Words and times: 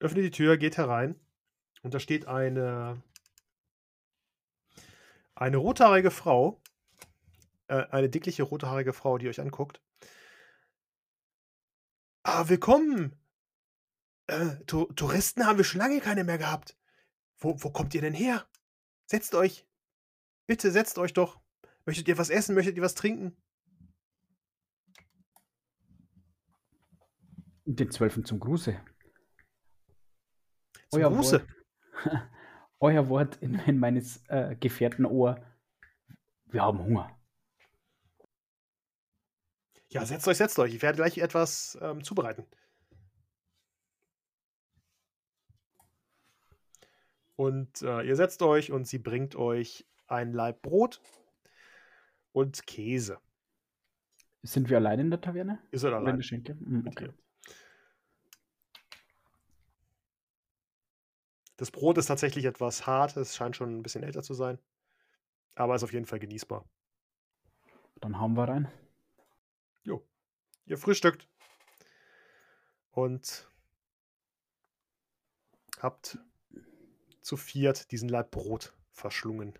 öffnet 0.00 0.24
die 0.24 0.30
Tür, 0.30 0.56
geht 0.56 0.76
herein 0.76 1.18
und 1.82 1.94
da 1.94 2.00
steht 2.00 2.26
eine, 2.26 3.02
eine 5.34 5.56
rothaarige 5.58 6.10
Frau, 6.10 6.60
äh, 7.68 7.84
eine 7.90 8.08
dickliche 8.08 8.42
rothaarige 8.42 8.92
Frau, 8.92 9.18
die 9.18 9.28
euch 9.28 9.40
anguckt. 9.40 9.80
Ah, 12.22 12.48
willkommen! 12.48 13.16
Äh, 14.26 14.56
Tu- 14.66 14.92
Touristen 14.94 15.46
haben 15.46 15.58
wir 15.58 15.64
schon 15.64 15.80
lange 15.80 16.00
keine 16.00 16.24
mehr 16.24 16.38
gehabt. 16.38 16.76
Wo, 17.38 17.62
wo 17.62 17.70
kommt 17.70 17.94
ihr 17.94 18.00
denn 18.00 18.14
her? 18.14 18.46
Setzt 19.06 19.34
euch. 19.34 19.66
Bitte 20.46 20.70
setzt 20.70 20.98
euch 20.98 21.12
doch. 21.12 21.40
Möchtet 21.86 22.08
ihr 22.08 22.18
was 22.18 22.30
essen? 22.30 22.54
Möchtet 22.54 22.76
ihr 22.76 22.82
was 22.82 22.94
trinken? 22.94 23.36
Den 27.64 27.90
Zwölfen 27.90 28.24
zum 28.24 28.38
Gruße. 28.40 28.78
Zum 30.90 31.02
Euer 31.02 31.10
Gruße. 31.10 31.46
Wort, 31.46 32.28
euer 32.80 33.08
Wort 33.08 33.36
in, 33.36 33.54
in 33.60 33.78
meines 33.78 34.24
äh, 34.28 34.56
Gefährten 34.56 35.04
Ohr. 35.06 35.40
Wir 36.46 36.62
haben 36.62 36.80
Hunger. 36.80 37.16
Ja, 39.88 40.04
setzt 40.04 40.26
euch, 40.26 40.36
setzt 40.36 40.58
euch. 40.58 40.74
Ich 40.74 40.82
werde 40.82 40.96
gleich 40.96 41.18
etwas 41.18 41.78
ähm, 41.80 42.02
zubereiten. 42.02 42.44
Und 47.36 47.82
äh, 47.82 48.02
ihr 48.02 48.16
setzt 48.16 48.42
euch 48.42 48.70
und 48.70 48.86
sie 48.86 48.98
bringt 48.98 49.34
euch 49.34 49.86
ein 50.08 50.32
Laib 50.32 50.60
Brot 50.60 51.00
und 52.32 52.66
Käse. 52.66 53.18
Sind 54.42 54.70
wir 54.70 54.78
allein 54.78 55.00
in 55.00 55.10
der 55.10 55.20
Taverne? 55.20 55.62
Ihr 55.70 55.78
seid 55.78 55.92
allein. 55.92 56.20
Hm, 56.20 56.82
mit 56.82 56.86
okay. 56.86 57.12
Das 61.60 61.70
Brot 61.70 61.98
ist 61.98 62.06
tatsächlich 62.06 62.46
etwas 62.46 62.86
hart. 62.86 63.18
Es 63.18 63.36
scheint 63.36 63.54
schon 63.54 63.76
ein 63.76 63.82
bisschen 63.82 64.02
älter 64.02 64.22
zu 64.22 64.32
sein. 64.32 64.58
Aber 65.54 65.74
ist 65.74 65.82
auf 65.82 65.92
jeden 65.92 66.06
Fall 66.06 66.18
genießbar. 66.18 66.64
Dann 68.00 68.18
haben 68.18 68.34
wir 68.34 68.48
rein. 68.48 68.72
Jo. 69.82 70.02
Ihr 70.64 70.78
frühstückt. 70.78 71.28
Und 72.92 73.46
habt 75.80 76.18
zu 77.20 77.36
viert 77.36 77.92
diesen 77.92 78.08
Laib 78.08 78.30
Brot 78.30 78.72
verschlungen. 78.90 79.52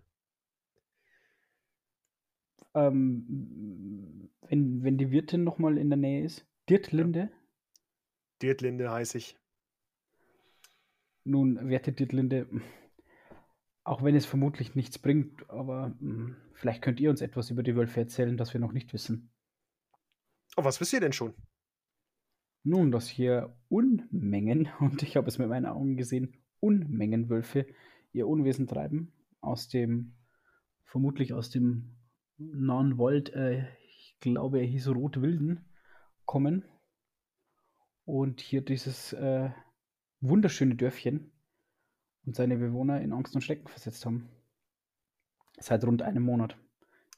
Ähm, 2.72 4.30
wenn, 4.48 4.82
wenn 4.82 4.96
die 4.96 5.10
Wirtin 5.10 5.44
nochmal 5.44 5.76
in 5.76 5.90
der 5.90 5.98
Nähe 5.98 6.24
ist. 6.24 6.46
Dirtlinde. 6.70 7.30
Dirtlinde 8.40 8.90
heiße 8.90 9.18
ich. 9.18 9.36
Nun, 11.24 11.68
werte 11.68 11.92
Dirtlinde, 11.92 12.48
auch 13.84 14.02
wenn 14.02 14.14
es 14.14 14.26
vermutlich 14.26 14.74
nichts 14.74 14.98
bringt, 14.98 15.48
aber 15.50 15.94
mh, 16.00 16.36
vielleicht 16.54 16.82
könnt 16.82 17.00
ihr 17.00 17.10
uns 17.10 17.20
etwas 17.20 17.50
über 17.50 17.62
die 17.62 17.76
Wölfe 17.76 18.00
erzählen, 18.00 18.36
das 18.36 18.52
wir 18.54 18.60
noch 18.60 18.72
nicht 18.72 18.92
wissen. 18.92 19.30
Oh, 20.56 20.64
was 20.64 20.80
wisst 20.80 20.92
ihr 20.92 21.00
denn 21.00 21.12
schon? 21.12 21.34
Nun, 22.62 22.91
dass 22.91 23.08
hier 23.08 23.56
Unmengen, 23.68 24.68
und 24.80 25.02
ich 25.02 25.16
habe 25.16 25.28
es 25.28 25.38
mit 25.38 25.48
meinen 25.48 25.66
Augen 25.66 25.96
gesehen, 25.96 26.36
Unmengen 26.60 27.28
Wölfe 27.30 27.66
ihr 28.12 28.26
Unwesen 28.26 28.66
treiben, 28.66 29.12
aus 29.41 29.68
dem, 29.68 30.14
vermutlich 30.84 31.32
aus 31.32 31.50
dem 31.50 31.96
nahen 32.36 32.98
Wald, 32.98 33.32
äh, 33.34 33.66
ich 33.86 34.16
glaube, 34.20 34.58
er 34.58 34.66
hieß 34.66 34.88
Rotwilden, 34.88 35.64
kommen 36.26 36.64
und 38.04 38.41
hier 38.41 38.62
dieses 38.62 39.12
äh, 39.12 39.50
wunderschöne 40.20 40.74
Dörfchen 40.74 41.32
und 42.26 42.36
seine 42.36 42.56
Bewohner 42.56 43.00
in 43.00 43.12
Angst 43.12 43.34
und 43.34 43.42
Schrecken 43.42 43.68
versetzt 43.68 44.04
haben. 44.04 44.28
Seit 45.58 45.84
rund 45.84 46.02
einem 46.02 46.22
Monat. 46.22 46.56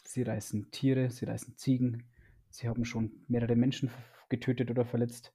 Sie 0.05 0.23
reißen 0.23 0.71
Tiere, 0.71 1.11
sie 1.11 1.25
reißen 1.25 1.57
Ziegen, 1.57 2.11
sie 2.51 2.69
haben 2.69 2.85
schon 2.85 3.25
mehrere 3.29 3.57
Menschen 3.57 3.91
getötet 4.29 4.71
oder 4.71 4.85
verletzt. 4.85 5.33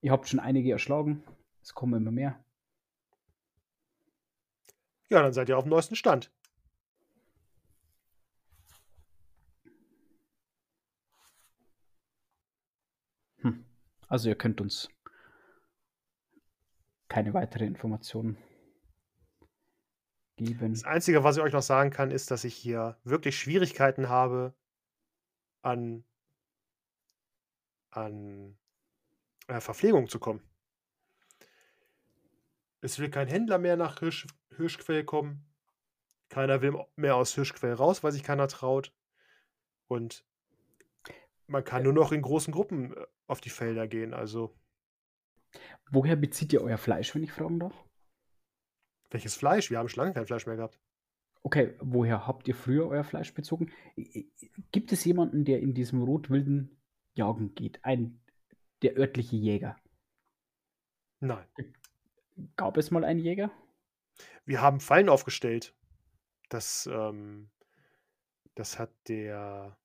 Ihr 0.00 0.10
habt 0.10 0.28
schon 0.28 0.40
einige 0.40 0.72
erschlagen, 0.72 1.22
es 1.62 1.74
kommen 1.74 1.94
immer 1.94 2.10
mehr. 2.10 2.44
Ja, 5.08 5.22
dann 5.22 5.32
seid 5.32 5.48
ihr 5.48 5.58
auf 5.58 5.64
dem 5.64 5.70
neuesten 5.70 5.94
Stand. 5.94 6.32
Hm. 13.42 13.64
Also 14.08 14.28
ihr 14.28 14.34
könnt 14.34 14.60
uns 14.60 14.88
keine 17.12 17.34
weitere 17.34 17.66
Informationen 17.66 18.38
geben. 20.36 20.72
Das 20.72 20.84
Einzige, 20.84 21.22
was 21.22 21.36
ich 21.36 21.42
euch 21.42 21.52
noch 21.52 21.60
sagen 21.60 21.90
kann, 21.90 22.10
ist, 22.10 22.30
dass 22.30 22.42
ich 22.44 22.54
hier 22.54 22.98
wirklich 23.04 23.38
Schwierigkeiten 23.38 24.08
habe, 24.08 24.54
an, 25.60 26.04
an 27.90 28.56
äh, 29.46 29.60
Verpflegung 29.60 30.08
zu 30.08 30.18
kommen. 30.20 30.42
Es 32.80 32.98
will 32.98 33.10
kein 33.10 33.28
Händler 33.28 33.58
mehr 33.58 33.76
nach 33.76 33.98
Hirsch, 33.98 34.26
Hirschquell 34.56 35.04
kommen. 35.04 35.44
Keiner 36.30 36.62
will 36.62 36.82
mehr 36.96 37.16
aus 37.16 37.34
Hirschquell 37.34 37.74
raus, 37.74 38.02
weil 38.02 38.12
sich 38.12 38.22
keiner 38.22 38.48
traut. 38.48 38.90
Und 39.86 40.24
man 41.46 41.62
kann 41.62 41.82
nur 41.82 41.92
noch 41.92 42.10
in 42.10 42.22
großen 42.22 42.54
Gruppen 42.54 42.96
äh, 42.96 43.06
auf 43.26 43.42
die 43.42 43.50
Felder 43.50 43.86
gehen. 43.86 44.14
Also, 44.14 44.58
Woher 45.90 46.16
bezieht 46.16 46.52
ihr 46.52 46.62
euer 46.62 46.78
Fleisch, 46.78 47.14
wenn 47.14 47.22
ich 47.22 47.32
fragen 47.32 47.60
darf? 47.60 47.74
welches 49.12 49.34
Fleisch? 49.34 49.70
Wir 49.70 49.78
haben 49.78 49.88
schon 49.88 50.02
lange 50.02 50.14
kein 50.14 50.26
Fleisch 50.26 50.46
mehr 50.46 50.56
gehabt. 50.56 50.78
Okay, 51.42 51.74
woher 51.80 52.26
habt 52.26 52.46
ihr 52.48 52.54
früher 52.54 52.88
euer 52.88 53.04
Fleisch 53.04 53.34
bezogen? 53.34 53.70
Gibt 54.70 54.92
es 54.92 55.04
jemanden, 55.04 55.44
der 55.44 55.60
in 55.60 55.74
diesem 55.74 56.02
Rotwilden 56.02 56.80
jagen 57.14 57.54
geht? 57.54 57.84
Ein, 57.84 58.20
der 58.82 58.96
örtliche 58.96 59.36
Jäger. 59.36 59.76
Nein. 61.20 61.44
Gab 62.56 62.76
es 62.76 62.90
mal 62.90 63.04
einen 63.04 63.20
Jäger? 63.20 63.50
Wir 64.44 64.60
haben 64.60 64.80
Fallen 64.80 65.08
aufgestellt. 65.08 65.74
Das, 66.48 66.88
ähm, 66.90 67.50
das 68.54 68.78
hat 68.78 68.90
der, 69.08 69.76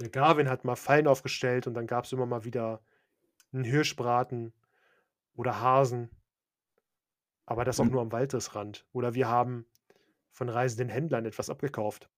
der 0.00 0.08
Garvin 0.10 0.48
hat 0.48 0.64
mal 0.64 0.76
Fallen 0.76 1.06
aufgestellt 1.06 1.66
und 1.66 1.74
dann 1.74 1.86
gab 1.86 2.04
es 2.04 2.12
immer 2.12 2.26
mal 2.26 2.44
wieder 2.44 2.82
einen 3.52 3.64
Hirschbraten 3.64 4.52
oder 5.34 5.60
Hasen. 5.60 6.10
Aber 7.46 7.64
das 7.64 7.80
auch 7.80 7.84
Und- 7.84 7.92
nur 7.92 8.02
am 8.02 8.12
Waldesrand. 8.12 8.86
Oder 8.92 9.14
wir 9.14 9.28
haben 9.28 9.66
von 10.30 10.48
reisenden 10.48 10.88
Händlern 10.88 11.24
etwas 11.24 11.50
abgekauft. 11.50 12.10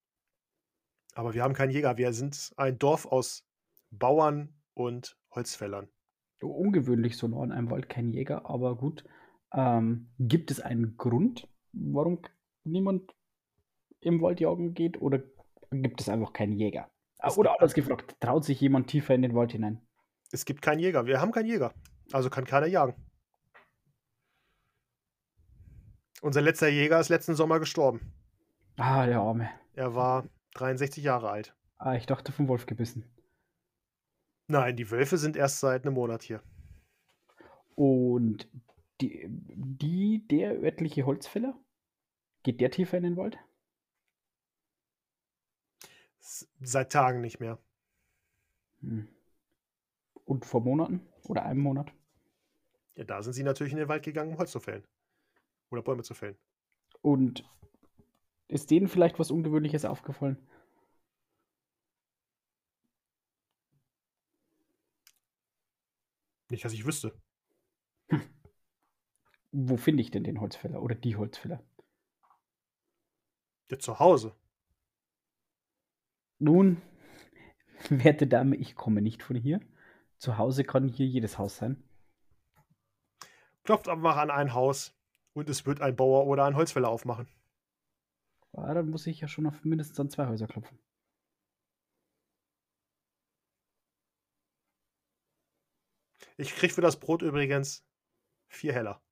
Aber 1.15 1.35
wir 1.35 1.43
haben 1.43 1.55
keinen 1.55 1.71
Jäger. 1.71 1.97
Wir 1.97 2.13
sind 2.13 2.53
ein 2.57 2.79
Dorf 2.79 3.07
aus 3.07 3.47
Bauern 3.91 4.61
und 4.75 5.17
Holzfällern. 5.35 5.89
Ungewöhnlich 6.43 7.17
so 7.17 7.29
nah 7.29 7.43
an 7.43 7.53
einem 7.53 7.71
Wald 7.71 7.89
kein 7.89 8.09
Jäger, 8.09 8.49
aber 8.49 8.77
gut. 8.77 9.05
Ähm, 9.53 10.11
gibt 10.19 10.51
es 10.51 10.61
einen 10.61 10.97
Grund, 10.97 11.49
warum 11.73 12.23
niemand 12.65 13.15
im 14.01 14.23
Wald 14.23 14.41
jagen 14.41 14.73
geht? 14.75 15.01
Oder 15.03 15.23
gibt 15.71 16.01
es 16.01 16.09
einfach 16.09 16.33
keinen 16.33 16.53
Jäger? 16.55 16.91
Ah, 17.19 17.29
Es 17.29 17.37
Oder 17.37 17.53
anders 17.55 17.75
gefragt, 17.75 18.17
traut 18.21 18.45
sich 18.45 18.61
jemand 18.61 18.89
tiefer 18.89 19.15
in 19.15 19.23
den 19.23 19.35
Wald 19.35 19.53
hinein? 19.53 19.87
Es 20.33 20.45
gibt 20.45 20.63
keinen 20.63 20.79
Jäger. 20.79 21.07
Wir 21.07 21.21
haben 21.21 21.33
keinen 21.33 21.49
Jäger. 21.49 21.75
Also 22.13 22.31
kann 22.31 22.45
keiner 22.45 22.67
jagen. 22.67 22.95
Unser 26.23 26.43
letzter 26.43 26.69
Jäger 26.69 27.01
ist 27.01 27.09
letzten 27.09 27.35
Sommer 27.35 27.59
gestorben. 27.59 28.13
Ah, 28.77 29.07
der 29.07 29.21
Arme. 29.21 29.51
Er 29.75 29.95
war 29.95 30.29
63 30.55 31.03
Jahre 31.03 31.31
alt. 31.31 31.55
Ah, 31.79 31.95
ich 31.95 32.07
dachte 32.07 32.33
vom 32.33 32.49
Wolf 32.49 32.67
gebissen. 32.67 33.05
Nein, 34.47 34.77
die 34.77 34.91
Wölfe 34.91 35.17
sind 35.17 35.37
erst 35.37 35.61
seit 35.61 35.85
einem 35.85 35.95
Monat 35.95 36.23
hier. 36.23 36.43
Und 37.75 38.49
die, 39.01 39.25
die, 39.29 40.27
der 40.29 40.61
örtliche 40.61 41.07
Holzfäller? 41.07 41.59
Geht 42.43 42.61
der 42.61 42.71
tiefer 42.71 42.97
in 42.97 43.05
den 43.05 43.17
Wald? 43.17 43.39
Seit 46.19 46.93
Tagen 46.93 47.21
nicht 47.21 47.41
mehr. 47.41 47.59
Hm. 48.81 49.09
Und 50.31 50.47
vor 50.47 50.61
Monaten? 50.61 51.01
Oder 51.25 51.45
einem 51.45 51.61
Monat? 51.61 51.93
Ja, 52.95 53.03
da 53.03 53.21
sind 53.21 53.33
sie 53.33 53.43
natürlich 53.43 53.73
in 53.73 53.81
den 53.81 53.89
Wald 53.89 54.05
gegangen, 54.05 54.31
um 54.31 54.39
Holz 54.39 54.53
zu 54.53 54.61
fällen. 54.61 54.85
Oder 55.71 55.83
Bäume 55.83 56.05
zu 56.05 56.15
fällen. 56.15 56.37
Und 57.03 57.43
ist 58.47 58.71
denen 58.71 58.87
vielleicht 58.87 59.19
was 59.19 59.33
Ungewöhnliches 59.33 59.85
aufgefallen? 59.85 60.39
Nicht, 66.49 66.65
dass 66.65 66.75
ich 66.75 66.87
wüsste. 66.87 67.21
Wo 69.51 69.77
finde 69.77 70.01
ich 70.01 70.13
denn 70.13 70.23
den 70.23 70.41
Holzfäller 70.41 70.81
oder 70.81 70.95
die 70.95 71.17
Holzfäller? 71.17 71.61
Ja, 73.69 73.81
zu 73.81 73.99
Hause. 73.99 74.37
Nun, 76.39 76.81
werte 77.91 78.29
Dame, 78.29 78.55
ich 78.55 78.77
komme 78.77 79.03
nicht 79.03 79.25
von 79.25 79.35
hier. 79.35 79.61
Zu 80.21 80.37
Hause 80.37 80.65
kann 80.65 80.87
hier 80.87 81.07
jedes 81.07 81.39
Haus 81.39 81.57
sein. 81.57 81.83
Klopft 83.65 83.89
einfach 83.89 84.19
an 84.19 84.31
ein 84.31 84.53
Haus 84.53 84.95
und 85.33 85.49
es 85.49 85.65
wird 85.65 85.81
ein 85.81 85.97
Bauer 85.97 86.27
oder 86.27 86.45
ein 86.45 86.57
Holzfäller 86.57 86.91
aufmachen. 86.91 87.27
Ja, 88.53 88.75
dann 88.75 88.91
muss 88.91 89.07
ich 89.07 89.21
ja 89.21 89.29
schon 89.29 89.47
auf 89.47 89.65
mindestens 89.65 89.99
an 89.99 90.11
zwei 90.11 90.27
Häuser 90.27 90.47
klopfen. 90.47 90.79
Ich 96.37 96.55
krieg 96.55 96.73
für 96.73 96.83
das 96.83 97.01
Brot 97.01 97.23
übrigens 97.23 97.87
vier 98.49 98.75
Heller. 98.75 99.03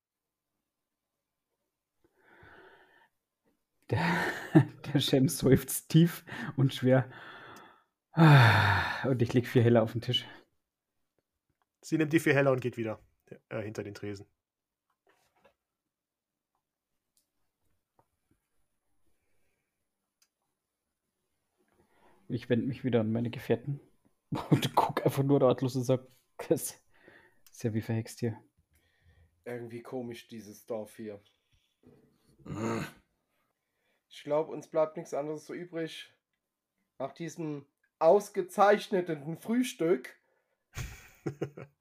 Der, 3.88 4.04
der 4.92 5.00
Shem 5.00 5.30
seufzt 5.30 5.88
tief 5.88 6.26
und 6.58 6.74
schwer. 6.74 7.10
Und 8.14 9.22
ich 9.22 9.32
leg 9.32 9.46
vier 9.46 9.62
Heller 9.62 9.82
auf 9.82 9.92
den 9.92 10.02
Tisch. 10.02 10.26
Sie 11.88 11.96
nimmt 11.96 12.12
die 12.12 12.20
vier 12.20 12.34
Heller 12.34 12.52
und 12.52 12.60
geht 12.60 12.76
wieder 12.76 13.02
äh, 13.48 13.62
hinter 13.62 13.82
den 13.82 13.94
Tresen. 13.94 14.26
Ich 22.28 22.50
wende 22.50 22.66
mich 22.66 22.84
wieder 22.84 23.00
an 23.00 23.10
meine 23.10 23.30
Gefährten 23.30 23.80
und 24.50 24.74
guck 24.74 25.02
einfach 25.06 25.22
nur 25.22 25.40
ratlos 25.40 25.76
und 25.76 25.84
sag, 25.84 26.06
das 26.50 26.78
ist 27.50 27.62
ja 27.62 27.72
wie 27.72 27.80
verhext 27.80 28.20
hier. 28.20 28.38
Irgendwie 29.46 29.80
komisch, 29.80 30.28
dieses 30.28 30.66
Dorf 30.66 30.94
hier. 30.94 31.22
Ich 34.10 34.24
glaube, 34.24 34.52
uns 34.52 34.68
bleibt 34.68 34.98
nichts 34.98 35.14
anderes 35.14 35.46
so 35.46 35.54
übrig, 35.54 36.14
nach 36.98 37.14
diesem 37.14 37.64
ausgezeichneten 37.98 39.38
Frühstück 39.38 40.20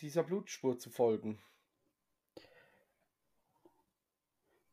dieser 0.00 0.22
Blutspur 0.22 0.78
zu 0.78 0.90
folgen. 0.90 1.42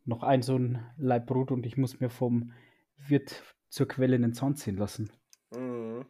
Noch 0.06 0.24
ein 0.24 0.42
so 0.42 0.56
ein 0.58 0.96
Brot 1.26 1.52
und 1.52 1.66
ich 1.66 1.78
muss 1.78 2.00
mir 2.00 2.10
vom 2.10 2.54
Wirt 2.96 3.44
zur 3.70 3.88
Quelle 3.88 4.16
in 4.16 4.22
den 4.22 4.34
Zaun 4.34 4.56
ziehen 4.56 4.78
lassen. 4.78 5.12
Mhm. 5.52 6.06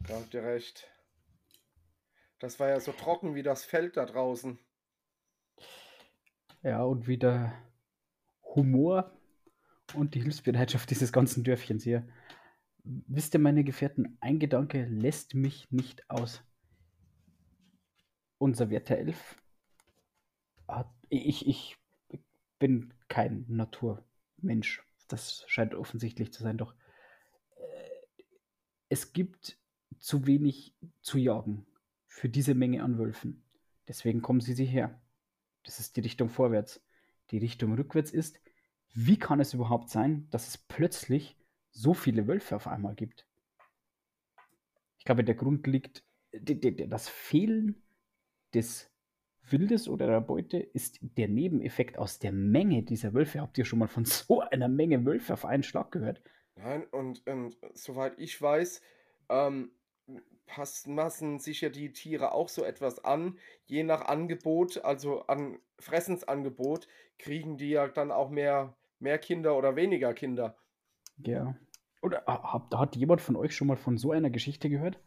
Da 0.00 0.14
habt 0.14 0.32
ihr 0.34 0.44
recht. 0.44 0.88
Das 2.38 2.60
war 2.60 2.68
ja 2.68 2.78
so 2.78 2.92
trocken 2.92 3.34
wie 3.34 3.42
das 3.42 3.64
Feld 3.64 3.96
da 3.96 4.06
draußen. 4.06 4.58
Ja, 6.62 6.84
und 6.84 7.08
wieder 7.08 7.52
Humor 8.54 9.12
und 9.94 10.14
die 10.14 10.22
Hilfsbereitschaft 10.22 10.90
dieses 10.90 11.12
ganzen 11.12 11.42
Dörfchens 11.42 11.82
hier. 11.82 12.06
Wisst 12.84 13.34
ihr, 13.34 13.40
meine 13.40 13.64
Gefährten, 13.64 14.16
ein 14.20 14.38
Gedanke 14.38 14.84
lässt 14.84 15.34
mich 15.34 15.70
nicht 15.70 16.08
aus. 16.08 16.42
Unser 18.38 18.70
werter 18.70 18.96
Elf 18.96 19.36
hat. 20.66 20.90
Ich, 21.08 21.46
ich 21.46 21.76
bin 22.58 22.92
kein 23.08 23.44
Naturmensch. 23.48 24.82
Das 25.08 25.44
scheint 25.48 25.74
offensichtlich 25.74 26.32
zu 26.32 26.42
sein, 26.42 26.58
doch 26.58 26.74
äh, 27.56 27.88
es 28.88 29.12
gibt 29.12 29.58
zu 29.98 30.26
wenig 30.26 30.74
zu 31.00 31.18
jagen 31.18 31.66
für 32.06 32.28
diese 32.28 32.54
Menge 32.54 32.82
an 32.82 32.98
Wölfen. 32.98 33.42
Deswegen 33.86 34.22
kommen 34.22 34.40
sie 34.40 34.54
hierher. 34.54 35.00
Das 35.64 35.80
ist 35.80 35.96
die 35.96 36.02
Richtung 36.02 36.28
vorwärts. 36.28 36.82
Die 37.30 37.38
Richtung 37.38 37.74
rückwärts 37.74 38.10
ist, 38.10 38.40
wie 38.94 39.18
kann 39.18 39.40
es 39.40 39.54
überhaupt 39.54 39.90
sein, 39.90 40.28
dass 40.30 40.48
es 40.48 40.58
plötzlich 40.58 41.36
so 41.70 41.94
viele 41.94 42.26
Wölfe 42.26 42.56
auf 42.56 42.66
einmal 42.66 42.94
gibt? 42.94 43.26
Ich 44.98 45.04
glaube, 45.04 45.24
der 45.24 45.34
Grund 45.34 45.66
liegt, 45.66 46.04
das 46.32 47.08
Fehlen 47.08 47.82
des 48.54 48.90
Wildes 49.50 49.88
oder 49.88 50.06
der 50.06 50.20
Beute 50.20 50.58
ist 50.58 50.98
der 51.00 51.28
Nebeneffekt 51.28 51.98
aus 51.98 52.18
der 52.18 52.32
Menge 52.32 52.82
dieser 52.82 53.14
Wölfe. 53.14 53.40
Habt 53.40 53.58
ihr 53.58 53.64
schon 53.64 53.78
mal 53.78 53.88
von 53.88 54.04
so 54.06 54.40
einer 54.40 54.68
Menge 54.68 55.04
Wölfe 55.04 55.32
auf 55.32 55.44
einen 55.44 55.62
Schlag 55.62 55.90
gehört? 55.92 56.22
Nein, 56.56 56.84
und, 56.90 57.26
und 57.26 57.56
soweit 57.74 58.18
ich 58.18 58.40
weiß, 58.40 58.82
ähm, 59.28 59.70
passen 60.46 61.38
sich 61.38 61.60
ja 61.60 61.68
die 61.68 61.92
Tiere 61.92 62.32
auch 62.32 62.48
so 62.48 62.64
etwas 62.64 63.04
an. 63.04 63.38
Je 63.66 63.84
nach 63.84 64.02
Angebot, 64.02 64.78
also 64.84 65.22
an 65.26 65.58
Fressensangebot, 65.78 66.88
kriegen 67.18 67.56
die 67.58 67.70
ja 67.70 67.86
dann 67.88 68.10
auch 68.10 68.30
mehr, 68.30 68.76
mehr 68.98 69.18
Kinder 69.18 69.56
oder 69.56 69.76
weniger 69.76 70.14
Kinder. 70.14 70.56
Ja. 71.18 71.56
Oder 72.00 72.24
hat, 72.26 72.74
hat 72.74 72.96
jemand 72.96 73.20
von 73.20 73.36
euch 73.36 73.54
schon 73.54 73.66
mal 73.68 73.76
von 73.76 73.98
so 73.98 74.12
einer 74.12 74.30
Geschichte 74.30 74.70
gehört? 74.70 75.00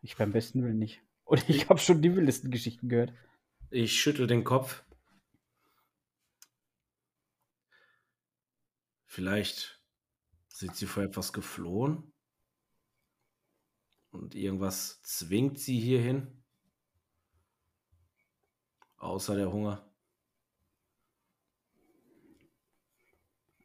Ich 0.00 0.16
beim 0.16 0.32
besten 0.32 0.62
Willen 0.62 0.78
nicht. 0.78 1.02
Oder 1.28 1.46
ich 1.46 1.68
habe 1.68 1.78
schon 1.78 2.00
die 2.00 2.16
wildesten 2.16 2.50
Geschichten 2.50 2.88
gehört. 2.88 3.12
Ich 3.70 4.00
schüttel 4.00 4.26
den 4.26 4.44
Kopf. 4.44 4.82
Vielleicht 9.04 9.78
sind 10.48 10.74
sie 10.74 10.86
vor 10.86 11.02
etwas 11.02 11.34
geflohen 11.34 12.14
und 14.10 14.34
irgendwas 14.34 15.02
zwingt 15.02 15.58
sie 15.58 15.78
hierhin. 15.78 16.42
Außer 18.96 19.36
der 19.36 19.52
Hunger. 19.52 19.86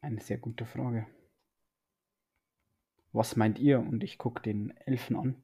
Eine 0.02 0.20
sehr 0.20 0.36
gute 0.36 0.66
Frage. 0.66 1.06
Was 3.12 3.36
meint 3.36 3.58
ihr? 3.58 3.78
Und 3.80 4.04
ich 4.04 4.18
gucke 4.18 4.42
den 4.42 4.76
Elfen 4.76 5.16
an. 5.16 5.43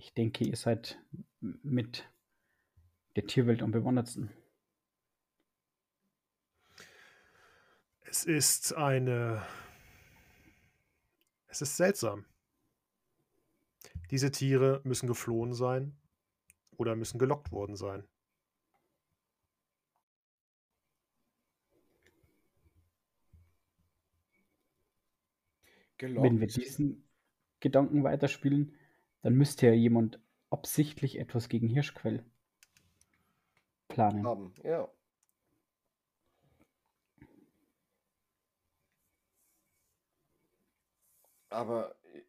Ich 0.00 0.14
denke, 0.14 0.44
ihr 0.44 0.56
seid 0.56 0.98
mit 1.40 2.08
der 3.16 3.26
Tierwelt 3.26 3.60
am 3.60 3.70
bewundertsten. 3.70 4.30
Es 8.00 8.24
ist 8.24 8.72
eine. 8.72 9.46
Es 11.48 11.60
ist 11.60 11.76
seltsam. 11.76 12.24
Diese 14.10 14.30
Tiere 14.30 14.80
müssen 14.84 15.06
geflohen 15.06 15.52
sein 15.52 15.94
oder 16.78 16.96
müssen 16.96 17.18
gelockt 17.18 17.52
worden 17.52 17.76
sein. 17.76 18.02
Gelockt. 25.98 26.24
Wenn 26.24 26.40
wir 26.40 26.46
diesen 26.46 27.06
Gedanken 27.60 28.02
weiterspielen, 28.02 28.74
dann 29.22 29.34
müsste 29.34 29.66
ja 29.66 29.72
jemand 29.72 30.20
absichtlich 30.50 31.18
etwas 31.18 31.48
gegen 31.48 31.68
Hirschquell 31.68 32.24
planen. 33.88 34.26
Haben, 34.26 34.54
ja. 34.64 34.88
Aber 41.50 41.96
äh, 42.14 42.22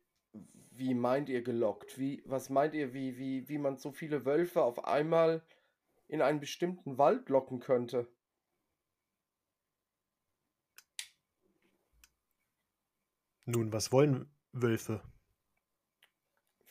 wie 0.72 0.94
meint 0.94 1.30
ihr 1.30 1.44
gelockt? 1.44 2.00
Wie, 2.00 2.24
was 2.26 2.50
meint 2.50 2.74
ihr, 2.74 2.94
wie, 2.94 3.18
wie, 3.18 3.48
wie 3.48 3.60
man 3.60 3.78
so 3.78 3.92
viele 3.92 4.26
Wölfe 4.26 4.64
auf 4.64 4.86
einmal 4.86 5.44
in 6.08 6.22
einen 6.22 6.40
bestimmten 6.40 6.98
Wald 6.98 7.30
locken 7.30 7.60
könnte? 7.60 8.08
Nun, 13.46 13.72
was 13.72 13.92
wollen 13.92 14.30
Wölfe? 14.52 15.02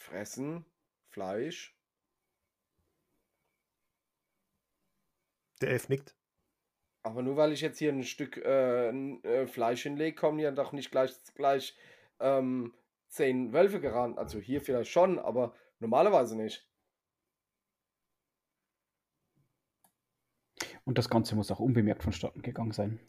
Fressen, 0.01 0.65
Fleisch. 1.09 1.77
Der 5.61 5.71
Elf 5.71 5.89
nickt. 5.89 6.17
Aber 7.03 7.23
nur 7.23 7.37
weil 7.37 7.53
ich 7.53 7.61
jetzt 7.61 7.79
hier 7.79 7.93
ein 7.93 8.03
Stück 8.03 8.37
äh, 8.39 8.89
äh, 8.89 9.47
Fleisch 9.47 9.83
hinlege, 9.83 10.15
kommen 10.15 10.39
ja 10.39 10.51
doch 10.51 10.73
nicht 10.73 10.91
gleich, 10.91 11.13
gleich 11.35 11.77
ähm, 12.19 12.75
zehn 13.09 13.53
Wölfe 13.53 13.81
gerannt. 13.81 14.19
Also 14.19 14.39
hier 14.39 14.61
vielleicht 14.61 14.91
schon, 14.91 15.19
aber 15.19 15.55
normalerweise 15.79 16.37
nicht. 16.37 16.67
Und 20.85 20.99
das 20.99 21.09
Ganze 21.09 21.37
muss 21.37 21.51
auch 21.51 21.61
unbemerkt 21.61 22.03
vonstatten 22.03 22.43
gegangen 22.43 22.73
sein. 22.73 23.01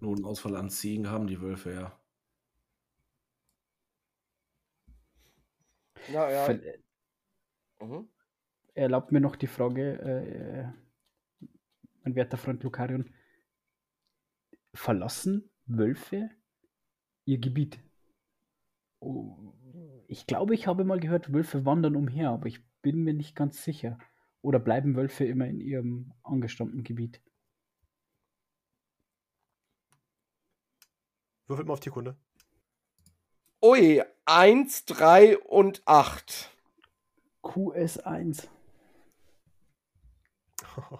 Nun, 0.00 0.24
Ausfall 0.24 0.56
an 0.56 0.70
Ziegen 0.70 1.08
haben 1.08 1.26
die 1.26 1.40
Wölfe 1.40 1.72
ja. 1.72 1.98
Ja, 6.12 6.30
ja. 6.30 6.44
Ver 6.44 6.60
mhm. 7.80 8.08
Erlaubt 8.74 9.10
mir 9.10 9.20
noch 9.20 9.36
die 9.36 9.46
Frage, 9.46 9.98
äh, 10.00 11.48
mein 12.02 12.14
werter 12.14 12.36
Freund 12.36 12.62
Lukarion, 12.62 13.10
verlassen 14.74 15.50
Wölfe 15.64 16.30
ihr 17.24 17.38
Gebiet? 17.38 17.80
Oh, 19.00 19.54
ich 20.08 20.26
glaube, 20.26 20.54
ich 20.54 20.66
habe 20.66 20.84
mal 20.84 21.00
gehört, 21.00 21.32
Wölfe 21.32 21.64
wandern 21.64 21.96
umher, 21.96 22.30
aber 22.30 22.46
ich 22.46 22.60
bin 22.82 23.02
mir 23.02 23.14
nicht 23.14 23.34
ganz 23.34 23.64
sicher. 23.64 23.98
Oder 24.42 24.60
bleiben 24.60 24.94
Wölfe 24.94 25.24
immer 25.24 25.46
in 25.46 25.60
ihrem 25.60 26.12
angestammten 26.22 26.84
Gebiet? 26.84 27.20
Würfelt 31.46 31.66
mal 31.66 31.74
auf 31.74 31.80
Tierkunde. 31.80 32.16
Ui, 33.62 34.02
1, 34.26 34.84
3 34.86 35.38
und 35.38 35.82
8. 35.86 36.50
QS1. 37.42 38.48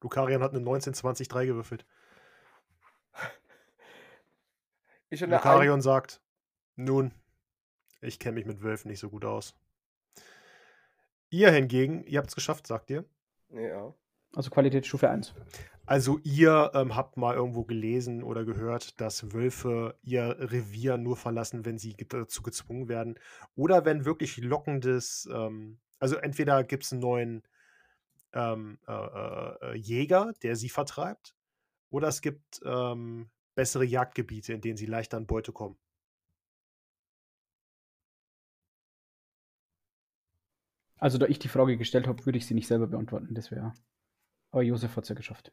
Lukarian 0.00 0.42
hat 0.42 0.54
eine 0.54 0.64
19-20-3 0.64 1.46
gewürfelt. 1.46 1.86
Ich 5.10 5.22
eine 5.22 5.36
1. 5.36 5.44
Lukarion 5.44 5.80
sagt, 5.80 6.20
nun, 6.74 7.12
ich 8.00 8.18
kenne 8.18 8.34
mich 8.34 8.46
mit 8.46 8.62
Wölfen 8.62 8.90
nicht 8.90 8.98
so 8.98 9.10
gut 9.10 9.24
aus. 9.24 9.54
Ihr 11.30 11.52
hingegen, 11.52 12.04
ihr 12.04 12.18
habt 12.18 12.30
es 12.30 12.34
geschafft, 12.34 12.66
sagt 12.66 12.90
ihr. 12.90 13.04
Ja. 13.50 13.94
Also 14.34 14.50
Qualitätsstufe 14.50 15.08
1. 15.08 15.34
Also 15.86 16.18
ihr 16.24 16.70
ähm, 16.74 16.96
habt 16.96 17.18
mal 17.18 17.34
irgendwo 17.34 17.64
gelesen 17.64 18.22
oder 18.22 18.44
gehört, 18.44 19.00
dass 19.00 19.34
Wölfe 19.34 19.98
ihr 20.02 20.36
Revier 20.38 20.96
nur 20.96 21.16
verlassen, 21.16 21.66
wenn 21.66 21.78
sie 21.78 21.94
dazu 22.08 22.42
gezwungen 22.42 22.88
werden. 22.88 23.18
Oder 23.54 23.84
wenn 23.84 24.06
wirklich 24.06 24.38
lockendes, 24.38 25.28
ähm, 25.30 25.78
also 25.98 26.16
entweder 26.16 26.64
gibt 26.64 26.84
es 26.84 26.92
einen 26.92 27.02
neuen 27.02 27.42
ähm, 28.32 28.78
äh, 28.88 28.92
äh, 28.92 29.72
äh, 29.72 29.74
Jäger, 29.76 30.32
der 30.42 30.56
sie 30.56 30.70
vertreibt, 30.70 31.36
oder 31.90 32.08
es 32.08 32.22
gibt 32.22 32.60
ähm, 32.64 33.30
bessere 33.54 33.84
Jagdgebiete, 33.84 34.52
in 34.54 34.60
denen 34.62 34.76
sie 34.76 34.86
leichter 34.86 35.16
an 35.18 35.26
Beute 35.26 35.52
kommen. 35.52 35.76
Also 40.98 41.18
da 41.18 41.26
ich 41.26 41.38
die 41.38 41.48
Frage 41.48 41.76
gestellt 41.76 42.06
habe, 42.06 42.24
würde 42.24 42.38
ich 42.38 42.46
sie 42.46 42.54
nicht 42.54 42.66
selber 42.66 42.86
beantworten. 42.86 43.34
Das 43.34 43.50
wäre. 43.50 43.74
Aber 44.50 44.62
Josef 44.62 44.96
hat 44.96 45.04
es 45.04 45.10
ja 45.10 45.14
geschafft. 45.14 45.52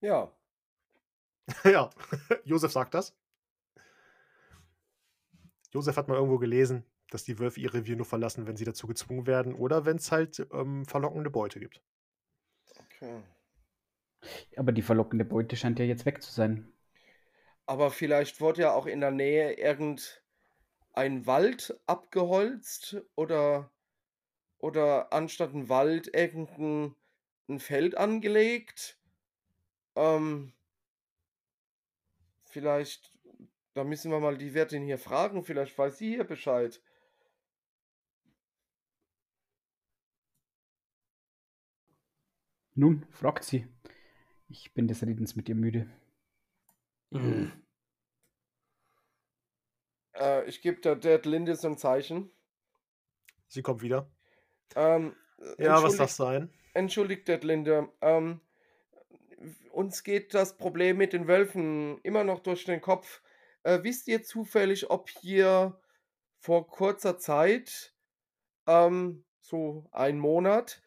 Ja. 0.00 0.32
ja, 1.64 1.90
Josef 2.44 2.72
sagt 2.72 2.94
das. 2.94 3.16
Josef 5.72 5.96
hat 5.96 6.08
mal 6.08 6.14
irgendwo 6.14 6.38
gelesen, 6.38 6.84
dass 7.10 7.24
die 7.24 7.38
Wölfe 7.38 7.60
ihr 7.60 7.72
Revier 7.72 7.96
nur 7.96 8.06
verlassen, 8.06 8.46
wenn 8.46 8.56
sie 8.56 8.64
dazu 8.64 8.86
gezwungen 8.86 9.26
werden 9.26 9.54
oder 9.54 9.84
wenn 9.84 9.96
es 9.96 10.10
halt 10.10 10.46
ähm, 10.52 10.84
verlockende 10.86 11.30
Beute 11.30 11.60
gibt. 11.60 11.82
Okay. 12.78 13.22
Aber 14.56 14.72
die 14.72 14.82
verlockende 14.82 15.24
Beute 15.24 15.56
scheint 15.56 15.78
ja 15.78 15.84
jetzt 15.84 16.06
weg 16.06 16.22
zu 16.22 16.32
sein. 16.32 16.72
Aber 17.66 17.90
vielleicht 17.90 18.40
wurde 18.40 18.62
ja 18.62 18.72
auch 18.72 18.86
in 18.86 19.00
der 19.00 19.10
Nähe 19.10 19.52
irgendein 19.54 21.26
Wald 21.26 21.78
abgeholzt 21.86 22.96
oder, 23.14 23.70
oder 24.58 25.12
anstatt 25.12 25.52
ein 25.52 25.68
Wald 25.68 26.12
irgendein 26.14 26.94
ein 27.48 27.60
Feld 27.60 27.96
angelegt. 27.96 28.98
Ähm, 29.96 30.52
vielleicht, 32.44 33.18
da 33.74 33.82
müssen 33.82 34.10
wir 34.10 34.20
mal 34.20 34.36
die 34.36 34.54
Wirtin 34.54 34.84
hier 34.84 34.98
fragen, 34.98 35.42
vielleicht 35.42 35.76
weiß 35.76 35.98
sie 35.98 36.14
hier 36.14 36.24
Bescheid. 36.24 36.80
Nun, 42.74 43.06
fragt 43.10 43.44
sie. 43.44 43.66
Ich 44.48 44.74
bin 44.74 44.86
des 44.86 45.02
Redens 45.02 45.34
mit 45.34 45.48
ihr 45.48 45.54
müde. 45.54 45.90
Mhm. 47.10 47.50
Äh, 50.14 50.44
ich 50.44 50.60
gebe 50.60 50.80
der 50.80 50.96
Dead 50.96 51.24
Linde 51.24 51.56
so 51.56 51.68
ein 51.68 51.78
Zeichen. 51.78 52.30
Sie 53.48 53.62
kommt 53.62 53.80
wieder. 53.80 54.10
Ähm, 54.74 55.16
Ja, 55.58 55.82
was 55.82 55.96
darf 55.96 56.10
sein? 56.10 56.52
Entschuldigt, 56.74 57.28
Detlinde. 57.28 57.90
Ähm, 58.02 58.40
uns 59.70 60.04
geht 60.04 60.34
das 60.34 60.56
Problem 60.56 60.96
mit 60.96 61.12
den 61.12 61.28
Wölfen 61.28 61.98
immer 62.02 62.24
noch 62.24 62.40
durch 62.40 62.64
den 62.64 62.80
Kopf. 62.80 63.22
Äh, 63.62 63.82
wisst 63.82 64.08
ihr 64.08 64.22
zufällig, 64.22 64.90
ob 64.90 65.10
hier 65.10 65.78
vor 66.38 66.68
kurzer 66.68 67.18
Zeit, 67.18 67.94
ähm, 68.66 69.24
so 69.40 69.88
ein 69.92 70.18
Monat, 70.18 70.82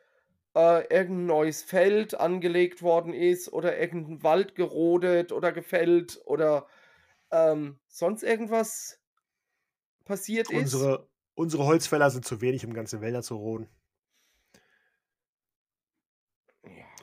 äh, 0.56 0.82
irgendein 0.94 1.26
neues 1.28 1.64
Feld 1.64 2.20
angelegt 2.20 2.82
worden 2.82 3.14
ist 3.14 3.52
oder 3.52 3.78
irgendein 3.78 4.24
Wald 4.24 4.56
gerodet 4.56 5.32
oder 5.32 5.52
gefällt 5.52 6.22
oder 6.26 6.68
ähm, 7.32 7.80
sonst 7.88 8.24
irgendwas 8.24 9.00
passiert 10.06 10.50
ist? 10.50 10.74
Unsere, 10.74 11.08
unsere 11.36 11.66
Holzfäller 11.66 12.10
sind 12.10 12.26
zu 12.26 12.42
wenig, 12.42 12.66
um 12.66 12.74
ganze 12.74 13.02
Wälder 13.02 13.22
zu 13.22 13.36
roden. 13.36 13.70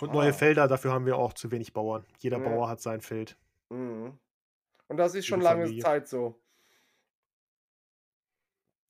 Und 0.00 0.12
neue 0.12 0.28
Ja. 0.28 0.32
Felder, 0.32 0.68
dafür 0.68 0.92
haben 0.92 1.06
wir 1.06 1.16
auch 1.16 1.32
zu 1.32 1.50
wenig 1.50 1.72
Bauern. 1.72 2.04
Jeder 2.18 2.38
Ja. 2.38 2.44
Bauer 2.48 2.68
hat 2.68 2.80
sein 2.80 3.00
Feld. 3.00 3.36
Mhm. 3.70 4.18
Und 4.88 4.96
das 4.98 5.14
ist 5.14 5.26
schon 5.26 5.40
lange 5.40 5.64
Familie. 5.64 5.82
Zeit 5.82 6.08
so. 6.08 6.40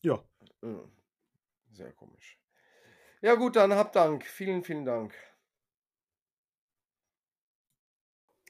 Ja, 0.03 0.23
Mhm. 0.63 0.91
Sehr 1.73 1.93
komisch. 1.93 2.39
Ja 3.21 3.35
gut, 3.35 3.57
dann 3.57 3.73
habt 3.75 3.95
Dank. 3.97 4.25
Vielen, 4.25 4.63
vielen 4.65 4.85
Dank. 4.85 5.15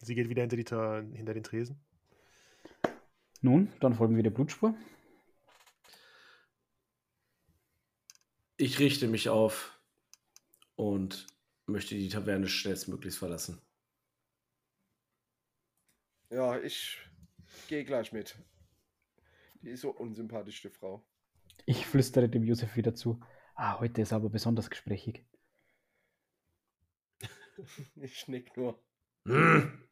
sie 0.03 0.15
geht 0.15 0.29
wieder 0.29 0.43
hinter, 0.43 0.57
die, 0.57 1.17
hinter 1.17 1.35
den 1.35 1.43
Tresen. 1.43 1.81
Nun, 3.41 3.73
dann 3.81 3.95
folgen 3.95 4.15
wir 4.15 4.23
der 4.23 4.31
Blutspur. 4.31 4.75
Ich 8.57 8.79
richte 8.79 9.09
mich 9.09 9.29
auf 9.29 9.79
und 10.77 11.27
möchte 11.67 11.95
die 11.95 12.09
Taverne 12.09 12.49
schnellstmöglichst 12.49 13.19
verlassen. 13.19 13.61
Ja, 16.31 16.59
ich 16.61 16.99
gehe 17.69 17.85
gleich 17.85 18.13
mit. 18.13 18.37
Die 19.63 19.71
ist 19.71 19.81
so 19.83 19.91
unsympathisch, 19.91 20.63
die 20.63 20.71
Frau. 20.71 21.05
Ich 21.65 21.87
flüstere 21.87 22.29
dem 22.29 22.45
Josef 22.45 22.77
wieder 22.77 22.95
zu. 22.95 23.21
Ah, 23.55 23.79
heute 23.81 24.03
ist 24.03 24.13
aber 24.13 24.29
besonders 24.31 24.71
gesprächig. 24.71 25.25
Ich 27.97 28.29
nick 28.29 28.55
nur. 28.59 28.79
Hm. 29.25 29.83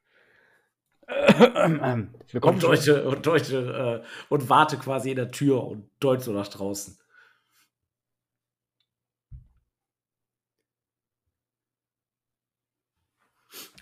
Wir 1.07 2.41
kommen 2.41 2.55
Und 2.57 2.61
schon. 2.61 2.71
deute, 2.71 3.09
und, 3.09 3.27
deute, 3.27 4.03
äh, 4.05 4.07
und 4.29 4.49
warte 4.49 4.77
quasi 4.79 5.11
in 5.11 5.17
der 5.17 5.31
Tür 5.31 5.65
und 5.65 5.91
deut 6.01 6.23
so 6.23 6.33
nach 6.33 6.49
draußen. 6.49 6.99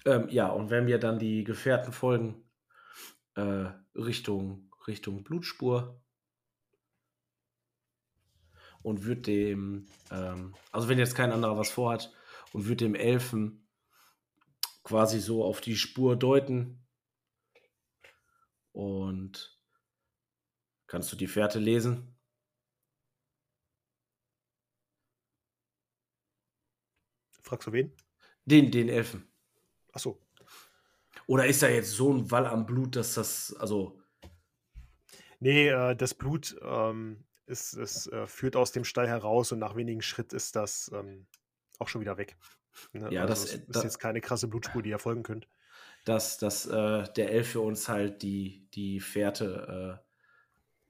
Ähm, 0.05 0.29
ja, 0.29 0.49
und 0.49 0.71
wenn 0.71 0.87
wir 0.87 0.99
dann 0.99 1.19
die 1.19 1.45
Gefährten 1.45 1.93
folgen, 1.93 2.45
äh, 3.35 3.71
Richtung, 3.95 4.71
Richtung 4.87 5.23
Blutspur 5.23 6.03
und 8.83 9.05
wird 9.05 9.27
dem, 9.27 9.87
ähm, 10.11 10.55
also 10.73 10.89
wenn 10.89 10.99
jetzt 10.99 11.15
kein 11.15 11.33
anderer 11.33 11.57
was 11.57 11.71
vorhat, 11.71 12.13
und 12.53 12.69
wird 12.69 12.81
dem 12.81 12.95
Elfen 12.95 13.67
quasi 14.83 15.21
so 15.21 15.45
auf 15.45 15.61
die 15.61 15.77
Spur 15.77 16.17
deuten. 16.17 16.87
Und 18.73 19.59
kannst 20.87 21.13
du 21.13 21.17
die 21.17 21.27
Fährte 21.27 21.59
lesen? 21.59 22.19
Fragst 27.43 27.69
du 27.69 27.73
wen? 27.73 27.93
Den, 28.45 28.71
den 28.71 28.89
Elfen. 28.89 29.32
Achso. 29.93 30.19
Oder 31.27 31.47
ist 31.47 31.63
da 31.63 31.69
jetzt 31.69 31.91
so 31.93 32.13
ein 32.13 32.31
Wall 32.31 32.47
am 32.47 32.67
Blut, 32.67 32.97
dass 32.97 33.15
das, 33.15 33.55
also, 33.59 33.99
Nee, 35.41 35.69
äh, 35.69 35.97
das 35.97 36.15
Blut 36.15 36.57
ähm, 36.63 37.25
ist, 37.47 37.75
es 37.75 38.07
äh, 38.07 38.27
führt 38.29 38.55
aus 38.55 38.71
dem 38.73 38.85
Stall 38.85 39.09
heraus 39.09 39.51
und 39.53 39.59
nach 39.59 39.75
wenigen 39.75 40.01
Schritten 40.01 40.37
ist 40.37 40.55
das 40.55 40.91
ähm, 40.95 41.27
auch 41.81 41.89
schon 41.89 42.01
wieder 42.01 42.17
weg. 42.17 42.37
Ne? 42.93 43.13
Ja, 43.13 43.27
das- 43.27 43.45
es 43.45 43.55
ist 43.55 43.65
da- 43.77 43.83
jetzt 43.83 43.99
keine 43.99 44.21
krasse 44.21 44.47
Blutspur, 44.47 44.83
die 44.83 44.91
ihr 44.91 44.99
folgen 45.01 45.23
könnt. 45.25 45.49
dass, 46.05 46.39
dass 46.39 46.67
äh, 46.67 47.05
der 47.17 47.31
Elf 47.33 47.49
für 47.51 47.61
uns 47.61 47.89
halt 47.89 48.23
die, 48.23 48.69
die 48.75 49.01
Fährte 49.01 50.01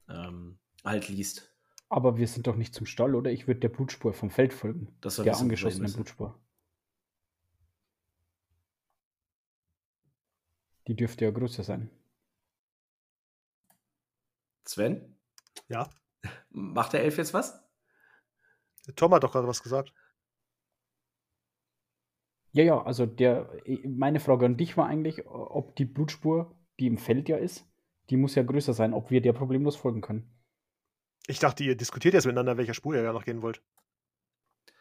äh, 0.08 0.12
ähm, 0.12 0.58
halt 0.84 1.08
liest. 1.08 1.50
Aber 1.88 2.16
wir 2.18 2.28
sind 2.28 2.46
doch 2.46 2.56
nicht 2.56 2.74
zum 2.74 2.86
Stall, 2.86 3.14
oder? 3.14 3.30
Ich 3.30 3.46
würde 3.46 3.60
der 3.60 3.68
Blutspur 3.70 4.12
vom 4.14 4.30
Feld 4.30 4.52
folgen. 4.54 4.94
Das 5.00 5.16
Der 5.16 5.36
angeschossenen 5.36 5.82
müssen. 5.82 5.96
Blutspur. 5.96 6.38
Die 10.86 10.96
dürfte 10.96 11.24
ja 11.24 11.30
größer 11.30 11.62
sein. 11.62 11.90
Sven, 14.64 15.16
Ja. 15.68 15.90
macht 16.50 16.92
der 16.92 17.02
Elf 17.02 17.18
jetzt 17.18 17.34
was? 17.34 17.60
Tom 18.96 19.12
hat 19.14 19.22
doch 19.22 19.32
gerade 19.32 19.48
was 19.48 19.62
gesagt. 19.62 19.92
Ja, 22.52 22.64
ja, 22.64 22.82
also 22.82 23.06
der, 23.06 23.50
meine 23.84 24.20
Frage 24.20 24.46
an 24.46 24.56
dich 24.56 24.76
war 24.76 24.86
eigentlich, 24.86 25.26
ob 25.26 25.74
die 25.76 25.84
Blutspur, 25.86 26.54
die 26.78 26.86
im 26.86 26.98
Feld 26.98 27.28
ja 27.28 27.38
ist, 27.38 27.66
die 28.10 28.16
muss 28.16 28.34
ja 28.34 28.42
größer 28.42 28.74
sein, 28.74 28.92
ob 28.92 29.10
wir 29.10 29.20
der 29.22 29.32
problemlos 29.32 29.76
folgen 29.76 30.00
können. 30.00 30.30
Ich 31.26 31.38
dachte, 31.38 31.64
ihr 31.64 31.76
diskutiert 31.76 32.14
jetzt 32.14 32.26
miteinander, 32.26 32.56
welcher 32.58 32.74
Spur 32.74 32.94
ihr 32.94 33.02
ja 33.02 33.12
noch 33.12 33.24
gehen 33.24 33.42
wollt. 33.42 33.62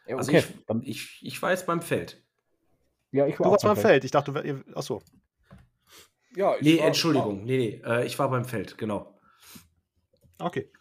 Ja, 0.06 0.18
Also 0.18 0.32
okay, 0.32 0.40
ich, 0.40 0.66
dann, 0.66 0.84
ich, 0.84 1.20
ich 1.22 1.42
war 1.42 1.52
jetzt 1.52 1.66
beim 1.66 1.82
Feld. 1.82 2.22
ja, 3.12 3.26
ich 3.28 3.40
war 3.40 3.44
Du 3.46 3.50
auch 3.50 3.52
warst 3.54 3.64
beim 3.64 3.76
beim 3.76 3.82
Feld. 3.82 4.04
Ich 4.04 4.12
dachte, 4.12 4.32
ihr. 4.44 4.64
Achso. 4.76 5.02
Ja, 6.36 6.56
ich 6.56 6.62
Nee, 6.62 6.80
war- 6.80 6.88
Entschuldigung. 6.88 7.44
Nee, 7.44 7.58
nee. 7.58 7.82
Äh, 7.86 8.06
ich 8.06 8.18
war 8.20 8.30
beim 8.30 8.46
Feld, 8.46 8.78
genau. 8.78 9.20
Okay. 10.40 10.72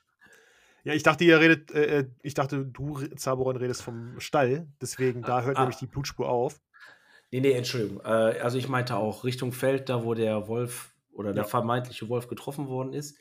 Ja, 0.85 0.95
ich 0.95 1.02
dachte, 1.02 1.25
ihr 1.25 1.38
redet, 1.40 1.71
äh, 1.73 1.99
äh, 2.00 2.11
ich 2.23 2.35
dachte, 2.35 2.64
du, 2.64 2.99
Zaboron, 3.16 3.57
redest 3.57 3.83
vom 3.83 4.19
Stall. 4.21 4.69
Deswegen, 4.80 5.23
da 5.23 5.42
hört 5.42 5.57
Ah. 5.59 5.61
nämlich 5.61 5.76
die 5.78 5.87
Blutspur 5.87 6.28
auf. 6.28 6.61
Nee, 7.30 7.40
nee, 7.40 7.52
Entschuldigung. 7.52 8.00
Äh, 8.00 8.38
also 8.40 8.57
ich 8.59 8.69
meinte 8.69 8.97
auch 8.97 9.25
Richtung 9.25 9.52
Feld, 9.52 9.88
da 9.88 10.04
wo 10.04 10.14
der 10.14 10.49
Wolf 10.49 10.95
oder 11.12 11.33
der 11.33 11.42
Ja. 11.42 11.49
vermeintliche 11.49 12.09
Wolf 12.09 12.28
getroffen 12.28 12.69
worden 12.69 12.92
ist. 12.92 13.19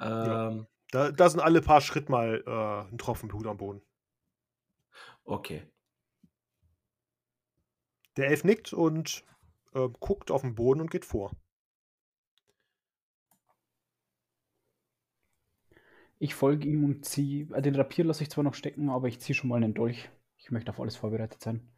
Ähm, 0.00 0.66
Da, 0.90 1.10
da 1.10 1.30
sind 1.30 1.40
alle 1.40 1.60
paar 1.62 1.80
Schritt 1.80 2.08
mal 2.08 2.42
äh, 2.46 2.90
ein 2.90 2.98
Tropfen 2.98 3.28
Blut 3.28 3.46
am 3.46 3.56
Boden. 3.56 3.82
Okay. 5.24 5.62
Der 8.16 8.28
Elf 8.28 8.44
nickt 8.44 8.72
und 8.72 9.24
äh, 9.74 9.88
guckt 10.00 10.30
auf 10.30 10.42
den 10.42 10.54
Boden 10.54 10.80
und 10.80 10.90
geht 10.90 11.04
vor. 11.04 11.32
Ich 16.18 16.34
folge 16.34 16.68
ihm 16.68 16.84
und 16.84 17.04
ziehe. 17.04 17.52
Äh, 17.54 17.62
den 17.62 17.74
Rapier 17.74 18.04
lasse 18.04 18.22
ich 18.22 18.30
zwar 18.30 18.44
noch 18.44 18.54
stecken, 18.54 18.90
aber 18.90 19.08
ich 19.08 19.20
ziehe 19.20 19.34
schon 19.34 19.48
mal 19.48 19.56
einen 19.56 19.74
Dolch. 19.74 20.10
Ich 20.36 20.50
möchte 20.50 20.70
auf 20.70 20.80
alles 20.80 20.96
vorbereitet 20.96 21.40
sein. 21.40 21.68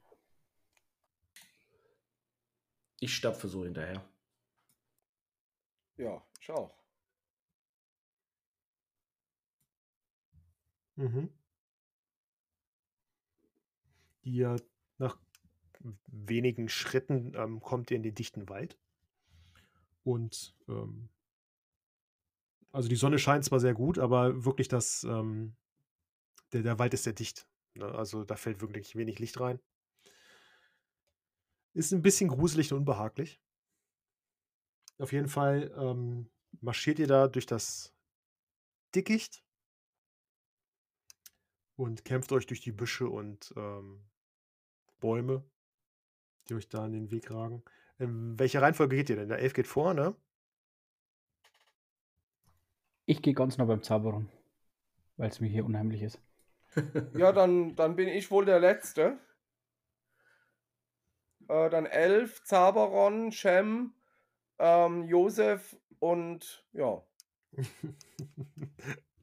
Ich 3.00 3.14
stapfe 3.14 3.48
so 3.48 3.64
hinterher. 3.64 4.02
Ja, 5.96 6.22
ich 6.40 6.50
auch. 6.50 6.74
Mhm. 10.96 11.28
Ihr 14.22 14.56
nach 14.98 15.18
wenigen 16.06 16.68
Schritten 16.68 17.34
ähm, 17.36 17.60
kommt 17.60 17.90
ihr 17.90 17.96
in 17.96 18.02
den 18.02 18.14
dichten 18.14 18.48
Wald. 18.48 18.78
Und 20.02 20.54
ähm, 20.68 21.08
also 22.74 22.88
die 22.88 22.96
Sonne 22.96 23.20
scheint 23.20 23.44
zwar 23.44 23.60
sehr 23.60 23.72
gut, 23.72 24.00
aber 24.00 24.44
wirklich 24.44 24.66
das, 24.66 25.04
ähm, 25.04 25.54
der, 26.52 26.62
der 26.62 26.78
Wald 26.80 26.92
ist 26.92 27.04
sehr 27.04 27.12
dicht. 27.12 27.46
Ne? 27.74 27.86
Also 27.86 28.24
da 28.24 28.34
fällt 28.34 28.60
wirklich 28.60 28.96
wenig 28.96 29.20
Licht 29.20 29.38
rein. 29.38 29.60
Ist 31.72 31.92
ein 31.92 32.02
bisschen 32.02 32.28
gruselig 32.28 32.72
und 32.72 32.78
unbehaglich. 32.80 33.40
Auf 34.98 35.12
jeden 35.12 35.28
Fall 35.28 35.72
ähm, 35.76 36.28
marschiert 36.60 36.98
ihr 36.98 37.06
da 37.06 37.28
durch 37.28 37.46
das 37.46 37.94
Dickicht 38.92 39.44
und 41.76 42.04
kämpft 42.04 42.32
euch 42.32 42.46
durch 42.46 42.60
die 42.60 42.72
Büsche 42.72 43.08
und 43.08 43.54
ähm, 43.56 44.04
Bäume, 44.98 45.44
die 46.48 46.54
euch 46.54 46.68
da 46.68 46.86
in 46.86 46.92
den 46.92 47.10
Weg 47.12 47.30
ragen. 47.30 47.62
In 47.98 48.36
welcher 48.36 48.62
Reihenfolge 48.62 48.96
geht 48.96 49.10
ihr 49.10 49.16
denn? 49.16 49.28
Der 49.28 49.38
Elf 49.38 49.54
geht 49.54 49.68
vor, 49.68 49.94
ne? 49.94 50.16
Ich 53.06 53.22
gehe 53.22 53.34
ganz 53.34 53.58
nah 53.58 53.64
beim 53.64 53.82
Zauberer, 53.82 54.24
weil 55.16 55.28
es 55.28 55.40
mir 55.40 55.48
hier 55.48 55.64
unheimlich 55.64 56.02
ist. 56.02 56.20
Ja, 57.16 57.30
dann, 57.30 57.76
dann 57.76 57.94
bin 57.94 58.08
ich 58.08 58.32
wohl 58.32 58.44
der 58.44 58.58
Letzte. 58.58 59.18
Äh, 61.48 61.70
dann 61.70 61.86
Elf, 61.86 62.42
Zaberon, 62.42 63.30
Shem, 63.30 63.92
ähm, 64.58 65.04
Josef 65.04 65.76
und 66.00 66.66
ja. 66.72 67.00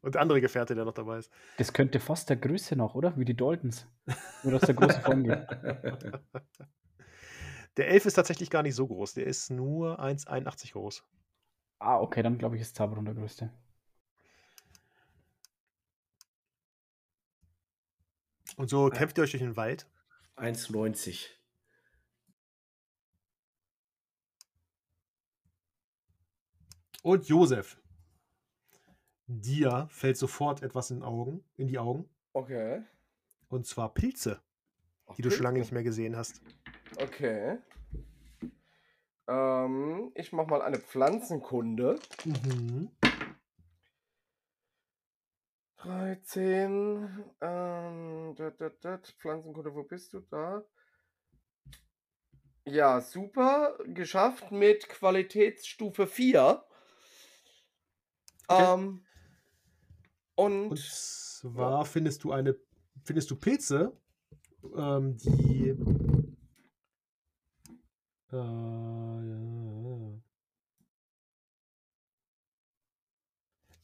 und 0.02 0.16
der 0.16 0.22
andere 0.22 0.40
Gefährte, 0.40 0.76
der 0.76 0.86
noch 0.86 0.94
dabei 0.94 1.18
ist. 1.18 1.30
Das 1.58 1.74
könnte 1.74 2.00
fast 2.00 2.30
der 2.30 2.38
Größe 2.38 2.78
noch, 2.78 2.96
oder? 2.96 3.18
Wie 3.18 3.26
die 3.26 3.36
Daltons. 3.36 3.86
Nur 4.44 4.54
dass 4.54 4.62
der 4.62 4.76
große 4.76 5.02
vorn 5.02 5.24
geht. 5.24 5.46
Der 7.78 7.88
Elf 7.88 8.06
ist 8.06 8.16
tatsächlich 8.16 8.50
gar 8.50 8.64
nicht 8.64 8.76
so 8.76 8.86
groß. 8.86 9.14
Der 9.14 9.26
ist 9.26 9.50
nur 9.50 10.02
1,81 10.02 10.74
groß. 10.74 11.06
Ah, 11.80 12.00
okay, 12.00 12.22
dann 12.22 12.38
glaube 12.38 12.56
ich, 12.56 12.62
ist 12.62 12.76
Zauberer 12.76 13.02
der 13.02 13.14
größte. 13.14 13.50
Und 18.58 18.70
so 18.70 18.90
kämpft 18.90 19.18
ihr 19.18 19.24
euch 19.24 19.32
durch 19.32 19.44
den 19.44 19.56
Wald. 19.58 19.88
1,90. 20.38 21.28
Und 27.04 27.28
Josef. 27.28 27.78
Dir 29.28 29.88
fällt 29.90 30.18
sofort 30.18 30.62
etwas 30.62 30.92
in, 30.92 31.04
Augen, 31.04 31.44
in 31.56 31.68
die 31.68 31.80
Augen. 31.80 32.10
Okay. 32.34 32.84
Und 33.48 33.66
zwar 33.66 33.94
Pilze, 33.94 34.42
Ach, 35.08 35.16
die 35.16 35.22
du 35.22 35.32
schon 35.32 35.44
lange 35.44 35.56
Pilze. 35.56 35.68
nicht 35.68 35.72
mehr 35.74 35.84
gesehen 35.84 36.16
hast. 36.16 36.42
Okay. 36.98 37.58
Ähm, 39.28 40.12
ich 40.16 40.34
mach 40.34 40.48
mal 40.48 40.62
eine 40.62 40.80
Pflanzenkunde. 40.80 41.98
Mhm. 42.26 42.90
13. 45.84 47.26
Ähm, 47.42 48.36
dat, 48.36 48.60
dat, 48.60 48.84
dat. 48.84 49.16
Pflanzenkunde, 49.18 49.74
wo 49.74 49.84
bist 49.84 50.14
du 50.14 50.20
da? 50.30 50.64
Ja, 52.66 53.02
super. 53.02 53.78
Geschafft 53.86 54.52
mit 54.52 54.88
Qualitätsstufe 54.90 56.06
4. 56.06 56.64
Okay. 58.48 58.74
Ähm, 58.74 59.06
und, 60.36 60.70
Und 60.70 60.80
zwar 60.80 61.86
findest 61.86 62.24
du 62.24 62.32
eine, 62.32 62.56
findest 63.04 63.32
du 63.32 63.36
Pilze, 63.36 63.98
ähm, 64.76 65.18
die 65.18 65.76
äh, 68.32 68.36
ja. 68.38 69.51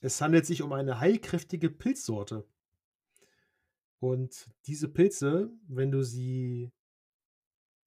Es 0.02 0.22
handelt 0.22 0.46
sich 0.46 0.62
um 0.62 0.74
eine 0.74 1.00
heilkräftige 1.00 1.70
Pilzsorte. 1.70 2.46
Und 4.00 4.48
diese 4.68 4.88
Pilze, 4.90 5.52
wenn 5.68 5.92
du 5.92 6.04
sie, 6.04 6.72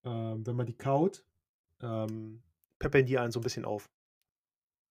ähm, 0.04 0.44
wenn 0.46 0.56
man 0.56 0.66
die 0.66 0.76
kaut, 0.76 1.24
ähm, 1.80 2.42
peppeln 2.78 3.06
die 3.06 3.18
einen 3.18 3.30
so 3.32 3.38
ein 3.40 3.42
bisschen 3.44 3.64
auf. 3.64 3.88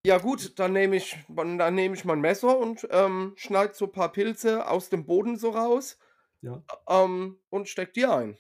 ja 0.06 0.18
gut, 0.18 0.58
dann 0.60 0.72
nehme 0.74 0.96
ich, 0.96 1.18
dann 1.28 1.76
nehme 1.76 1.96
ich 1.96 2.06
mein 2.06 2.22
Messer 2.22 2.58
und 2.58 2.88
ähm, 2.92 3.34
schneide 3.36 3.74
so 3.74 3.86
ein 3.86 3.92
paar 3.92 4.12
Pilze 4.12 4.68
aus 4.68 4.90
dem 4.90 5.06
Boden 5.06 5.38
so 5.38 5.50
raus 5.50 5.98
Ja. 6.42 6.64
ähm, 6.88 7.38
und 7.50 7.68
steck 7.68 7.94
die 7.94 8.06
ein. 8.06 8.38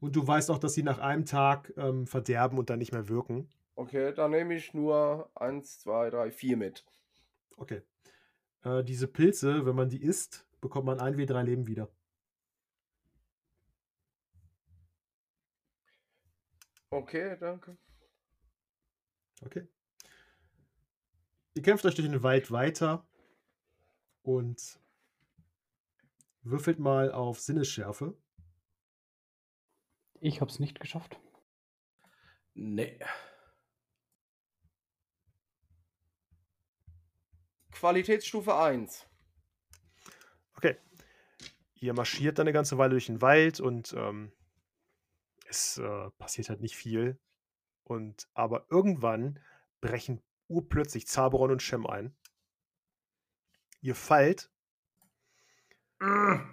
Und 0.00 0.14
du 0.16 0.26
weißt 0.26 0.50
auch, 0.50 0.58
dass 0.58 0.74
sie 0.74 0.82
nach 0.82 0.98
einem 0.98 1.24
Tag 1.26 1.72
ähm, 1.76 2.06
verderben 2.06 2.58
und 2.58 2.70
dann 2.70 2.78
nicht 2.78 2.92
mehr 2.92 3.08
wirken. 3.08 3.48
Okay, 3.74 4.12
dann 4.14 4.30
nehme 4.32 4.54
ich 4.54 4.74
nur 4.74 5.30
1, 5.34 5.80
2, 5.80 6.10
3, 6.10 6.30
4 6.30 6.56
mit. 6.56 6.84
Okay. 7.56 7.82
Äh, 8.64 8.84
diese 8.84 9.08
Pilze, 9.08 9.66
wenn 9.66 9.76
man 9.76 9.88
die 9.88 10.02
isst, 10.02 10.46
bekommt 10.60 10.86
man 10.86 11.00
ein 11.00 11.16
W3 11.16 11.42
Leben 11.42 11.66
wieder. 11.66 11.88
Okay, 16.90 17.36
danke. 17.40 17.76
Okay. 19.44 19.66
Ihr 21.54 21.62
kämpft 21.62 21.84
euch 21.84 21.94
durch 21.94 22.08
den 22.08 22.22
Wald 22.22 22.50
weiter 22.50 23.06
und 24.22 24.78
würfelt 26.42 26.78
mal 26.78 27.10
auf 27.12 27.40
Sinnesschärfe. 27.40 28.14
Ich 30.20 30.40
habe 30.40 30.50
es 30.50 30.60
nicht 30.60 30.80
geschafft. 30.80 31.18
Nee. 32.54 32.98
Qualitätsstufe 37.82 38.54
1. 38.54 39.08
Okay. 40.54 40.76
Ihr 41.80 41.92
marschiert 41.94 42.38
dann 42.38 42.44
eine 42.44 42.52
ganze 42.52 42.78
Weile 42.78 42.90
durch 42.90 43.06
den 43.06 43.20
Wald 43.20 43.58
und 43.58 43.92
ähm, 43.94 44.30
es 45.48 45.78
äh, 45.78 46.10
passiert 46.12 46.48
halt 46.48 46.60
nicht 46.60 46.76
viel. 46.76 47.18
Und 47.82 48.28
aber 48.34 48.66
irgendwann 48.70 49.40
brechen 49.80 50.22
urplötzlich 50.46 51.08
Zaberon 51.08 51.50
und 51.50 51.60
Shem 51.60 51.84
ein. 51.84 52.14
Ihr 53.80 53.96
fallt 53.96 54.48
Ah, 55.98 56.44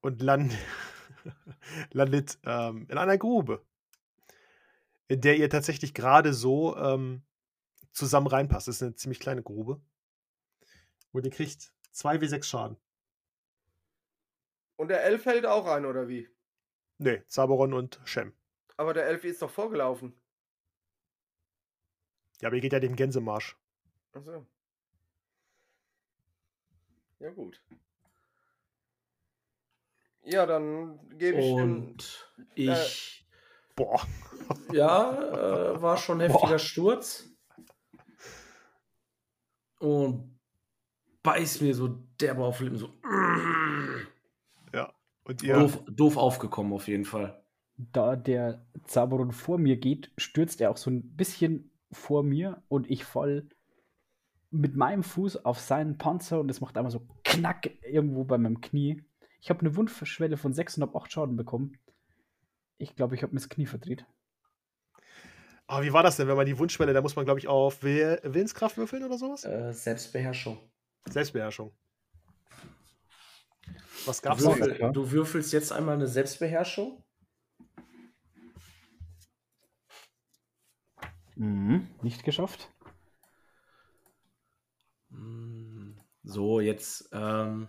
und 0.00 0.22
land, 0.22 0.56
landet 1.90 2.38
ähm, 2.44 2.86
in 2.88 2.98
einer 2.98 3.18
Grube, 3.18 3.66
in 5.08 5.20
der 5.20 5.38
ihr 5.38 5.50
tatsächlich 5.50 5.92
gerade 5.92 6.34
so 6.34 6.76
ähm, 6.76 7.24
zusammen 7.92 8.26
reinpasst. 8.26 8.68
Das 8.68 8.76
ist 8.76 8.82
eine 8.82 8.94
ziemlich 8.94 9.20
kleine 9.20 9.42
Grube. 9.42 9.80
Und 11.12 11.24
ihr 11.24 11.30
kriegt 11.30 11.72
2W6 11.94 12.44
Schaden. 12.44 12.76
Und 14.76 14.88
der 14.88 15.04
Elf 15.04 15.24
fällt 15.24 15.44
auch 15.44 15.66
rein, 15.66 15.84
oder 15.84 16.08
wie? 16.08 16.28
Nee, 16.98 17.22
Zaberon 17.26 17.74
und 17.74 18.00
Shem. 18.04 18.32
Aber 18.76 18.94
der 18.94 19.06
Elf 19.06 19.24
ist 19.24 19.42
doch 19.42 19.50
vorgelaufen. 19.50 20.18
Ja, 22.40 22.48
aber 22.48 22.56
ihr 22.56 22.62
geht 22.62 22.72
ja 22.72 22.80
dem 22.80 22.96
Gänsemarsch. 22.96 23.58
Achso. 24.12 24.46
Ja, 27.18 27.30
gut. 27.30 27.62
Ja, 30.22 30.46
dann 30.46 30.98
gebe 31.18 31.38
ich. 31.40 31.52
Und 31.52 32.32
ich 32.54 33.26
Boah. 33.76 34.06
Ja, 34.72 35.72
äh, 35.72 35.80
war 35.80 35.96
schon 35.96 36.20
heftiger 36.20 36.48
Boah. 36.48 36.58
Sturz. 36.58 37.29
Und 39.80 40.38
beißt 41.22 41.62
mir 41.62 41.74
so 41.74 41.88
derbe 42.20 42.44
auf 42.44 42.58
die 42.58 42.64
Lippen, 42.64 42.78
so. 42.78 42.90
Ja. 44.72 44.92
Und 45.24 45.42
ihr. 45.42 45.54
Doof, 45.54 45.82
doof 45.90 46.16
aufgekommen 46.16 46.72
auf 46.72 46.86
jeden 46.86 47.04
Fall. 47.04 47.42
Da 47.76 48.14
der 48.14 48.66
Zaberon 48.84 49.32
vor 49.32 49.58
mir 49.58 49.76
geht, 49.78 50.12
stürzt 50.18 50.60
er 50.60 50.70
auch 50.70 50.76
so 50.76 50.90
ein 50.90 51.16
bisschen 51.16 51.70
vor 51.90 52.22
mir 52.22 52.62
und 52.68 52.90
ich 52.90 53.04
fall 53.04 53.48
mit 54.50 54.76
meinem 54.76 55.02
Fuß 55.02 55.44
auf 55.44 55.58
seinen 55.60 55.96
Panzer 55.96 56.40
und 56.40 56.50
es 56.50 56.60
macht 56.60 56.76
einmal 56.76 56.90
so 56.90 57.06
knack 57.24 57.70
irgendwo 57.82 58.24
bei 58.24 58.36
meinem 58.36 58.60
Knie. 58.60 59.02
Ich 59.40 59.48
habe 59.48 59.60
eine 59.60 59.76
Wundschwelle 59.76 60.36
von 60.36 60.52
608 60.52 61.10
Schaden 61.10 61.36
bekommen. 61.36 61.78
Ich 62.76 62.96
glaube, 62.96 63.14
ich 63.14 63.22
habe 63.22 63.32
mir 63.32 63.40
das 63.40 63.48
Knie 63.48 63.66
verdreht. 63.66 64.04
Ah, 65.72 65.82
wie 65.82 65.92
war 65.92 66.02
das 66.02 66.16
denn, 66.16 66.26
wenn 66.26 66.36
man 66.36 66.46
die 66.46 66.58
Wunschschwelle, 66.58 66.92
da 66.92 67.00
muss 67.00 67.14
man, 67.14 67.24
glaube 67.24 67.38
ich, 67.38 67.46
auf 67.46 67.84
Will- 67.84 68.18
Willenskraft 68.24 68.76
würfeln 68.76 69.04
oder 69.04 69.16
sowas? 69.16 69.44
Äh, 69.44 69.72
Selbstbeherrschung. 69.72 70.58
Selbstbeherrschung. 71.08 71.70
Was 74.04 74.20
Du, 74.20 74.28
gab's 74.28 74.42
da? 74.42 74.48
würfel, 74.56 74.92
du 74.92 75.10
würfelst 75.12 75.52
jetzt 75.52 75.70
einmal 75.70 75.94
eine 75.94 76.08
Selbstbeherrschung. 76.08 77.04
Mhm, 81.36 81.86
nicht 82.02 82.24
geschafft. 82.24 82.68
Mm, 85.10 85.92
So, 86.24 86.58
jetzt, 86.58 87.10
ähm, 87.12 87.68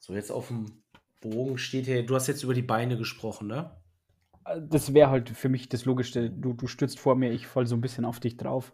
so 0.00 0.14
jetzt 0.14 0.32
auf 0.32 0.48
dem 0.48 0.82
Bogen 1.20 1.58
steht 1.58 1.86
hier, 1.86 2.04
du 2.04 2.16
hast 2.16 2.26
jetzt 2.26 2.42
über 2.42 2.54
die 2.54 2.62
Beine 2.62 2.98
gesprochen, 2.98 3.46
ne? 3.46 3.80
Das 4.68 4.92
wäre 4.92 5.10
halt 5.10 5.30
für 5.30 5.48
mich 5.48 5.68
das 5.68 5.84
Logischste. 5.84 6.30
Du, 6.30 6.52
du 6.52 6.66
stürzt 6.66 6.98
vor 6.98 7.14
mir, 7.14 7.30
ich 7.30 7.46
fall 7.46 7.66
so 7.66 7.76
ein 7.76 7.80
bisschen 7.80 8.04
auf 8.04 8.20
dich 8.20 8.36
drauf. 8.36 8.72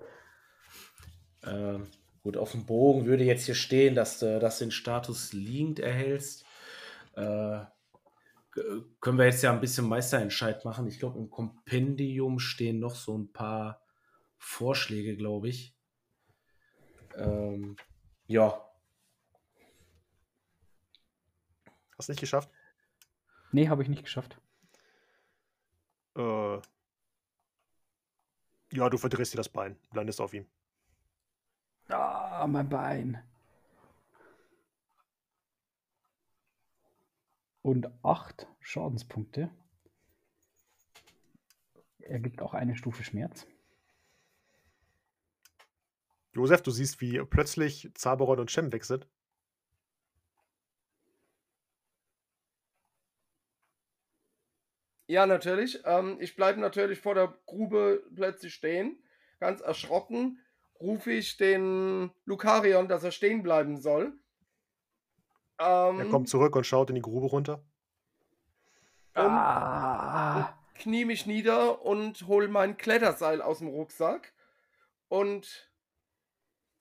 Ähm, 1.44 1.88
gut, 2.22 2.37
auf 2.37 2.52
dem 2.52 2.64
Bogen 2.66 3.07
würde 3.07 3.24
jetzt 3.24 3.46
hier 3.46 3.54
stehen, 3.54 3.94
dass 3.94 4.18
du 4.18 4.38
dass 4.38 4.59
du 4.59 4.64
den 4.64 4.70
Status 4.70 5.33
liegend 5.33 5.78
erhältst. 5.78 6.44
Äh, 7.14 7.61
können 9.00 9.18
wir 9.18 9.26
jetzt 9.26 9.42
ja 9.42 9.52
ein 9.52 9.61
bisschen 9.61 9.87
Meisterentscheid 9.87 10.64
machen. 10.64 10.88
Ich 10.88 10.98
glaube, 10.98 11.18
im 11.18 11.31
Kompendium 11.31 12.38
stehen 12.38 12.81
noch 12.81 12.94
so 12.94 13.16
ein 13.16 13.33
paar 13.33 13.83
Vorschläge, 14.38 15.16
glaube 15.16 15.48
ich. 15.48 15.76
Ähm, 17.16 17.76
ja, 18.26 18.68
Hast 21.98 22.09
nicht 22.09 22.20
geschafft? 22.20 22.48
Nee, 23.50 23.68
habe 23.68 23.83
ich 23.83 23.88
nicht 23.88 24.04
geschafft. 24.04 24.40
Äh, 26.18 26.61
ja, 28.72 28.90
du 28.90 28.98
verdrehst 28.98 29.33
dir 29.33 29.38
das 29.38 29.48
Bein, 29.48 29.78
landest 29.92 30.20
auf 30.20 30.35
ihm. 30.35 30.46
Ah, 31.88 32.46
mein 32.46 32.68
Bein. 32.68 33.22
Und 37.62 37.88
acht 38.02 38.46
Schadenspunkte. 38.61 39.50
Er 41.98 42.20
gibt 42.20 42.42
auch 42.42 42.54
eine 42.54 42.76
Stufe 42.76 43.04
Schmerz. 43.04 43.46
Josef, 46.33 46.62
du 46.62 46.70
siehst, 46.70 47.00
wie 47.00 47.22
plötzlich 47.24 47.90
Zaberon 47.94 48.40
und 48.40 48.50
Shem 48.50 48.72
weg 48.72 48.85
sind. 48.85 49.07
Ja, 55.08 55.26
natürlich. 55.26 55.80
Ähm, 55.84 56.18
ich 56.20 56.36
bleibe 56.36 56.60
natürlich 56.60 57.00
vor 57.00 57.14
der 57.14 57.34
Grube 57.46 58.04
plötzlich 58.14 58.54
stehen. 58.54 59.02
Ganz 59.40 59.60
erschrocken 59.60 60.38
rufe 60.80 61.10
ich 61.10 61.36
den 61.36 62.10
Lukarion, 62.24 62.88
dass 62.88 63.02
er 63.02 63.10
stehen 63.10 63.42
bleiben 63.42 63.80
soll. 63.80 64.12
Ähm, 65.58 65.98
Er 65.98 66.08
kommt 66.08 66.28
zurück 66.28 66.54
und 66.54 66.64
schaut 66.64 66.90
in 66.90 66.94
die 66.94 67.02
Grube 67.02 67.26
runter. 67.26 67.64
und 69.14 69.24
Ah, 69.24 70.54
knie 70.74 71.04
mich 71.04 71.26
nieder 71.26 71.82
und 71.82 72.26
hol 72.28 72.46
mein 72.46 72.76
Kletterseil 72.76 73.42
aus 73.42 73.58
dem 73.58 73.68
Rucksack 73.68 74.32
und 75.08 75.72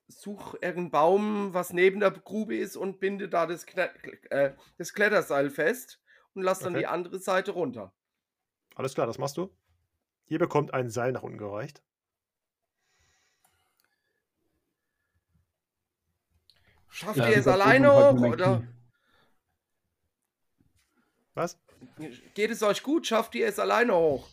such 0.10 0.54
irgendeinen 0.56 0.92
Baum, 0.92 1.54
was 1.54 1.74
neben 1.74 2.00
der 2.00 2.12
Grube 2.12 2.56
ist 2.58 2.76
und 2.76 3.00
binde 3.00 3.30
da 3.30 3.48
das, 3.48 3.66
Kle 3.66 3.90
äh, 4.30 4.54
das 4.78 4.94
Kletterseil 4.94 5.50
fest 5.50 6.00
und 6.36 6.44
lass 6.44 6.60
dann 6.60 6.74
Okay. 6.74 6.82
die 6.82 6.88
andere 6.88 7.20
Seite 7.20 7.52
runter. 7.52 7.94
Alles 8.78 8.94
klar, 8.94 9.08
das 9.08 9.18
machst 9.18 9.38
du. 9.38 9.50
Ihr 10.28 10.38
bekommt 10.38 10.72
ein 10.72 10.92
Seil 10.92 11.12
nach 11.12 11.24
unten 11.24 11.40
gereicht. 11.40 11.82
Schafft 16.88 17.18
Ja, 17.18 17.28
ihr 17.28 17.38
es 17.38 17.48
alleine 17.48 17.92
halt 17.92 18.16
hoch 18.16 18.22
mein 18.22 18.34
oder. 18.34 18.68
Was? 21.34 21.60
geht 22.36 22.52
es 22.52 22.62
euch 22.62 22.84
gut? 22.84 23.08
Schafft 23.08 23.34
ihr 23.34 23.48
es 23.48 23.58
alleine 23.58 23.96
hoch? 23.96 24.30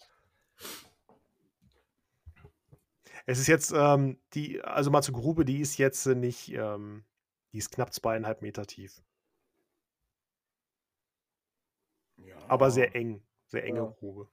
Es 3.24 3.38
ist 3.38 3.46
jetzt, 3.46 3.72
ähm, 3.74 4.20
die, 4.34 4.60
also 4.62 4.90
mal 4.90 5.00
zur 5.00 5.14
Grube, 5.14 5.46
die 5.46 5.60
ist 5.60 5.78
jetzt 5.78 6.04
äh, 6.04 6.14
nicht, 6.14 6.52
ähm, 6.52 7.06
die 7.52 7.58
ist 7.58 7.70
knapp 7.70 7.94
zweieinhalb 7.94 8.42
Meter 8.42 8.66
tief. 8.66 9.02
Aber 12.46 12.70
sehr 12.70 12.94
eng. 12.94 13.22
Sehr 13.54 13.64
enge 13.64 13.78
Ja. 13.78 13.94
Grube. 14.00 14.28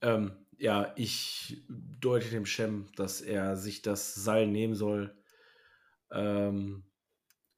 ähm, 0.00 0.32
ja, 0.58 0.92
ich 0.94 1.64
deute 1.68 2.30
dem 2.30 2.46
Shem, 2.46 2.86
dass 2.94 3.20
er 3.20 3.56
sich 3.56 3.82
das 3.82 4.14
Seil 4.14 4.46
nehmen 4.46 4.76
soll 4.76 5.16
ähm, 6.12 6.84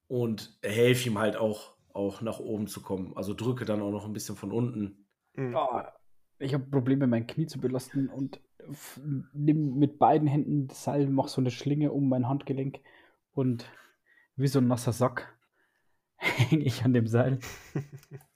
und 0.07 0.57
helfe 0.63 1.09
ihm 1.09 1.19
halt 1.19 1.35
auch, 1.35 1.75
auch 1.93 2.21
nach 2.21 2.39
oben 2.39 2.65
zu 2.65 2.81
kommen. 2.81 3.15
Also 3.15 3.35
drücke 3.35 3.65
dann 3.65 3.83
auch 3.83 3.91
noch 3.91 4.05
ein 4.05 4.13
bisschen 4.13 4.35
von 4.35 4.51
unten. 4.51 5.05
Mhm. 5.35 5.55
Ah, 5.55 5.93
ich 6.39 6.55
habe 6.55 6.65
Probleme, 6.65 7.05
mein 7.05 7.27
Knie 7.27 7.45
zu 7.45 7.59
belasten 7.59 8.09
und 8.09 8.39
nimm 9.33 9.75
mit 9.77 9.99
beiden 9.99 10.27
Händen 10.27 10.67
das 10.67 10.83
Seil, 10.83 11.07
mach 11.07 11.27
so 11.27 11.41
eine 11.41 11.51
Schlinge 11.51 11.91
um 11.91 12.09
mein 12.09 12.27
Handgelenk 12.27 12.79
und 13.33 13.69
wie 14.35 14.47
so 14.47 14.57
ein 14.57 14.67
nasser 14.67 14.93
Sack 14.93 15.34
hänge 16.37 16.63
ich 16.63 16.83
an 16.83 16.93
dem 16.93 17.07
Seil. 17.07 17.39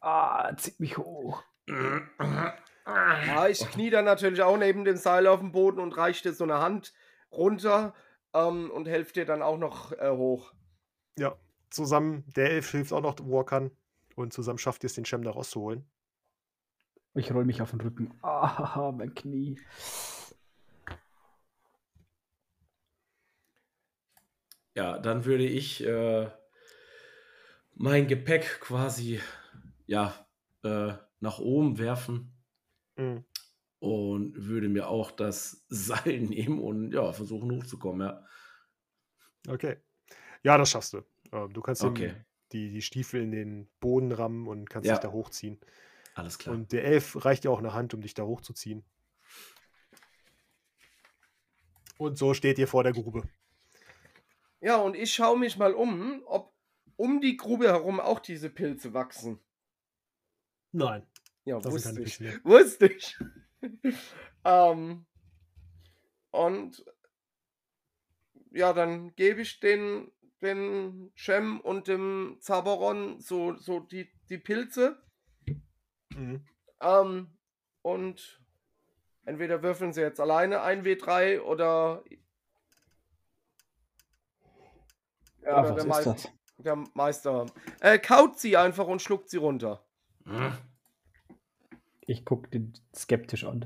Ah, 0.01 0.55
zieht 0.55 0.79
mich 0.79 0.97
hoch. 0.97 1.43
Ja, 1.67 3.47
ich 3.47 3.59
knie 3.69 3.89
dann 3.89 4.05
natürlich 4.05 4.41
auch 4.41 4.57
neben 4.57 4.85
dem 4.85 4.95
Seil 4.95 5.27
auf 5.27 5.41
dem 5.41 5.51
Boden 5.51 5.79
und 5.79 5.95
reiche 5.97 6.29
dir 6.29 6.33
so 6.33 6.45
eine 6.45 6.59
Hand 6.59 6.93
runter 7.31 7.93
ähm, 8.33 8.71
und 8.71 8.87
helfe 8.87 9.13
dir 9.13 9.25
dann 9.25 9.41
auch 9.41 9.57
noch 9.57 9.91
äh, 9.91 10.09
hoch. 10.09 10.53
Ja, 11.17 11.35
zusammen, 11.69 12.23
der 12.35 12.51
Elf 12.51 12.71
hilft 12.71 12.93
auch 12.93 13.01
noch, 13.01 13.17
wo 13.21 13.41
er 13.41 13.45
kann. 13.45 13.71
Und 14.15 14.33
zusammen 14.33 14.57
schafft 14.57 14.83
ihr 14.83 14.87
es, 14.87 14.95
den 14.95 15.05
Shem 15.05 15.23
da 15.23 15.31
rauszuholen. 15.31 15.85
Ich 17.13 17.31
roll 17.33 17.45
mich 17.45 17.61
auf 17.61 17.71
den 17.71 17.81
Rücken. 17.81 18.17
Ah, 18.21 18.91
mein 18.95 19.13
Knie. 19.13 19.59
Ja, 24.75 24.97
dann 24.97 25.25
würde 25.25 25.45
ich 25.45 25.83
äh, 25.85 26.29
mein 27.79 28.07
Gepäck 28.07 28.59
quasi 28.59 29.21
ja, 29.87 30.27
äh, 30.63 30.93
nach 31.21 31.39
oben 31.39 31.79
werfen 31.79 32.35
Mhm. 32.97 33.23
und 33.79 34.33
würde 34.35 34.67
mir 34.67 34.89
auch 34.89 35.11
das 35.11 35.65
Seil 35.69 36.19
nehmen 36.19 36.59
und 36.59 36.91
ja, 36.91 37.13
versuchen 37.13 37.49
hochzukommen, 37.51 38.05
ja. 38.07 38.25
Okay. 39.47 39.77
Ja, 40.43 40.57
das 40.57 40.69
schaffst 40.69 40.93
du. 40.93 41.01
Ähm, 41.31 41.53
du 41.53 41.61
kannst 41.61 41.83
Okay. 41.83 42.13
die, 42.51 42.69
die 42.71 42.81
Stiefel 42.81 43.21
in 43.21 43.31
den 43.31 43.69
Boden 43.79 44.11
rammen 44.11 44.47
und 44.47 44.69
kannst 44.69 44.87
Ja. 44.87 44.95
dich 44.95 45.01
da 45.01 45.11
hochziehen. 45.11 45.57
Alles 46.15 46.37
klar. 46.37 46.55
Und 46.55 46.73
der 46.73 46.83
Elf 46.83 47.23
reicht 47.23 47.45
dir 47.45 47.51
auch 47.51 47.59
eine 47.59 47.73
Hand, 47.73 47.93
um 47.93 48.01
dich 48.01 48.13
da 48.13 48.23
hochzuziehen. 48.23 48.83
Und 51.97 52.17
so 52.17 52.33
steht 52.33 52.59
ihr 52.59 52.67
vor 52.67 52.83
der 52.83 52.91
Grube. 52.93 53.23
Ja, 54.61 54.75
und 54.77 54.95
ich 54.95 55.13
schaue 55.13 55.39
mich 55.39 55.57
mal 55.57 55.73
um, 55.73 56.21
ob 56.25 56.48
um 56.99 57.21
die 57.21 57.37
Grube 57.37 57.67
herum 57.67 58.01
auch 58.01 58.19
diese 58.19 58.49
Pilze 58.49 58.93
wachsen. 58.93 59.39
Nein, 60.73 61.07
Ja, 61.45 61.55
wusste 61.63 62.01
ich. 62.01 62.19
Wusste 62.43 62.87
ich. 62.93 63.17
ähm, 64.43 65.05
und 66.31 66.85
ja, 68.51 68.73
dann 68.73 69.15
gebe 69.15 69.41
ich 69.41 69.61
den, 69.61 70.11
den 70.41 71.11
Shem 71.15 71.61
und 71.61 71.87
dem 71.87 72.37
Zaberon 72.41 73.21
so, 73.21 73.55
so 73.55 73.79
die, 73.79 74.11
die 74.29 74.37
Pilze. 74.37 75.01
Mhm. 76.09 76.45
Ähm, 76.81 77.37
und 77.81 78.41
entweder 79.23 79.63
würfeln 79.63 79.93
sie 79.93 80.01
jetzt 80.01 80.19
alleine 80.19 80.61
ein 80.63 80.83
W3 80.83 81.39
oder 81.39 82.03
Ja, 85.41 85.61
Oder 85.61 85.87
was 85.87 86.05
ist 86.05 86.25
das? 86.25 86.38
Der 86.63 86.83
Meister. 86.93 87.45
Äh, 87.79 87.99
kaut 87.99 88.39
sie 88.39 88.57
einfach 88.57 88.87
und 88.87 89.01
schluckt 89.01 89.29
sie 89.29 89.37
runter. 89.37 89.83
Hm. 90.25 90.53
Ich 92.01 92.25
gucke 92.25 92.49
den 92.49 92.73
skeptisch 92.95 93.45
an. 93.45 93.65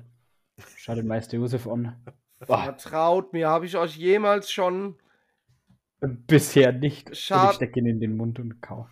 Schau 0.78 0.96
den 0.96 1.08
Meister 1.08 1.38
Josef 1.38 1.68
an. 1.68 1.96
Vertraut 2.42 3.34
mir, 3.34 3.48
habe 3.50 3.66
ich 3.66 3.78
euch 3.78 3.96
jemals 3.96 4.52
schon. 4.52 4.96
Bisher 6.02 6.74
nicht. 6.74 7.16
Schade. 7.16 7.52
Ich 7.52 7.56
stecke 7.56 7.80
ihn 7.80 7.86
in 7.86 8.00
den 8.02 8.18
Mund 8.18 8.40
und 8.40 8.62
kau. 8.62 8.88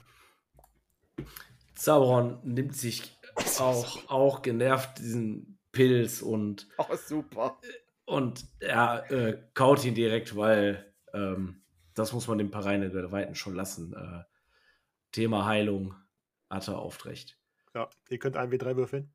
Sauron 1.76 2.40
nimmt 2.44 2.76
sich 2.76 3.18
auch, 3.60 4.10
auch 4.10 4.42
genervt 4.42 5.00
diesen 5.00 5.58
Pilz 5.72 6.22
und, 6.22 6.68
Oh, 6.78 6.96
super. 6.96 7.58
und 8.06 8.46
er 8.60 9.10
äh, 9.12 9.38
kaut 9.54 9.84
ihn 9.84 9.96
direkt, 9.96 10.36
weil 10.36 10.94
ähm, 11.14 11.61
das 11.93 12.13
muss 12.13 12.27
man 12.27 12.38
dem 12.38 12.51
Pareine 12.51 13.12
Weiten 13.12 13.36
schon 13.36 13.56
lassen. 13.56 13.93
Äh, 13.93 14.23
Thema 15.12 15.45
Heilung 15.45 15.95
hat 16.49 16.67
er 16.67 16.82
oft 16.84 17.06
recht. 17.06 17.38
Ja, 17.73 17.89
ihr 18.10 18.19
könnt 18.19 18.38
ein 18.38 18.51
W3 18.51 18.75
würfeln. 18.75 19.13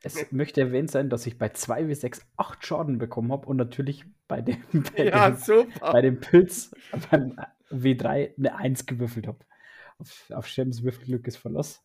Es 0.00 0.30
möchte 0.30 0.60
erwähnt 0.60 0.90
sein, 0.90 1.10
dass 1.10 1.26
ich 1.26 1.38
bei 1.38 1.48
2W6 1.48 2.22
8 2.36 2.64
Schaden 2.64 2.98
bekommen 2.98 3.32
habe 3.32 3.46
und 3.48 3.56
natürlich 3.56 4.04
bei 4.28 4.40
dem, 4.40 4.62
bei 4.96 5.06
Ja, 5.06 5.30
dem, 5.30 5.36
super. 5.36 5.92
bei 5.92 6.00
dem 6.02 6.20
Pilz 6.20 6.70
beim 7.10 7.36
W3 7.70 8.36
eine 8.38 8.54
1 8.54 8.86
gewürfelt 8.86 9.26
habe. 9.26 9.44
Auf, 9.98 10.30
auf 10.30 10.46
Shems 10.46 10.82
Würfelglück 10.84 11.26
ist 11.26 11.36
Verlass. 11.38 11.82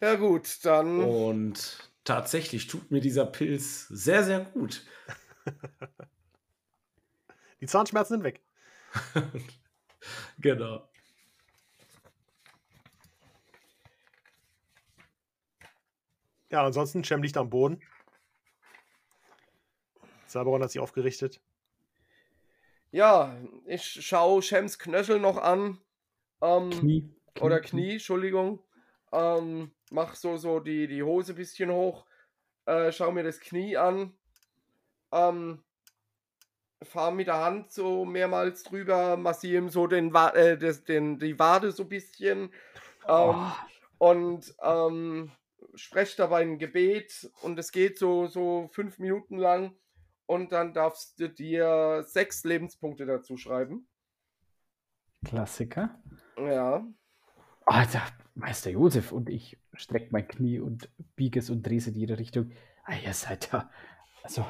Ja, 0.00 0.14
gut, 0.14 0.64
dann. 0.64 1.00
Und 1.00 1.90
tatsächlich 2.04 2.68
tut 2.68 2.90
mir 2.90 3.00
dieser 3.00 3.26
Pilz 3.26 3.88
sehr, 3.88 4.24
sehr 4.24 4.40
gut. 4.40 4.86
Die 7.60 7.66
Zahnschmerzen 7.66 8.14
sind 8.14 8.24
weg. 8.24 8.40
genau. 10.38 10.88
Ja, 16.50 16.64
ansonsten, 16.64 17.04
Shem 17.04 17.22
liegt 17.22 17.36
am 17.36 17.50
Boden. 17.50 17.80
Saberon 20.26 20.62
hat 20.62 20.70
sich 20.70 20.80
aufgerichtet. 20.80 21.40
Ja, 22.90 23.36
ich 23.66 23.84
schaue 23.84 24.42
Shems 24.42 24.78
Knöchel 24.78 25.20
noch 25.20 25.36
an. 25.36 25.78
Ähm, 26.40 26.70
Knie. 26.70 27.14
Oder 27.40 27.60
Knie, 27.60 27.92
Entschuldigung. 27.92 28.62
Ähm, 29.12 29.72
mach 29.90 30.14
so, 30.14 30.36
so 30.36 30.60
die, 30.60 30.86
die 30.86 31.02
Hose 31.02 31.32
ein 31.32 31.36
bisschen 31.36 31.70
hoch. 31.70 32.06
Äh, 32.64 32.92
schau 32.92 33.10
mir 33.12 33.22
das 33.22 33.40
Knie 33.40 33.76
an. 33.76 34.14
Ähm, 35.12 35.62
fahr 36.82 37.10
mit 37.10 37.26
der 37.26 37.38
Hand 37.38 37.72
so 37.72 38.04
mehrmals 38.04 38.62
drüber, 38.62 39.16
massiere 39.16 39.62
ihm 39.62 39.68
so 39.68 39.86
den, 39.86 40.14
äh, 40.14 40.56
das, 40.56 40.84
den, 40.84 41.18
die 41.18 41.38
Wade 41.38 41.72
so 41.72 41.84
ein 41.84 41.88
bisschen. 41.88 42.52
Ähm, 43.06 43.52
Und 43.98 44.54
ähm, 44.62 45.32
spreche 45.74 46.16
dabei 46.16 46.42
ein 46.42 46.58
Gebet. 46.58 47.30
Und 47.42 47.58
es 47.58 47.72
geht 47.72 47.98
so, 47.98 48.26
so 48.26 48.68
fünf 48.72 48.98
Minuten 48.98 49.38
lang. 49.38 49.74
Und 50.26 50.52
dann 50.52 50.72
darfst 50.72 51.18
du 51.18 51.28
dir 51.28 52.04
sechs 52.06 52.44
Lebenspunkte 52.44 53.06
dazu 53.06 53.36
schreiben. 53.36 53.88
Klassiker. 55.24 56.00
Ja. 56.36 56.86
Alter, 57.66 58.02
Meister 58.34 58.70
Josef 58.70 59.10
und 59.10 59.28
ich 59.28 59.58
strecke 59.72 60.08
mein 60.12 60.28
Knie 60.28 60.60
und 60.60 60.90
biege 61.16 61.40
es 61.40 61.50
und 61.50 61.66
drehe 61.66 61.78
es 61.78 61.86
in 61.86 61.94
jede 61.94 62.18
Richtung. 62.18 62.52
Ah, 62.84 62.94
ihr 63.04 63.12
seid 63.14 63.50
ja. 63.52 63.68
Also. 64.22 64.44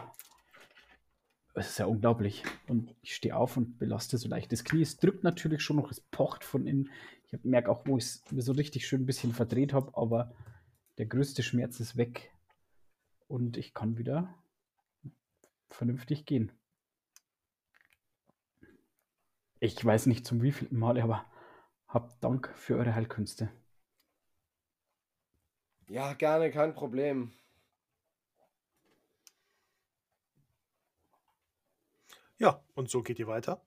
Es 1.59 1.71
ist 1.71 1.79
ja 1.79 1.87
unglaublich. 1.87 2.45
Und 2.69 2.95
ich 3.03 3.15
stehe 3.15 3.37
auf 3.37 3.57
und 3.57 3.79
belaste 3.79 4.17
so 4.17 4.29
leicht 4.29 4.53
das 4.53 4.65
Knie. 4.65 4.83
Es 4.83 4.99
drückt 4.99 5.25
natürlich 5.25 5.63
schon 5.63 5.77
noch, 5.77 5.91
es 5.91 6.01
pocht 6.01 6.45
von 6.45 6.67
innen. 6.67 6.91
Ich 7.27 7.45
merke 7.45 7.71
auch, 7.71 7.87
wo 7.87 7.99
ich 7.99 8.05
es 8.05 8.31
mir 8.31 8.43
so 8.43 8.53
richtig 8.53 8.87
schön 8.87 9.03
ein 9.03 9.07
bisschen 9.07 9.33
verdreht 9.33 9.73
habe, 9.73 9.97
aber 9.97 10.33
der 10.99 11.07
größte 11.07 11.43
Schmerz 11.43 11.81
ist 11.81 11.97
weg. 11.97 12.33
Und 13.27 13.57
ich 13.57 13.75
kann 13.75 13.99
wieder 13.99 14.35
vernünftig 15.69 16.25
gehen. 16.25 16.53
Ich 19.61 19.85
weiß 19.85 20.07
nicht 20.07 20.27
zum 20.27 20.41
wievielten 20.41 20.79
Mal, 20.79 21.01
aber 21.01 21.25
habt 21.89 22.23
Dank 22.23 22.53
für 22.57 22.77
eure 22.77 22.95
Heilkünste. 22.95 23.51
Ja, 25.89 26.13
gerne, 26.15 26.51
kein 26.51 26.75
Problem. 26.75 27.33
Ja, 32.39 32.65
und 32.75 32.89
so 32.89 33.03
geht 33.03 33.19
ihr 33.19 33.27
weiter. 33.27 33.65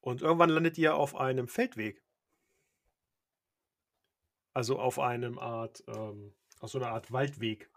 Und 0.00 0.22
irgendwann 0.22 0.50
landet 0.50 0.76
ihr 0.78 0.94
auf 0.94 1.14
einem 1.14 1.46
Feldweg. 1.46 2.02
Also 4.52 4.78
auf 4.78 4.98
einem 4.98 5.38
Art, 5.38 5.84
ähm, 5.86 6.34
auf 6.58 6.70
so 6.70 6.78
einer 6.78 6.90
Art 6.90 7.12
Waldweg. 7.12 7.70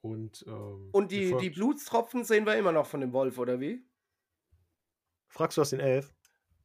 Und, 0.00 0.44
ähm, 0.48 0.88
Und 0.92 1.12
die, 1.12 1.36
die 1.36 1.50
Blutstropfen 1.50 2.24
sehen 2.24 2.44
wir 2.44 2.56
immer 2.56 2.72
noch 2.72 2.86
von 2.86 3.00
dem 3.00 3.12
Wolf, 3.12 3.38
oder 3.38 3.60
wie? 3.60 3.84
Fragst 5.28 5.56
du 5.56 5.62
aus 5.62 5.70
den 5.70 5.80
Elf? 5.80 6.12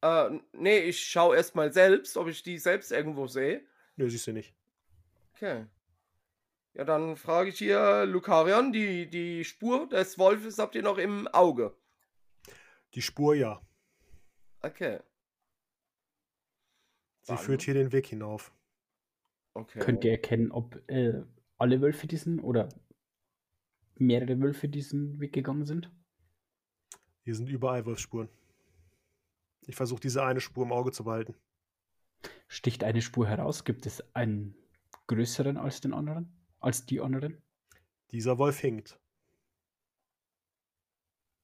Äh, 0.02 0.40
nee, 0.54 0.80
ich 0.80 1.08
schaue 1.08 1.36
erstmal 1.36 1.72
selbst, 1.72 2.18
ob 2.18 2.28
ich 2.28 2.42
die 2.42 2.58
selbst 2.58 2.92
irgendwo 2.92 3.28
sehe. 3.28 3.64
Nö, 3.96 4.10
siehst 4.10 4.28
du 4.28 4.34
nicht. 4.34 4.57
Okay. 5.38 5.68
Ja, 6.74 6.84
dann 6.84 7.16
frage 7.16 7.50
ich 7.50 7.58
hier 7.60 8.06
Lukarion, 8.06 8.72
die, 8.72 9.08
die 9.10 9.44
Spur 9.44 9.88
des 9.88 10.18
Wolfes 10.18 10.58
habt 10.58 10.74
ihr 10.76 10.82
noch 10.84 10.98
im 10.98 11.28
Auge. 11.28 11.76
Die 12.96 13.02
Spur 13.02 13.36
ja. 13.36 13.62
Okay. 14.62 15.00
Sie 17.22 17.28
Dann- 17.34 17.38
führt 17.38 17.62
hier 17.62 17.74
den 17.76 17.92
Weg 17.92 18.08
hinauf. 18.08 18.52
Okay. 19.54 19.80
Könnt 19.80 20.04
ihr 20.04 20.12
erkennen, 20.12 20.52
ob 20.52 20.76
äh, 20.90 21.24
alle 21.58 21.82
Wölfe 21.82 22.08
diesen 22.08 22.40
oder 22.40 22.70
mehrere 23.96 24.40
Wölfe 24.40 24.70
diesen 24.70 25.20
Weg 25.20 25.34
gegangen 25.34 25.66
sind? 25.66 25.92
Hier 27.24 27.36
sind 27.36 27.50
überall 27.50 27.86
Wolfsspuren. 27.86 28.30
Ich 29.66 29.76
versuche 29.76 30.00
diese 30.00 30.24
eine 30.24 30.40
Spur 30.42 30.64
im 30.66 30.72
Auge 30.72 30.92
zu 30.92 31.04
behalten. 31.04 31.36
Sticht 32.48 32.84
eine 32.84 33.02
Spur 33.02 33.28
heraus? 33.28 33.66
Gibt 33.66 33.86
es 33.86 34.04
einen 34.16 34.56
größeren 35.08 35.58
als 35.58 35.82
den 35.82 35.94
anderen? 35.94 36.32
Als 36.60 36.86
die 36.86 37.02
anderen? 37.02 37.42
Dieser 38.12 38.38
Wolf 38.38 38.60
hinkt. 38.60 39.00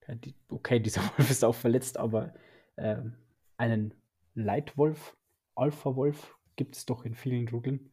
Ja, 0.08 0.16
die, 0.16 0.36
okay, 0.50 0.80
dieser 0.82 1.02
Wolf 1.02 1.30
ist 1.30 1.44
auch 1.44 1.56
verletzt, 1.56 1.98
aber 1.98 2.34
ähm, 2.78 3.18
einen 3.58 3.94
Leitwolf, 4.36 5.16
Alpha-Wolf 5.56 6.38
gibt 6.56 6.76
es 6.76 6.86
doch 6.86 7.06
in 7.06 7.16
vielen 7.16 7.48
Rudeln. 7.48 7.92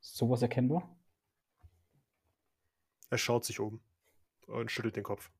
Sowas 0.00 0.42
erkennbar? 0.42 0.96
Er 3.10 3.18
schaut 3.18 3.44
sich 3.44 3.60
um 3.60 3.80
und 4.46 4.70
schüttelt 4.70 4.96
den 4.96 5.02
Kopf. 5.02 5.30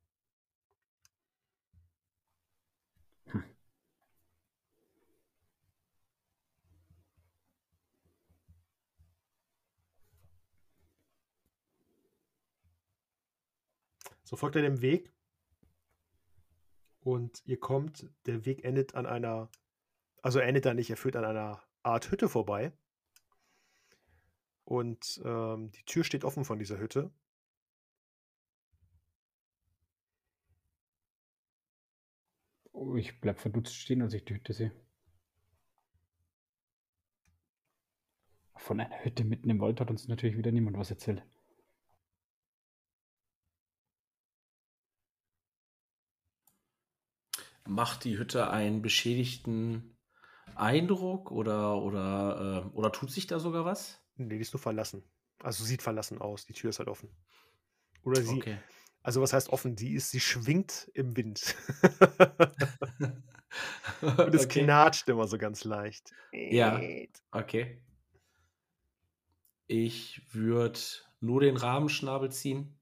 So 14.31 14.37
folgt 14.37 14.55
er 14.55 14.61
dem 14.61 14.81
Weg 14.81 15.11
und 17.01 17.43
ihr 17.45 17.59
kommt, 17.59 18.09
der 18.25 18.45
Weg 18.45 18.63
endet 18.63 18.95
an 18.95 19.05
einer, 19.05 19.49
also 20.21 20.39
er 20.39 20.47
endet 20.47 20.65
da 20.65 20.73
nicht, 20.73 20.89
er 20.89 20.95
führt 20.95 21.17
an 21.17 21.25
einer 21.25 21.61
Art 21.83 22.09
Hütte 22.11 22.29
vorbei. 22.29 22.71
Und 24.63 25.21
ähm, 25.25 25.71
die 25.71 25.83
Tür 25.83 26.05
steht 26.05 26.23
offen 26.23 26.45
von 26.45 26.59
dieser 26.59 26.79
Hütte. 26.79 27.11
Oh, 32.71 32.95
ich 32.95 33.19
bleib 33.19 33.37
verdutzt 33.37 33.75
stehen, 33.75 34.01
als 34.01 34.13
ich 34.13 34.23
die 34.23 34.35
Hütte 34.35 34.53
sehe. 34.53 34.71
Von 38.55 38.79
einer 38.79 39.03
Hütte 39.03 39.25
mitten 39.25 39.49
im 39.49 39.59
Wald 39.59 39.81
hat 39.81 39.89
uns 39.89 40.07
natürlich 40.07 40.37
wieder 40.37 40.53
niemand 40.53 40.77
was 40.77 40.89
erzählt. 40.89 41.21
Macht 47.71 48.03
die 48.03 48.17
Hütte 48.17 48.49
einen 48.49 48.81
beschädigten 48.81 49.97
Eindruck 50.55 51.31
oder, 51.31 51.77
oder, 51.77 52.65
äh, 52.67 52.75
oder 52.75 52.91
tut 52.91 53.11
sich 53.11 53.27
da 53.27 53.39
sogar 53.39 53.63
was? 53.63 54.01
Nee, 54.17 54.35
die 54.35 54.41
ist 54.41 54.53
nur 54.53 54.59
verlassen. 54.59 55.03
Also 55.41 55.63
sieht 55.63 55.81
verlassen 55.81 56.19
aus. 56.19 56.45
Die 56.45 56.53
Tür 56.53 56.71
ist 56.71 56.79
halt 56.79 56.89
offen. 56.89 57.09
Oder 58.03 58.21
sie, 58.21 58.35
Okay. 58.35 58.57
also 59.03 59.21
was 59.21 59.31
heißt 59.31 59.49
offen? 59.49 59.77
Die 59.77 59.93
ist, 59.93 60.11
sie 60.11 60.19
schwingt 60.19 60.91
im 60.93 61.15
Wind. 61.15 61.55
Und 64.01 64.35
es 64.35 64.45
okay. 64.45 64.63
knatscht 64.63 65.07
immer 65.07 65.27
so 65.27 65.37
ganz 65.37 65.63
leicht. 65.63 66.11
Ja. 66.33 66.81
okay. 67.31 67.81
Ich 69.67 70.21
würde 70.33 70.79
nur 71.21 71.39
den 71.39 71.55
Rahmenschnabel 71.55 72.31
ziehen 72.31 72.77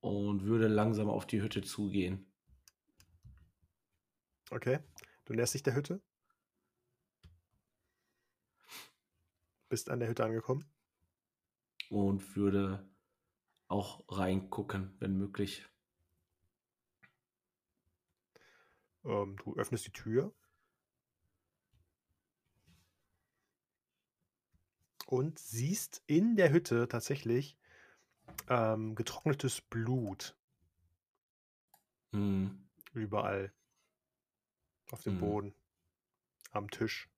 und 0.00 0.44
würde 0.44 0.68
langsam 0.68 1.10
auf 1.10 1.26
die 1.26 1.42
Hütte 1.42 1.62
zugehen. 1.62 2.25
Okay. 4.50 4.78
Du 5.24 5.34
näherst 5.34 5.54
dich 5.54 5.62
der 5.62 5.74
Hütte. 5.74 6.00
Bist 9.68 9.90
an 9.90 9.98
der 9.98 10.08
Hütte 10.08 10.24
angekommen. 10.24 10.64
Und 11.90 12.36
würde 12.36 12.88
auch 13.68 14.04
reingucken, 14.08 14.94
wenn 15.00 15.16
möglich. 15.16 15.66
Ähm, 19.04 19.36
du 19.36 19.56
öffnest 19.56 19.86
die 19.86 19.92
Tür. 19.92 20.32
Und 25.06 25.38
siehst 25.38 26.02
in 26.06 26.36
der 26.36 26.50
Hütte 26.50 26.88
tatsächlich 26.88 27.56
ähm, 28.48 28.94
getrocknetes 28.94 29.60
Blut 29.60 30.36
Hm. 32.12 32.68
überall 32.92 33.52
auf 34.92 35.02
dem 35.02 35.14
Mhm. 35.16 35.20
Boden, 35.20 35.54
am 36.52 36.70
Tisch. 36.70 37.08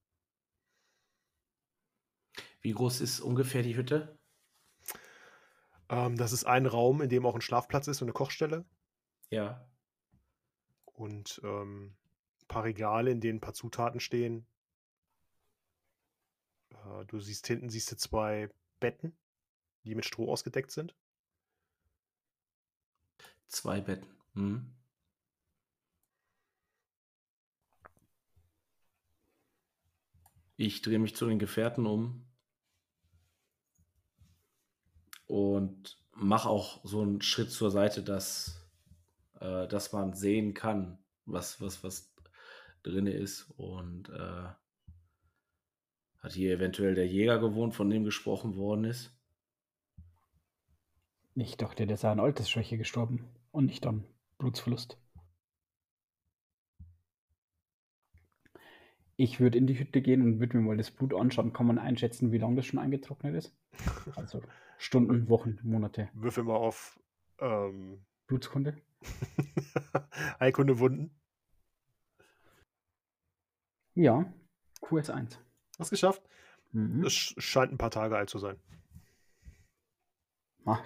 Wie 2.61 2.73
groß 2.73 3.01
ist 3.01 3.21
ungefähr 3.21 3.63
die 3.63 3.77
Hütte? 3.77 4.19
Ähm, 5.89 6.17
das 6.17 6.33
ist 6.33 6.45
ein 6.45 6.67
Raum, 6.67 7.01
in 7.03 7.09
dem 7.09 7.27
auch 7.27 7.35
ein 7.35 7.41
Schlafplatz 7.41 7.89
ist 7.89 8.01
und 8.03 8.07
eine 8.07 8.13
Kochstelle 8.13 8.65
Ja. 9.31 9.67
und 10.85 11.41
ähm, 11.45 11.97
ein 12.43 12.49
paar 12.49 12.65
Regale, 12.65 13.11
in 13.11 13.21
denen 13.21 13.39
ein 13.39 13.41
paar 13.41 13.55
Zutaten 13.55 14.01
stehen. 14.01 14.47
Äh, 16.71 17.05
du 17.07 17.21
siehst 17.21 17.47
hinten 17.47 17.69
siehst 17.71 17.93
du 17.93 17.97
zwei 17.97 18.51
Betten, 18.81 19.17
die 19.85 19.95
mit 19.95 20.05
Stroh 20.07 20.31
ausgedeckt 20.33 20.71
sind. 20.71 20.95
Zwei 23.49 23.81
Betten. 23.81 24.09
Hm. 24.35 24.75
Ich 30.61 30.83
drehe 30.83 30.99
mich 30.99 31.15
zu 31.15 31.29
den 31.29 31.39
Gefährten 31.39 31.87
um 31.87 32.27
und 35.29 36.03
mache 36.17 36.49
auch 36.49 36.81
so 36.85 37.01
einen 37.01 37.23
Schritt 37.23 37.53
zur 37.53 37.71
Seite, 37.71 38.03
dass, 38.03 38.69
äh, 39.39 39.69
dass 39.69 39.93
man 39.93 40.15
sehen 40.15 40.55
kann, 40.55 40.99
was, 41.27 41.61
was, 41.61 41.85
was 41.85 42.13
drin 42.83 43.07
ist. 43.07 43.49
Und 43.57 44.09
äh, 44.09 44.49
hat 46.19 46.33
hier 46.33 46.55
eventuell 46.55 46.97
der 46.97 47.07
Jäger 47.07 47.39
gewohnt, 47.39 47.77
von 47.77 47.89
dem 47.89 48.03
gesprochen 48.03 48.57
worden 48.57 48.83
ist? 48.83 49.17
Ich 51.37 51.57
dachte, 51.57 51.87
der 51.87 51.97
sei 51.97 52.11
an 52.11 52.19
Altersschwäche 52.19 52.79
gestorben 52.79 53.29
und 53.53 53.67
nicht 53.67 53.87
an 53.87 54.03
Blutsverlust. 54.39 54.99
Ich 59.21 59.41
würde 59.41 59.59
in 59.59 59.67
die 59.67 59.77
Hütte 59.77 60.01
gehen 60.01 60.23
und 60.23 60.39
würde 60.39 60.57
mir 60.57 60.63
mal 60.63 60.77
das 60.77 60.93
Blut 60.93 61.13
anschauen. 61.13 61.53
Kann 61.53 61.67
man 61.67 61.79
einschätzen, 61.81 62.31
wie 62.31 62.39
lange 62.39 62.55
das 62.55 62.67
schon 62.67 62.79
eingetrocknet 62.79 63.35
ist? 63.35 63.55
Also 64.17 64.41
Stunden, 64.79 65.29
Wochen, 65.29 65.59
Monate. 65.65 66.09
Würfel 66.15 66.45
mal 66.45 66.55
auf 66.55 67.01
ähm, 67.41 68.07
Blutskunde? 68.29 68.81
Heilkunde 70.41 70.79
Wunden. 70.79 71.11
Ja, 73.95 74.33
QS1. 74.83 75.37
Hast 75.81 75.91
geschafft. 75.91 76.23
Mhm. 76.71 77.05
Es 77.05 77.13
sch- 77.13 77.41
scheint 77.41 77.73
ein 77.73 77.79
paar 77.79 77.91
Tage 77.91 78.17
alt 78.17 78.31
zu 78.31 78.39
sein. 78.39 78.57
Ah, 80.65 80.79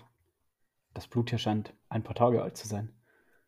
das 0.95 1.07
Blut 1.07 1.29
hier 1.29 1.39
scheint 1.39 1.75
ein 1.91 2.03
paar 2.03 2.15
Tage 2.15 2.43
alt 2.43 2.57
zu 2.57 2.67
sein. 2.67 2.95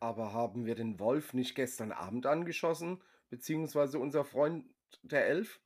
Aber 0.01 0.35
haben 0.35 0.67
wir 0.67 0.75
den 0.75 0.99
Wolf 0.99 1.33
nicht 1.33 1.55
gestern 1.55 1.91
Abend 1.93 2.27
angeschossen? 2.27 3.01
Beziehungsweise 3.31 3.99
unser 3.99 4.25
Freund 4.25 4.67
der 5.03 5.27
Elf? 5.27 5.61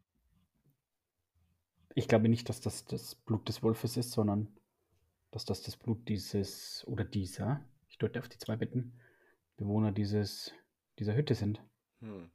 Ich 1.94 2.08
glaube 2.08 2.28
nicht, 2.28 2.48
dass 2.48 2.60
das 2.60 2.84
das 2.84 3.14
Blut 3.14 3.48
des 3.48 3.62
Wolfes 3.62 3.96
ist, 3.96 4.12
sondern 4.12 4.48
dass 5.30 5.44
das 5.44 5.62
das 5.62 5.76
Blut 5.76 6.08
dieses 6.08 6.84
oder 6.86 7.04
dieser, 7.04 7.64
ich 7.88 7.98
deute 7.98 8.18
auf 8.20 8.28
die 8.28 8.38
zwei 8.38 8.56
Betten, 8.56 8.98
Bewohner 9.56 9.92
dieses, 9.92 10.52
dieser 10.98 11.14
Hütte 11.14 11.34
sind. 11.34 11.60
Hm. 12.00 12.30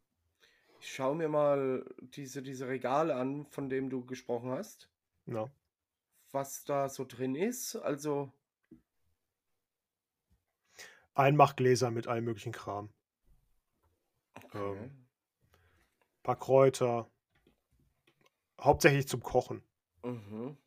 Ich 0.79 0.93
schaue 0.93 1.15
mir 1.15 1.29
mal 1.29 1.85
diese, 1.97 2.43
diese 2.43 2.67
Regale 2.67 3.15
an, 3.15 3.45
von 3.45 3.69
dem 3.69 3.89
du 3.89 4.05
gesprochen 4.05 4.51
hast. 4.51 4.89
Ja. 5.25 5.49
Was 6.31 6.65
da 6.65 6.89
so 6.89 7.05
drin 7.05 7.35
ist. 7.35 7.77
Also, 7.77 8.33
Einmachgläser 11.13 11.91
mit 11.91 12.07
allem 12.07 12.25
möglichen 12.25 12.51
Kram. 12.51 12.89
okay. 14.35 14.77
Ähm, 14.77 15.02
paar 16.23 16.39
Kräuter. 16.39 17.09
Hauptsächlich 18.59 19.07
zum 19.07 19.21
Kochen. 19.21 19.63
Mhm. 20.03 20.57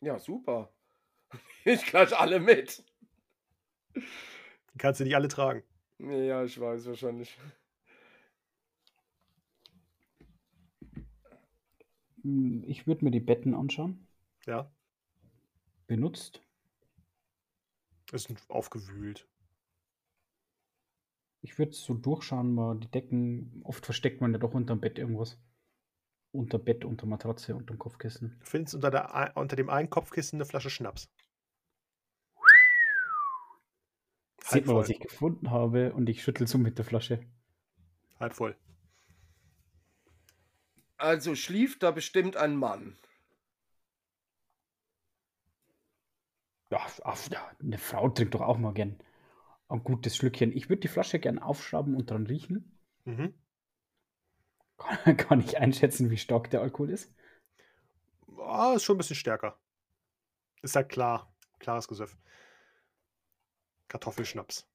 Ja, 0.00 0.18
super. 0.18 0.70
Ich 1.64 1.86
gleich 1.86 2.16
alle 2.16 2.38
mit. 2.40 2.84
Die 3.96 4.78
kannst 4.78 5.00
du 5.00 5.04
nicht 5.04 5.16
alle 5.16 5.28
tragen. 5.28 5.62
Ja, 5.98 6.44
ich 6.44 6.60
weiß 6.60 6.86
wahrscheinlich. 6.86 7.38
Hm, 12.22 12.64
Ich 12.66 12.86
würde 12.86 13.04
mir 13.04 13.10
die 13.10 13.20
Betten 13.20 13.54
anschauen. 13.54 14.06
Ja. 14.46 14.70
Benutzt. 15.86 16.42
Es 18.12 18.24
sind 18.24 18.38
aufgewühlt. 18.48 19.26
Ich 21.44 21.58
würde 21.58 21.72
so 21.72 21.92
durchschauen, 21.92 22.54
mal 22.54 22.78
die 22.78 22.90
Decken. 22.90 23.60
Oft 23.64 23.84
versteckt 23.84 24.22
man 24.22 24.32
ja 24.32 24.38
doch 24.38 24.54
unterm 24.54 24.80
Bett 24.80 24.98
irgendwas. 24.98 25.38
Unter 26.32 26.58
Bett, 26.58 26.86
unter 26.86 27.04
Matratze, 27.04 27.54
unterm 27.54 27.78
Kopfkissen. 27.78 28.38
Du 28.40 28.46
findest 28.46 28.74
unter, 28.74 28.90
der, 28.90 29.32
unter 29.36 29.54
dem 29.54 29.68
einen 29.68 29.90
Kopfkissen 29.90 30.38
eine 30.38 30.46
Flasche 30.46 30.70
Schnaps. 30.70 31.12
Sieht 34.42 34.64
man, 34.64 34.76
was 34.76 34.88
ich 34.88 34.98
gefunden 34.98 35.50
habe 35.50 35.92
und 35.92 36.08
ich 36.08 36.22
schüttel 36.22 36.46
so 36.46 36.56
mit 36.56 36.78
der 36.78 36.86
Flasche. 36.86 37.20
Halb 38.18 38.32
voll. 38.32 38.56
Also 40.96 41.34
schlief 41.34 41.78
da 41.78 41.90
bestimmt 41.90 42.38
ein 42.38 42.56
Mann. 42.56 42.96
Ja, 46.70 46.80
ja, 47.30 47.50
eine 47.60 47.76
Frau 47.76 48.08
trinkt 48.08 48.34
doch 48.34 48.40
auch 48.40 48.56
mal 48.56 48.72
gern 48.72 48.98
ein 49.68 49.82
gutes 49.84 50.16
Schlückchen. 50.16 50.52
Ich 50.52 50.68
würde 50.68 50.80
die 50.80 50.88
Flasche 50.88 51.18
gern 51.18 51.38
aufschrauben 51.38 51.94
und 51.94 52.10
dran 52.10 52.26
riechen. 52.26 52.78
Mhm. 53.04 53.34
Kann, 54.78 55.16
kann 55.16 55.40
ich 55.40 55.58
einschätzen, 55.58 56.10
wie 56.10 56.16
stark 56.16 56.50
der 56.50 56.60
Alkohol 56.62 56.90
ist? 56.90 57.12
Ah, 58.38 58.74
ist 58.74 58.84
schon 58.84 58.96
ein 58.96 58.98
bisschen 58.98 59.16
stärker. 59.16 59.58
Ist 60.62 60.76
halt 60.76 60.88
klar. 60.88 61.32
Klares 61.58 61.88
Gesöff. 61.88 62.16
Kartoffelschnaps. 63.88 64.66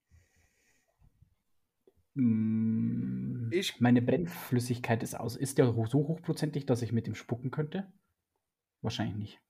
Mm, 2.16 3.50
Ich- 3.52 3.80
Meine 3.80 4.02
Brennflüssigkeit 4.02 5.02
ist 5.04 5.16
aus. 5.20 5.36
Ist 5.36 5.58
der 5.58 5.66
so 5.88 6.08
hochprozentig, 6.08 6.66
dass 6.66 6.82
ich 6.82 6.92
mit 6.92 7.08
ihm 7.08 7.16
spucken 7.16 7.52
könnte? 7.52 7.92
Wahrscheinlich 8.82 9.18
nicht. 9.18 9.42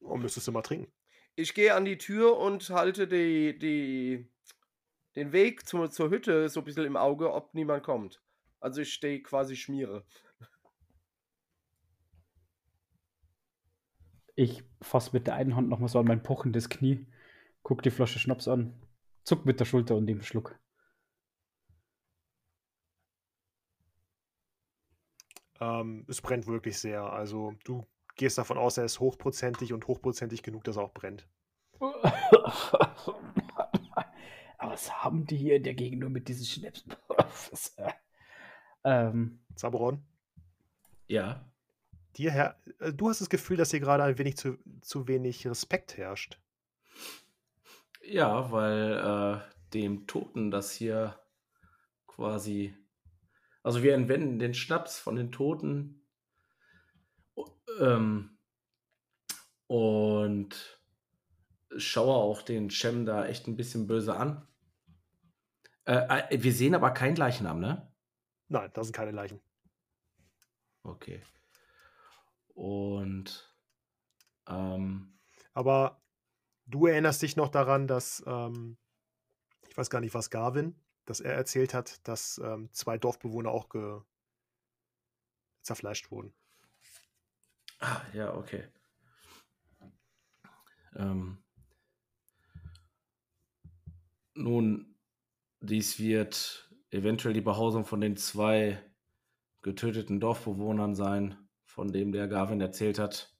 Oh, 0.00 0.16
müsstest 0.16 0.46
du 0.48 0.52
mal 0.52 0.62
trinken. 0.62 0.92
Ich 1.36 1.54
gehe 1.54 1.74
an 1.74 1.84
die 1.84 1.98
Tür 1.98 2.36
und 2.38 2.68
halte 2.70 3.08
die, 3.08 3.58
die, 3.58 4.28
den 5.16 5.32
Weg 5.32 5.66
zur, 5.66 5.90
zur 5.90 6.10
Hütte 6.10 6.48
so 6.48 6.60
ein 6.60 6.64
bisschen 6.64 6.84
im 6.84 6.96
Auge, 6.96 7.32
ob 7.32 7.54
niemand 7.54 7.82
kommt. 7.82 8.22
Also 8.60 8.82
ich 8.82 8.92
stehe 8.92 9.22
quasi 9.22 9.56
schmiere. 9.56 10.04
Ich 14.36 14.62
fasse 14.80 15.10
mit 15.12 15.26
der 15.26 15.34
einen 15.34 15.56
Hand 15.56 15.68
nochmal 15.68 15.88
so 15.88 15.98
an 15.98 16.06
mein 16.06 16.22
pochendes 16.22 16.68
Knie, 16.68 17.06
guck 17.62 17.82
die 17.82 17.90
Flasche 17.90 18.18
Schnaps 18.18 18.48
an, 18.48 18.74
zuck 19.24 19.44
mit 19.44 19.60
der 19.60 19.64
Schulter 19.66 19.96
und 19.96 20.04
nehme 20.04 20.22
Schluck. 20.22 20.58
Ähm, 25.60 26.06
es 26.08 26.22
brennt 26.22 26.46
wirklich 26.46 26.78
sehr. 26.78 27.02
Also 27.02 27.54
du 27.64 27.86
gehst 28.20 28.36
davon 28.38 28.58
aus, 28.58 28.76
er 28.76 28.84
ist 28.84 29.00
hochprozentig 29.00 29.72
und 29.72 29.88
hochprozentig 29.88 30.42
genug, 30.42 30.62
dass 30.64 30.76
er 30.76 30.82
auch 30.82 30.92
brennt. 30.92 31.26
Aber 34.58 34.72
was 34.72 34.92
haben 35.02 35.26
die 35.26 35.38
hier 35.38 35.62
dagegen 35.62 35.98
nur 35.98 36.10
mit 36.10 36.28
diesen 36.28 36.44
Schnaps? 36.46 36.84
Äh, 37.76 37.92
ähm, 39.08 39.40
Zaberon, 39.56 40.02
Ja. 41.06 41.44
dir 42.16 42.30
her 42.30 42.56
äh, 42.78 42.92
du 42.92 43.08
hast 43.08 43.20
das 43.20 43.28
Gefühl, 43.30 43.56
dass 43.56 43.70
hier 43.70 43.80
gerade 43.80 44.02
ein 44.04 44.16
wenig 44.18 44.36
zu, 44.36 44.58
zu 44.80 45.06
wenig 45.08 45.46
Respekt 45.46 45.96
herrscht. 45.96 46.38
Ja, 48.02 48.50
weil 48.52 48.92
äh, 48.92 49.40
dem 49.74 50.06
Toten 50.06 50.50
das 50.50 50.72
hier 50.72 51.18
quasi. 52.06 52.74
Also 53.62 53.82
wir 53.82 53.94
entwenden 53.94 54.38
den 54.38 54.54
Schnaps 54.54 54.98
von 54.98 55.16
den 55.16 55.30
Toten. 55.32 55.99
Ähm, 57.78 58.38
und 59.66 60.80
schaue 61.76 62.14
auch 62.14 62.42
den 62.42 62.70
Cem 62.70 63.06
da 63.06 63.26
echt 63.26 63.46
ein 63.46 63.56
bisschen 63.56 63.86
böse 63.86 64.16
an. 64.16 64.46
Äh, 65.84 66.34
äh, 66.34 66.42
wir 66.42 66.52
sehen 66.52 66.74
aber 66.74 66.90
keinen 66.90 67.16
Leichnam, 67.16 67.60
ne? 67.60 67.92
Nein, 68.48 68.70
da 68.74 68.82
sind 68.82 68.92
keine 68.92 69.12
Leichen. 69.12 69.40
Okay. 70.82 71.22
Und 72.54 73.54
ähm, 74.48 75.18
Aber 75.54 76.02
du 76.66 76.86
erinnerst 76.86 77.22
dich 77.22 77.36
noch 77.36 77.48
daran, 77.48 77.86
dass, 77.86 78.22
ähm, 78.26 78.76
ich 79.68 79.76
weiß 79.76 79.90
gar 79.90 80.00
nicht, 80.00 80.14
was 80.14 80.30
Garvin, 80.30 80.74
dass 81.06 81.20
er 81.20 81.34
erzählt 81.34 81.74
hat, 81.74 82.06
dass 82.06 82.38
ähm, 82.38 82.72
zwei 82.72 82.98
Dorfbewohner 82.98 83.50
auch 83.50 83.68
zerfleischt 85.62 86.10
wurden. 86.10 86.34
Ah, 87.80 88.02
ja, 88.14 88.34
okay. 88.34 88.64
Ähm, 90.96 91.38
nun, 94.34 94.94
dies 95.60 95.98
wird 95.98 96.70
eventuell 96.90 97.34
die 97.34 97.40
Behausung 97.40 97.84
von 97.84 98.00
den 98.00 98.16
zwei 98.16 98.82
getöteten 99.62 100.20
Dorfbewohnern 100.20 100.94
sein, 100.94 101.36
von 101.64 101.92
dem 101.92 102.12
der 102.12 102.28
Gavin 102.28 102.60
erzählt 102.60 102.98
hat. 102.98 103.36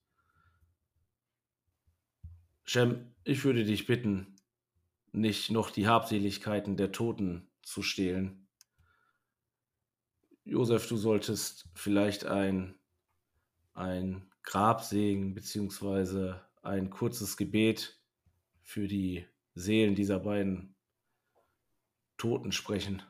Shem, 2.64 3.14
ich 3.24 3.44
würde 3.44 3.64
dich 3.64 3.86
bitten, 3.86 4.36
nicht 5.12 5.50
noch 5.50 5.70
die 5.70 5.88
Habseligkeiten 5.88 6.76
der 6.76 6.92
Toten 6.92 7.50
zu 7.62 7.82
stehlen. 7.82 8.46
Josef, 10.44 10.86
du 10.86 10.96
solltest 10.96 11.68
vielleicht 11.74 12.26
ein, 12.26 12.78
ein 13.74 14.29
Grabsegen 14.50 15.32
beziehungsweise 15.32 16.44
ein 16.62 16.90
kurzes 16.90 17.36
Gebet 17.36 18.00
für 18.62 18.88
die 18.88 19.24
Seelen 19.54 19.94
dieser 19.94 20.18
beiden 20.18 20.74
Toten 22.16 22.50
sprechen. 22.50 23.00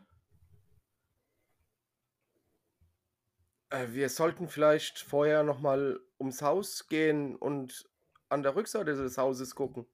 Äh, 3.71 3.87
wir 3.93 4.11
sollten 4.11 4.49
vielleicht 4.49 4.99
vorher 4.99 5.43
noch 5.43 5.61
mal 5.61 5.99
ums 6.19 6.43
Haus 6.43 6.89
gehen 6.89 7.37
und 7.37 7.89
an 8.29 8.43
der 8.43 8.55
Rückseite 8.55 8.95
des 8.95 9.17
Hauses 9.17 9.55
gucken. 9.55 9.87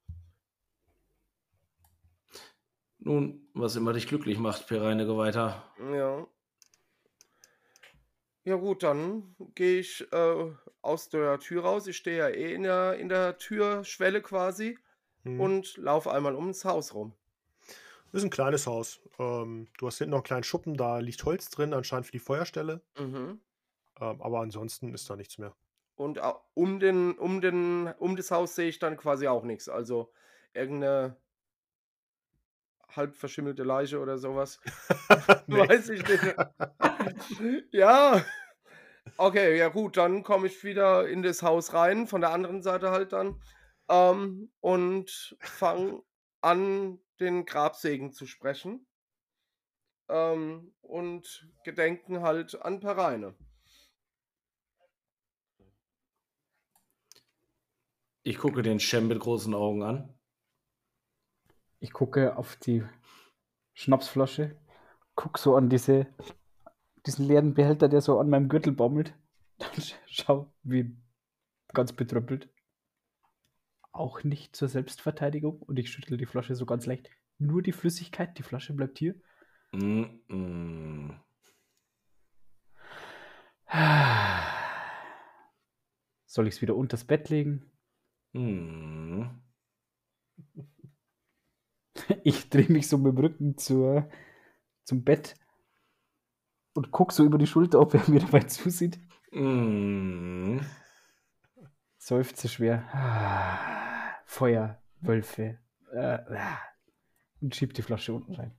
Nun, 2.99 3.49
was 3.55 3.76
immer 3.76 3.92
dich 3.92 4.09
glücklich 4.09 4.40
macht, 4.40 4.66
Pereine 4.66 5.07
weiter. 5.16 5.62
Ja. 5.78 6.26
Ja 8.47 8.55
gut, 8.55 8.84
dann 8.84 9.34
gehe 9.57 9.80
ich 9.80 10.07
äh, 10.12 10.51
aus 10.80 11.09
der 11.09 11.40
Tür 11.40 11.64
raus. 11.64 11.88
Ich 11.88 11.97
stehe 11.97 12.16
ja 12.18 12.28
eh 12.28 12.55
in 12.55 12.62
der, 12.62 12.94
in 12.94 13.09
der 13.09 13.38
Türschwelle 13.38 14.22
quasi 14.22 14.78
Mhm. 15.24 15.40
und 15.40 15.76
laufe 15.78 16.12
einmal 16.12 16.36
ums 16.36 16.64
Haus 16.64 16.94
rum. 16.94 17.12
Das 18.12 18.20
ist 18.22 18.24
ein 18.24 18.30
kleines 18.30 18.68
Haus. 18.68 19.01
Ähm, 19.18 19.66
du 19.76 19.88
hast 19.88 19.99
hinten 19.99 20.12
noch 20.12 20.18
einen 20.18 20.24
kleinen 20.24 20.44
Schuppen, 20.44 20.76
da 20.76 20.99
liegt 20.99 21.24
Holz 21.24 21.51
drin, 21.51 21.74
anscheinend 21.74 22.07
für 22.07 22.12
die 22.12 22.20
Feuerstelle. 22.20 22.80
Mhm. 22.97 23.40
Ähm, 24.01 24.22
aber 24.22 24.38
ansonsten 24.38 24.94
ist 24.94 25.11
da 25.11 25.16
nichts 25.16 25.38
mehr. 25.38 25.53
Und 25.97 26.20
um, 26.55 26.78
den, 26.78 27.18
um, 27.18 27.40
den, 27.40 27.92
um 27.99 28.14
das 28.14 28.30
Haus 28.30 28.55
sehe 28.55 28.68
ich 28.68 28.78
dann 28.78 28.97
quasi 28.97 29.26
auch 29.26 29.42
nichts. 29.42 29.68
Also 29.68 30.12
irgendeine 30.55 31.16
halb 32.97 33.14
verschimmelte 33.14 33.62
Leiche 33.62 34.01
oder 34.01 34.18
sowas. 34.18 34.61
Weiß 35.47 35.88
ich 35.90 36.07
nicht. 36.07 36.36
ja. 37.72 38.24
Okay, 39.16 39.57
ja 39.57 39.68
gut, 39.68 39.97
dann 39.97 40.22
komme 40.22 40.47
ich 40.47 40.64
wieder 40.64 41.09
in 41.09 41.22
das 41.22 41.42
Haus 41.42 41.72
rein, 41.72 42.07
von 42.07 42.20
der 42.20 42.32
anderen 42.32 42.62
Seite 42.62 42.90
halt 42.90 43.12
dann. 43.12 43.40
Ähm, 43.88 44.51
und 44.61 45.36
fange 45.40 46.03
an, 46.40 46.99
den 47.20 47.47
Grabsegen 47.47 48.12
zu 48.12 48.26
sprechen. 48.26 48.86
Ähm, 50.09 50.74
und 50.82 51.49
gedenken 51.64 52.22
halt 52.22 52.61
an 52.62 52.80
Pereine. 52.80 53.34
Ich 58.22 58.38
gucke 58.38 58.62
den 58.62 58.80
Shem 58.80 59.07
mit 59.09 59.20
großen 59.20 59.55
Augen 59.55 59.82
an. 59.82 60.16
Ich 61.79 61.93
gucke 61.93 62.37
auf 62.37 62.57
die 62.57 62.85
Schnapsflasche, 63.74 64.57
gucke 65.14 65.39
so 65.39 65.57
an 65.57 65.68
diese, 65.68 66.07
diesen 67.07 67.27
leeren 67.27 67.55
Behälter, 67.55 67.89
der 67.89 68.01
so 68.01 68.18
an 68.18 68.31
meinem 68.31 68.49
Gürtel 68.49 68.72
baumelt. 68.72 69.14
Dann 69.59 69.70
sch- 69.72 69.95
schau, 70.07 70.53
wie 70.62 70.97
ganz 71.72 71.93
betröppelt. 71.93 72.49
Auch 73.93 74.24
nicht 74.24 74.55
zur 74.57 74.68
Selbstverteidigung 74.68 75.61
und 75.62 75.79
ich 75.79 75.91
schüttel 75.91 76.18
die 76.18 76.27
Flasche 76.27 76.55
so 76.55 76.66
ganz 76.66 76.87
leicht. 76.87 77.11
Nur 77.39 77.62
die 77.62 77.72
Flüssigkeit, 77.72 78.37
die 78.39 78.43
Flasche 78.43 78.74
bleibt 78.74 78.99
hier. 78.99 79.14
Mm 79.72 80.05
-mm. 80.29 81.18
Soll 86.27 86.47
ich 86.47 86.55
es 86.55 86.62
wieder 86.62 86.77
unters 86.77 87.05
Bett 87.05 87.29
legen? 87.31 87.70
Mm. 88.33 89.24
Ich 92.24 92.50
drehe 92.50 92.70
mich 92.70 92.88
so 92.88 92.98
mit 92.98 93.12
dem 93.12 93.18
Rücken 93.18 93.59
zur, 93.59 94.09
zum 94.84 95.04
Bett 95.04 95.34
und 96.74 96.90
gucke 96.90 97.12
so 97.12 97.24
über 97.24 97.38
die 97.38 97.46
Schulter, 97.46 97.80
ob 97.80 97.94
er 97.94 98.09
mir 98.09 98.20
dabei 98.20 98.40
zusieht. 98.40 98.98
Mm. 99.32 100.59
Seufze 101.98 102.48
schwer. 102.48 102.88
Ah, 102.92 104.22
Feuer, 104.24 104.80
Wölfe. 105.00 105.59
Äh, 105.92 106.18
ah. 106.36 106.59
und 107.40 107.54
schiebt 107.54 107.78
die 107.78 107.82
Flasche 107.82 108.12
unten 108.12 108.34
rein. 108.34 108.54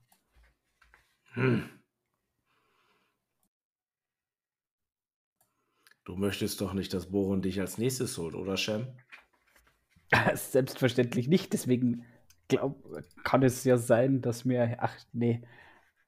Hm. 1.32 1.68
Du 6.04 6.16
möchtest 6.16 6.60
doch 6.60 6.72
nicht, 6.72 6.94
dass 6.94 7.10
Boron 7.10 7.42
dich 7.42 7.60
als 7.60 7.76
nächstes 7.76 8.16
holt, 8.16 8.34
oder 8.34 8.56
Shem? 8.56 8.88
Selbstverständlich 10.34 11.28
nicht, 11.28 11.52
deswegen 11.52 12.06
glaub, 12.48 12.82
kann 13.24 13.42
es 13.42 13.64
ja 13.64 13.76
sein, 13.76 14.20
dass 14.22 14.44
mir. 14.44 14.76
Ach, 14.80 14.96
nee, 15.12 15.42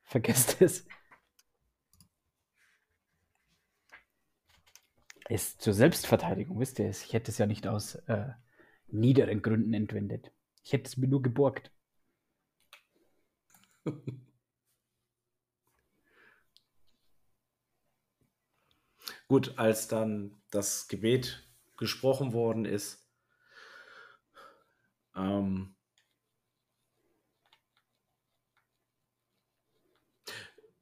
vergesst 0.05 0.61
es. 0.63 0.87
Ist 5.29 5.61
zur 5.63 5.75
Selbstverteidigung, 5.75 6.59
wisst 6.59 6.79
ihr 6.81 6.89
es? 6.89 7.05
Ich 7.05 7.13
hätte 7.13 7.31
es 7.31 7.39
ja 7.39 7.47
nicht 7.47 7.67
aus 7.69 7.95
äh, 8.07 8.31
niederen 8.89 9.43
Gründen 9.43 9.75
entwendet. 9.75 10.33
Ich 10.65 10.73
hätte 10.73 10.89
es 10.89 10.97
mir 10.97 11.07
nur 11.09 11.23
geborgt. 11.23 11.71
Gut, 19.29 19.57
als 19.59 19.87
dann 19.87 20.43
das 20.51 20.89
Gebet 20.89 21.49
gesprochen 21.77 22.33
worden 22.33 22.65
ist, 22.65 23.09
ähm, 25.15 25.77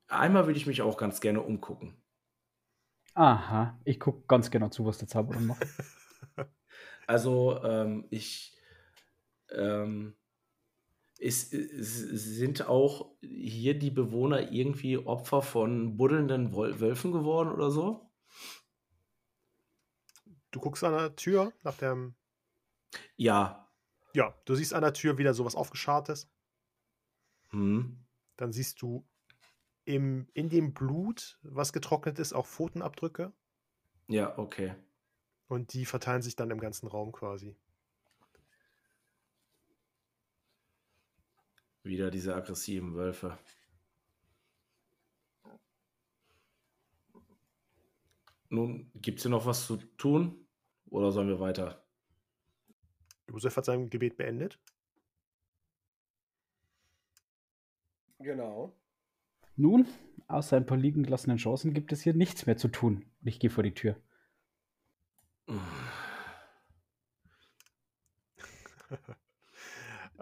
einmal 0.09 0.46
würde 0.46 0.59
ich 0.59 0.66
mich 0.66 0.82
auch 0.82 0.96
ganz 0.96 1.20
gerne 1.20 1.42
umgucken. 1.42 2.02
Aha, 3.14 3.78
ich 3.84 3.98
gucke 3.98 4.26
ganz 4.26 4.50
genau 4.50 4.68
zu, 4.68 4.84
was 4.84 4.98
der 4.98 5.09
Zauberer 5.09 5.40
macht. 5.40 5.66
Also 7.09 7.64
ähm, 7.64 8.06
ich 8.11 8.54
ähm, 9.50 10.14
ist, 11.18 11.52
ist, 11.54 11.96
sind 11.96 12.68
auch 12.68 13.11
hier 13.20 13.78
die 13.78 13.90
Bewohner 13.90 14.52
irgendwie 14.52 14.98
Opfer 14.98 15.42
von 15.42 15.96
buddelnden 15.96 16.54
Wölfen 16.54 17.12
geworden 17.12 17.50
oder 17.50 17.70
so? 17.70 18.11
Du 20.50 20.61
guckst 20.61 20.84
an 20.84 20.92
der 20.92 21.16
Tür 21.16 21.52
nach 21.62 21.76
dem. 21.76 22.14
Ja. 23.16 23.68
Ja, 24.14 24.34
du 24.44 24.54
siehst 24.54 24.74
an 24.74 24.82
der 24.82 24.92
Tür 24.92 25.18
wieder 25.18 25.34
sowas 25.34 25.56
aufgeschartes. 25.56 26.30
Hm. 27.50 28.04
Dann 28.36 28.52
siehst 28.52 28.80
du 28.80 29.06
im, 29.89 30.28
in 30.34 30.51
dem 30.51 30.74
Blut, 30.74 31.39
was 31.43 31.72
getrocknet 31.72 32.18
ist, 32.18 32.34
auch 32.34 32.47
Pfotenabdrücke. 32.47 33.32
Ja, 34.07 34.36
okay. 34.39 34.74
Und 35.47 35.72
die 35.72 35.86
verteilen 35.86 36.20
sich 36.20 36.36
dann 36.36 36.51
im 36.51 36.61
ganzen 36.61 36.89
Raum 36.89 37.11
quasi. 37.11 37.57
Wieder 41.82 42.11
diese 42.11 42.34
aggressiven 42.34 42.97
Wölfe. 42.97 43.39
Nun, 48.51 48.91
gibt 48.95 49.18
es 49.18 49.22
hier 49.22 49.30
noch 49.30 49.47
was 49.47 49.66
zu 49.66 49.78
tun? 49.97 50.47
Oder 50.91 51.12
sollen 51.12 51.28
wir 51.28 51.41
weiter? 51.41 51.82
Josef 53.26 53.57
hat 53.57 53.64
sein 53.64 53.89
Gebet 53.89 54.18
beendet. 54.18 54.61
Genau. 58.18 58.78
Nun, 59.61 59.86
außer 60.28 60.56
ein 60.56 60.66
paar 60.66 60.78
liegen 60.78 61.02
gelassenen 61.02 61.38
Chancen 61.38 61.74
gibt 61.74 61.90
es 61.90 62.02
hier 62.02 62.14
nichts 62.14 62.46
mehr 62.46 62.56
zu 62.56 62.68
tun. 62.68 63.04
Ich 63.24 63.40
gehe 63.40 63.50
vor 63.50 63.64
die 63.64 63.74
Tür. 63.74 64.00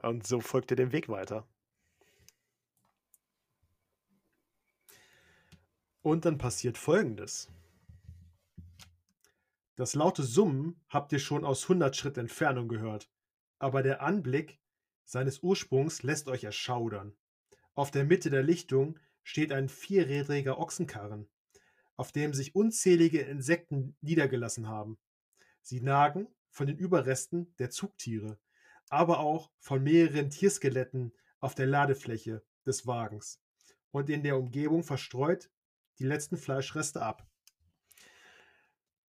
Und 0.02 0.26
so 0.26 0.40
folgt 0.40 0.70
er 0.70 0.76
dem 0.78 0.90
Weg 0.92 1.10
weiter. 1.10 1.46
Und 6.00 6.24
dann 6.24 6.38
passiert 6.38 6.78
Folgendes. 6.78 7.52
Das 9.74 9.94
laute 9.94 10.22
Summen 10.22 10.80
habt 10.88 11.12
ihr 11.12 11.18
schon 11.18 11.44
aus 11.44 11.64
100 11.64 11.94
Schritt 11.94 12.16
Entfernung 12.16 12.68
gehört, 12.68 13.10
aber 13.58 13.82
der 13.82 14.00
Anblick 14.00 14.58
seines 15.04 15.40
Ursprungs 15.42 16.02
lässt 16.02 16.28
euch 16.28 16.44
erschaudern. 16.44 17.14
Auf 17.74 17.90
der 17.90 18.04
Mitte 18.04 18.30
der 18.30 18.42
Lichtung 18.42 18.98
steht 19.26 19.50
ein 19.50 19.68
vierrädriger 19.68 20.56
Ochsenkarren, 20.56 21.28
auf 21.96 22.12
dem 22.12 22.32
sich 22.32 22.54
unzählige 22.54 23.22
Insekten 23.22 23.96
niedergelassen 24.00 24.68
haben. 24.68 24.98
Sie 25.62 25.80
nagen 25.80 26.28
von 26.48 26.68
den 26.68 26.78
Überresten 26.78 27.52
der 27.58 27.70
Zugtiere, 27.70 28.38
aber 28.88 29.18
auch 29.18 29.50
von 29.58 29.82
mehreren 29.82 30.30
Tierskeletten 30.30 31.12
auf 31.40 31.56
der 31.56 31.66
Ladefläche 31.66 32.44
des 32.64 32.86
Wagens 32.86 33.42
und 33.90 34.08
in 34.10 34.22
der 34.22 34.38
Umgebung 34.38 34.84
verstreut 34.84 35.50
die 35.98 36.04
letzten 36.04 36.36
Fleischreste 36.36 37.02
ab. 37.02 37.26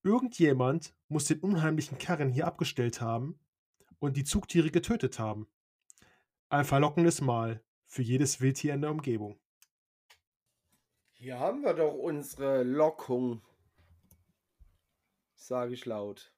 Irgendjemand 0.02 0.96
muss 1.10 1.26
den 1.26 1.42
unheimlichen 1.42 2.00
Karren 2.00 2.32
hier 2.32 2.48
abgestellt 2.48 3.02
haben 3.02 3.40
und 4.00 4.18
die 4.18 4.24
Zugtiere 4.24 4.72
getötet 4.72 5.20
haben. 5.20 5.48
Ein 6.50 6.66
verlockendes 6.66 7.22
Mal 7.22 7.64
für 7.86 8.02
jedes 8.02 8.42
Wildtier 8.42 8.74
in 8.74 8.82
der 8.82 8.90
Umgebung. 8.90 9.40
Hier 11.20 11.40
haben 11.40 11.64
wir 11.64 11.74
doch 11.74 11.94
unsere 11.94 12.62
Lockung. 12.62 13.42
Sage 15.34 15.74
ich 15.74 15.86
laut. 15.86 16.32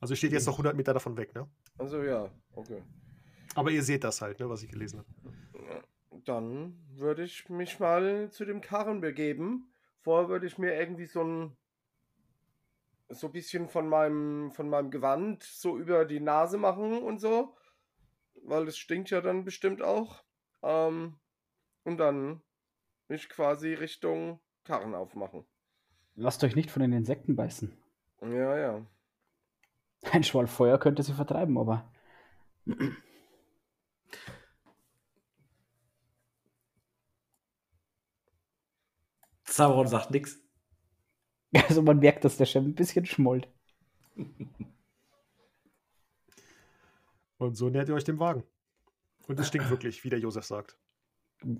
Also 0.00 0.16
steht 0.16 0.32
jetzt 0.32 0.46
noch 0.46 0.54
100 0.54 0.76
Meter 0.76 0.92
davon 0.92 1.16
weg, 1.16 1.34
ne? 1.34 1.48
Also 1.78 2.02
ja, 2.02 2.30
okay. 2.54 2.82
Aber 3.54 3.70
ihr 3.70 3.84
seht 3.84 4.02
das 4.02 4.20
halt, 4.20 4.40
ne, 4.40 4.48
was 4.48 4.64
ich 4.64 4.70
gelesen 4.70 4.98
habe. 4.98 5.82
Dann 6.24 6.84
würde 6.96 7.22
ich 7.22 7.48
mich 7.48 7.78
mal 7.78 8.30
zu 8.30 8.44
dem 8.44 8.60
Karren 8.60 9.00
begeben. 9.00 9.72
Vorher 10.00 10.28
würde 10.28 10.46
ich 10.46 10.58
mir 10.58 10.74
irgendwie 10.74 11.06
so 11.06 11.22
ein 11.22 11.56
so 13.08 13.28
ein 13.28 13.32
bisschen 13.32 13.68
von 13.68 13.88
meinem 13.88 14.50
von 14.50 14.68
meinem 14.68 14.90
Gewand 14.90 15.44
so 15.44 15.78
über 15.78 16.04
die 16.04 16.20
Nase 16.20 16.58
machen 16.58 17.02
und 17.02 17.20
so, 17.20 17.54
weil 18.42 18.66
es 18.66 18.78
stinkt 18.78 19.10
ja 19.10 19.20
dann 19.20 19.44
bestimmt 19.44 19.82
auch. 19.82 20.24
Ähm, 20.62 21.20
und 21.84 21.98
dann 21.98 22.42
mich 23.08 23.28
quasi 23.28 23.74
Richtung 23.74 24.40
Karren 24.64 24.94
aufmachen. 24.94 25.44
Lasst 26.14 26.42
euch 26.44 26.54
nicht 26.56 26.70
von 26.70 26.82
den 26.82 26.92
Insekten 26.92 27.36
beißen. 27.36 27.76
Ja, 28.22 28.58
ja. 28.58 28.86
Ein 30.12 30.24
Schwall 30.24 30.46
Feuer 30.46 30.78
könnte 30.78 31.02
sie 31.02 31.12
vertreiben, 31.12 31.58
aber 31.58 31.90
Sauron 39.44 39.86
sagt 39.86 40.10
nichts. 40.10 40.38
also 41.52 41.82
man 41.82 41.98
merkt, 41.98 42.24
dass 42.24 42.36
der 42.36 42.46
Chef 42.46 42.64
ein 42.64 42.74
bisschen 42.74 43.06
schmollt. 43.06 43.48
Und 47.38 47.56
so 47.56 47.68
nähert 47.68 47.88
ihr 47.88 47.94
euch 47.94 48.04
dem 48.04 48.18
Wagen. 48.18 48.44
Und 49.26 49.38
es 49.38 49.48
stinkt 49.48 49.70
wirklich, 49.70 50.02
wie 50.04 50.10
der 50.10 50.18
Josef 50.18 50.44
sagt. 50.44 50.78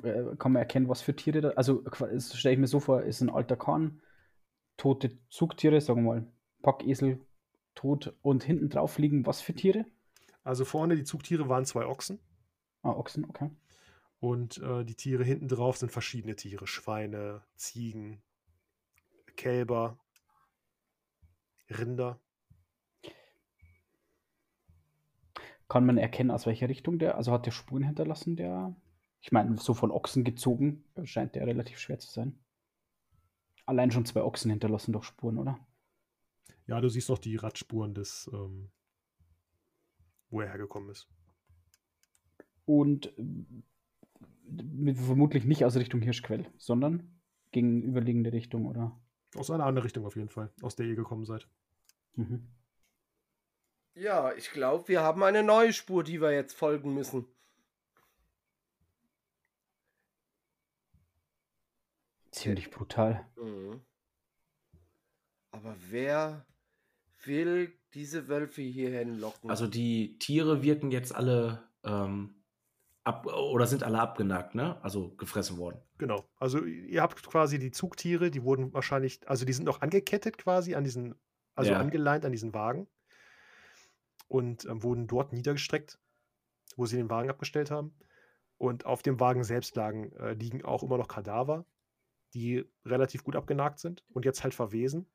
Äh, 0.03 0.37
Kann 0.37 0.53
man 0.53 0.61
erkennen, 0.61 0.89
was 0.89 1.03
für 1.03 1.15
Tiere 1.15 1.41
da. 1.41 1.49
Also 1.51 1.85
stelle 2.19 2.55
ich 2.55 2.61
mir 2.61 2.67
so 2.67 2.81
vor, 2.81 3.03
ist 3.03 3.21
ein 3.21 3.31
alter 3.31 3.57
Kahn, 3.57 4.01
tote 4.77 5.19
Zugtiere, 5.29 5.81
sagen 5.81 6.05
wir 6.05 6.15
mal, 6.15 6.27
Packesel, 6.63 7.21
tot 7.75 8.15
und 8.23 8.45
hinten 8.45 8.71
drauf 8.71 8.99
liegen 8.99 9.27
was 9.27 9.41
für 9.41 9.55
Tiere? 9.55 9.85
Also 10.43 10.65
vorne 10.65 10.97
die 10.97 11.05
Zugtiere 11.05 11.49
waren 11.49 11.65
zwei 11.65 11.87
Ochsen 11.87 12.21
Ah, 12.83 12.91
Ochsen, 12.93 13.25
okay. 13.25 13.51
und 14.21 14.59
äh, 14.59 14.85
die 14.85 14.95
Tiere 14.95 15.25
hinten 15.25 15.49
drauf 15.49 15.79
sind 15.79 15.91
verschiedene 15.91 16.37
Tiere. 16.37 16.67
Schweine, 16.67 17.43
Ziegen, 17.57 18.23
Kälber, 19.37 19.99
Rinder. 21.71 22.21
Kann 25.69 25.87
man 25.87 25.97
erkennen, 25.97 26.31
aus 26.31 26.47
welcher 26.47 26.69
Richtung 26.69 26.99
der, 26.99 27.17
also 27.17 27.33
hat 27.33 27.47
der 27.47 27.51
Spuren 27.53 27.83
hinterlassen, 27.85 28.37
der, 28.37 28.77
ich 29.25 29.33
meine, 29.33 29.57
so 29.57 29.73
von 29.73 29.91
Ochsen 29.91 30.23
gezogen, 30.23 30.85
scheint 31.05 31.35
der 31.35 31.47
relativ 31.47 31.79
schwer 31.79 31.99
zu 31.99 32.11
sein. 32.11 32.39
Allein 33.65 33.91
schon 33.91 34.05
zwei 34.05 34.21
Ochsen 34.23 34.51
hinterlassen 34.51 34.93
doch 34.93 35.03
Spuren, 35.03 35.39
oder? 35.39 35.59
Ja, 36.67 36.79
du 36.83 36.91
siehst 36.91 37.09
noch 37.09 37.17
die 37.17 37.37
Radspuren 37.37 37.95
des, 37.95 38.31
ähm, 38.35 38.71
wo 40.29 40.43
er 40.43 40.49
hergekommen 40.49 40.91
ist. 40.91 41.09
Und 42.67 43.15
äh, 43.17 44.95
vermutlich 44.95 45.47
nicht 45.47 45.65
aus 45.65 45.77
Richtung 45.77 46.03
Hirschquell, 46.03 46.45
sondern 46.59 47.19
gegenüberliegende 47.51 48.31
Richtung, 48.31 48.67
oder? 48.67 49.01
Aus 49.37 49.51
einer 49.51 49.65
anderen 49.65 49.85
Richtung 49.85 50.05
auf 50.05 50.17
jeden 50.17 50.29
Fall, 50.29 50.53
aus 50.61 50.77
der 50.77 50.85
ihr 50.85 50.97
gekommen 50.97 51.25
seid. 51.25 51.49
Mhm. 52.17 52.47
Ja, 53.95 54.35
ich 54.35 54.51
glaube, 54.51 54.87
wir 54.89 55.01
haben 55.01 55.23
eine 55.23 55.43
neue 55.43 55.73
Spur, 55.73 56.05
die 56.05 56.21
wir 56.21 56.33
jetzt 56.33 56.53
folgen 56.53 56.93
müssen. 56.93 57.27
Ziemlich 62.45 62.71
brutal. 62.71 63.27
Mhm. 63.37 63.81
Aber 65.51 65.75
wer 65.89 66.45
will 67.25 67.73
diese 67.95 68.29
Wölfe 68.29 68.61
hierhin 68.61 69.19
locken? 69.19 69.49
Also 69.49 69.67
die 69.67 70.19
Tiere 70.19 70.63
wirken 70.63 70.91
jetzt 70.91 71.15
alle 71.15 71.71
ähm, 71.85 72.45
ab 73.03 73.25
oder 73.27 73.67
sind 73.67 73.83
alle 73.83 73.99
abgenagt, 73.99 74.55
ne? 74.55 74.79
Also 74.85 75.15
gefressen 75.17 75.57
worden. 75.57 75.81
Genau. 75.97 76.23
Also 76.37 76.63
ihr 76.63 77.01
habt 77.01 77.23
quasi 77.23 77.59
die 77.59 77.71
Zugtiere, 77.71 78.31
die 78.31 78.43
wurden 78.43 78.75
wahrscheinlich, 78.75 79.27
also 79.27 79.47
die 79.47 79.55
sind 79.55 79.65
noch 79.65 79.81
angekettet 79.81 80.37
quasi 80.37 80.75
an 80.75 80.85
diesen, 80.85 81.15
also 81.55 81.73
Ja. 81.73 81.79
angeleint 81.79 82.27
an 82.27 82.33
diesen 82.33 82.53
Wagen 82.53 82.89
und 84.29 84.67
ähm, 84.67 84.83
wurden 84.83 85.07
dort 85.07 85.33
niedergestreckt, 85.33 85.99
wo 86.77 86.85
sie 86.85 86.97
den 86.97 87.09
Wagen 87.09 87.31
abgestellt 87.31 87.71
haben. 87.71 87.97
Und 88.59 88.85
auf 88.85 89.03
dem 89.03 89.19
Wagen 89.19 89.45
selbst 89.45 89.77
lagen, 89.77 90.13
äh, 90.13 90.35
liegen 90.35 90.63
auch 90.63 90.83
immer 90.83 90.99
noch 90.99 91.09
Kadaver, 91.09 91.65
die 92.35 92.67
relativ 92.85 93.25
gut 93.25 93.37
abgenagt 93.37 93.79
sind 93.81 94.05
und 94.13 94.25
jetzt 94.25 94.45
halt 94.45 94.55
verwesen. 94.55 95.11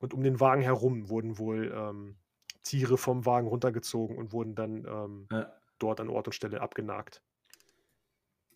Und 0.00 0.14
um 0.14 0.22
den 0.22 0.40
Wagen 0.40 0.62
herum 0.62 1.08
wurden 1.10 1.38
wohl 1.38 1.72
ähm, 1.74 2.18
Tiere 2.62 2.98
vom 2.98 3.26
Wagen 3.26 3.48
runtergezogen 3.48 4.16
und 4.18 4.32
wurden 4.32 4.54
dann 4.54 4.84
ähm, 4.86 5.30
Ja. 5.30 5.60
dort 5.78 6.00
an 6.00 6.08
Ort 6.10 6.28
und 6.28 6.34
Stelle 6.34 6.60
abgenagt. 6.60 7.22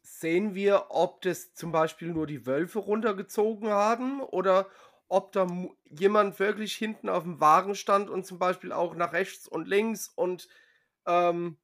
Sehen 0.02 0.54
wir, 0.54 0.86
ob 0.90 1.20
das 1.22 1.52
zum 1.54 1.72
Beispiel 1.72 2.08
nur 2.12 2.26
die 2.26 2.46
Wölfe 2.46 2.78
runtergezogen 2.78 3.68
haben 3.68 4.22
oder 4.22 4.68
ob 5.08 5.32
da 5.32 5.46
jemand 5.90 6.38
wirklich 6.38 6.74
hinten 6.74 7.08
auf 7.10 7.24
dem 7.24 7.40
Wagen 7.40 7.74
stand 7.74 8.08
und 8.08 8.24
zum 8.24 8.38
Beispiel 8.38 8.72
auch 8.72 8.94
nach 8.94 9.12
rechts 9.12 9.46
und 9.46 9.68
links 9.68 10.08
und 10.08 10.48
ähm, 11.06 11.58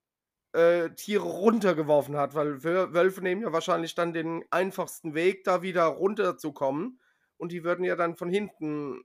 äh, 0.56 0.94
Tiere 0.94 1.24
runtergeworfen 1.24 2.16
hat, 2.16 2.34
weil 2.34 2.54
Wö- 2.56 2.92
Wölfe 2.94 3.20
nehmen 3.20 3.42
ja 3.42 3.52
wahrscheinlich 3.52 3.94
dann 3.94 4.12
den 4.12 4.44
einfachsten 4.50 5.14
Weg, 5.14 5.44
da 5.44 5.62
wieder 5.62 5.84
runterzukommen 5.84 7.00
und 7.36 7.52
die 7.52 7.62
würden 7.64 7.84
ja 7.84 7.96
dann 7.96 8.16
von 8.16 8.28
hinten 8.30 9.02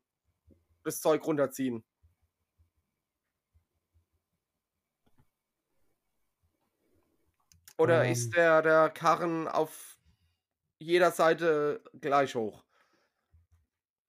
das 0.83 1.01
Zeug 1.01 1.25
runterziehen. 1.25 1.83
Oder 7.77 8.05
Ähm. 8.05 8.11
ist 8.11 8.35
der, 8.35 8.61
der 8.61 8.89
Karren 8.89 9.47
auf 9.47 9.97
jeder 10.79 11.11
Seite 11.11 11.83
gleich 11.99 12.35
hoch? 12.35 12.63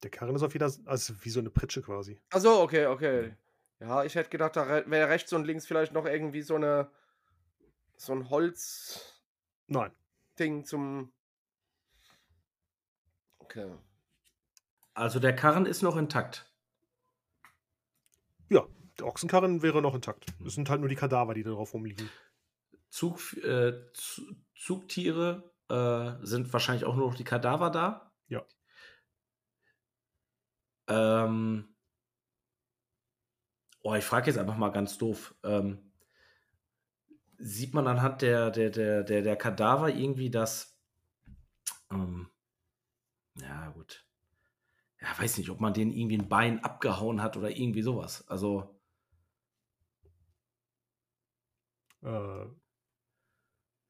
Der 0.03 0.11
Karren 0.11 0.34
ist 0.34 0.43
auf 0.43 0.53
jeder, 0.53 0.70
also 0.84 1.14
wie 1.24 1.30
so 1.30 1.40
eine 1.40 1.51
Pritsche 1.51 1.80
quasi. 1.82 2.20
Achso, 2.30 2.62
okay, 2.62 2.86
okay. 2.86 3.34
Ja, 3.80 4.05
ich 4.05 4.14
hätte 4.14 4.30
gedacht, 4.30 4.57
da 4.57 4.62
re- 4.64 4.84
wäre 4.86 5.09
rechts 5.09 5.32
und 5.32 5.45
links 5.45 5.66
vielleicht 5.66 5.93
noch 5.93 6.07
irgendwie 6.07 6.43
so 6.43 6.55
eine 6.57 6.90
so 8.03 8.12
ein 8.12 8.28
Holzding 8.30 9.00
Nein. 9.68 10.64
zum. 10.64 11.12
Okay. 13.38 13.72
Also 14.94 15.20
der 15.20 15.36
Karren 15.36 15.66
ist 15.66 15.82
noch 15.82 15.96
intakt. 15.96 16.53
Ja, 18.48 18.66
der 18.98 19.07
Ochsenkarren 19.07 19.62
wäre 19.62 19.80
noch 19.80 19.94
intakt. 19.94 20.26
Es 20.44 20.55
sind 20.55 20.68
halt 20.68 20.80
nur 20.80 20.88
die 20.88 20.96
Kadaver, 20.96 21.32
die 21.34 21.42
da 21.42 21.50
drauf 21.50 21.74
rumliegen. 21.74 22.11
Zug, 22.90 23.34
äh, 23.38 23.90
Zu- 23.94 24.36
Zugtiere 24.55 25.55
äh, 25.68 26.26
sind 26.26 26.53
wahrscheinlich 26.53 26.84
auch 26.84 26.96
nur 26.96 27.09
noch 27.09 27.16
die 27.16 27.24
Kadaver 27.24 27.70
da. 27.70 28.12
Ja. 28.26 28.44
Ähm, 30.88 31.74
oh, 33.80 33.94
ich 33.94 34.05
frage 34.05 34.26
jetzt 34.26 34.38
einfach 34.38 34.57
mal 34.57 34.70
ganz 34.70 34.98
doof. 34.98 35.34
Ähm, 35.44 35.91
sieht 37.43 37.74
man 37.74 37.86
anhand 37.88 38.22
der, 38.22 38.51
der, 38.51 38.70
der, 38.70 39.03
der, 39.05 39.22
der 39.22 39.36
Kadaver 39.36 39.90
irgendwie, 39.90 40.30
dass. 40.30 40.78
Ähm, 41.90 42.28
ja, 43.40 43.68
gut. 43.70 44.07
Ja, 45.01 45.09
weiß 45.18 45.38
nicht, 45.38 45.51
ob 45.51 45.61
man 45.61 45.74
denen 45.74 45.93
irgendwie 45.93 46.18
ein 46.18 46.28
Bein 46.30 46.64
abgehauen 46.64 47.22
hat 47.22 47.36
oder 47.36 47.51
irgendwie 47.51 47.82
sowas. 47.82 48.26
Also, 48.28 48.80
Äh, 52.03 52.47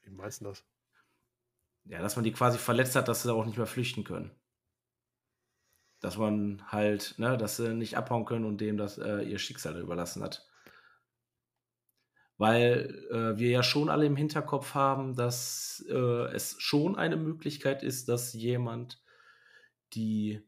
wie 0.02 0.10
meinst 0.10 0.40
du 0.40 0.44
das? 0.46 0.64
ja, 1.84 2.00
dass 2.02 2.16
man 2.16 2.24
die 2.24 2.32
quasi 2.32 2.58
verletzt 2.58 2.96
hat, 2.96 3.06
dass 3.08 3.22
sie 3.22 3.32
auch 3.32 3.44
nicht 3.46 3.56
mehr 3.56 3.66
flüchten 3.68 4.02
können. 4.04 4.32
dass 6.00 6.18
man 6.18 6.70
halt, 6.70 7.14
ne, 7.18 7.38
dass 7.38 7.56
sie 7.56 7.74
nicht 7.74 7.96
abhauen 7.96 8.24
können 8.26 8.44
und 8.44 8.60
dem 8.60 8.76
das 8.76 8.98
äh, 8.98 9.22
ihr 9.22 9.38
Schicksal 9.38 9.78
überlassen 9.80 10.22
hat. 10.22 10.46
Weil 12.42 13.06
äh, 13.12 13.38
wir 13.38 13.50
ja 13.50 13.62
schon 13.62 13.88
alle 13.88 14.04
im 14.04 14.16
Hinterkopf 14.16 14.74
haben, 14.74 15.14
dass 15.14 15.86
äh, 15.88 16.34
es 16.34 16.56
schon 16.58 16.96
eine 16.96 17.16
Möglichkeit 17.16 17.84
ist, 17.84 18.08
dass 18.08 18.32
jemand 18.32 19.00
die, 19.92 20.42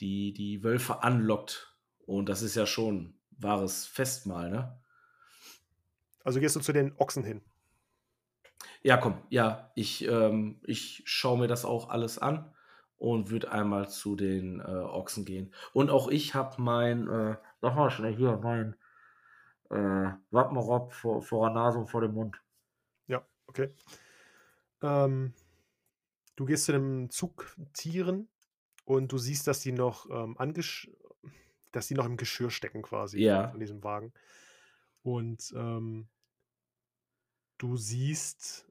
die, 0.00 0.32
die 0.32 0.64
Wölfe 0.64 1.04
anlockt. 1.04 1.72
Und 2.04 2.28
das 2.28 2.42
ist 2.42 2.56
ja 2.56 2.66
schon 2.66 3.14
wahres 3.30 3.86
Festmahl, 3.86 4.50
ne? 4.50 4.82
Also 6.24 6.40
gehst 6.40 6.56
du 6.56 6.60
zu 6.60 6.72
den 6.72 6.96
Ochsen 6.98 7.22
hin. 7.22 7.42
Ja, 8.82 8.96
komm, 8.96 9.22
ja, 9.30 9.70
ich, 9.76 10.04
ähm, 10.08 10.58
ich 10.64 11.02
schaue 11.04 11.38
mir 11.38 11.46
das 11.46 11.64
auch 11.64 11.90
alles 11.90 12.18
an 12.18 12.52
und 12.98 13.30
würde 13.30 13.52
einmal 13.52 13.88
zu 13.88 14.16
den 14.16 14.58
äh, 14.58 14.64
Ochsen 14.64 15.24
gehen. 15.24 15.54
Und 15.72 15.90
auch 15.90 16.08
ich 16.08 16.34
habe 16.34 16.60
mein, 16.60 17.08
äh, 17.08 17.36
sag 17.60 17.76
mal 17.76 17.88
schnell 17.92 18.16
hier, 18.16 18.40
mein 18.42 18.74
äh, 19.70 20.12
Wappenrob 20.30 20.92
vor, 20.92 21.22
vor 21.22 21.46
der 21.48 21.54
Nase 21.54 21.78
und 21.78 21.88
vor 21.88 22.00
dem 22.00 22.14
Mund. 22.14 22.40
Ja, 23.06 23.26
okay. 23.46 23.70
Ähm, 24.82 25.32
du 26.36 26.44
gehst 26.44 26.66
zu 26.66 26.72
den 26.72 27.10
Zugtieren 27.10 28.28
und 28.84 29.12
du 29.12 29.18
siehst, 29.18 29.46
dass 29.46 29.60
die 29.60 29.72
noch 29.72 30.08
ähm, 30.10 30.36
angesch 30.38 30.90
dass 31.72 31.88
die 31.88 31.94
noch 31.94 32.06
im 32.06 32.16
Geschirr 32.16 32.50
stecken 32.50 32.80
quasi 32.80 33.20
Ja. 33.20 33.48
von 33.48 33.60
diesem 33.60 33.84
Wagen. 33.84 34.14
Und 35.02 35.52
ähm, 35.54 36.08
du 37.58 37.76
siehst 37.76 38.66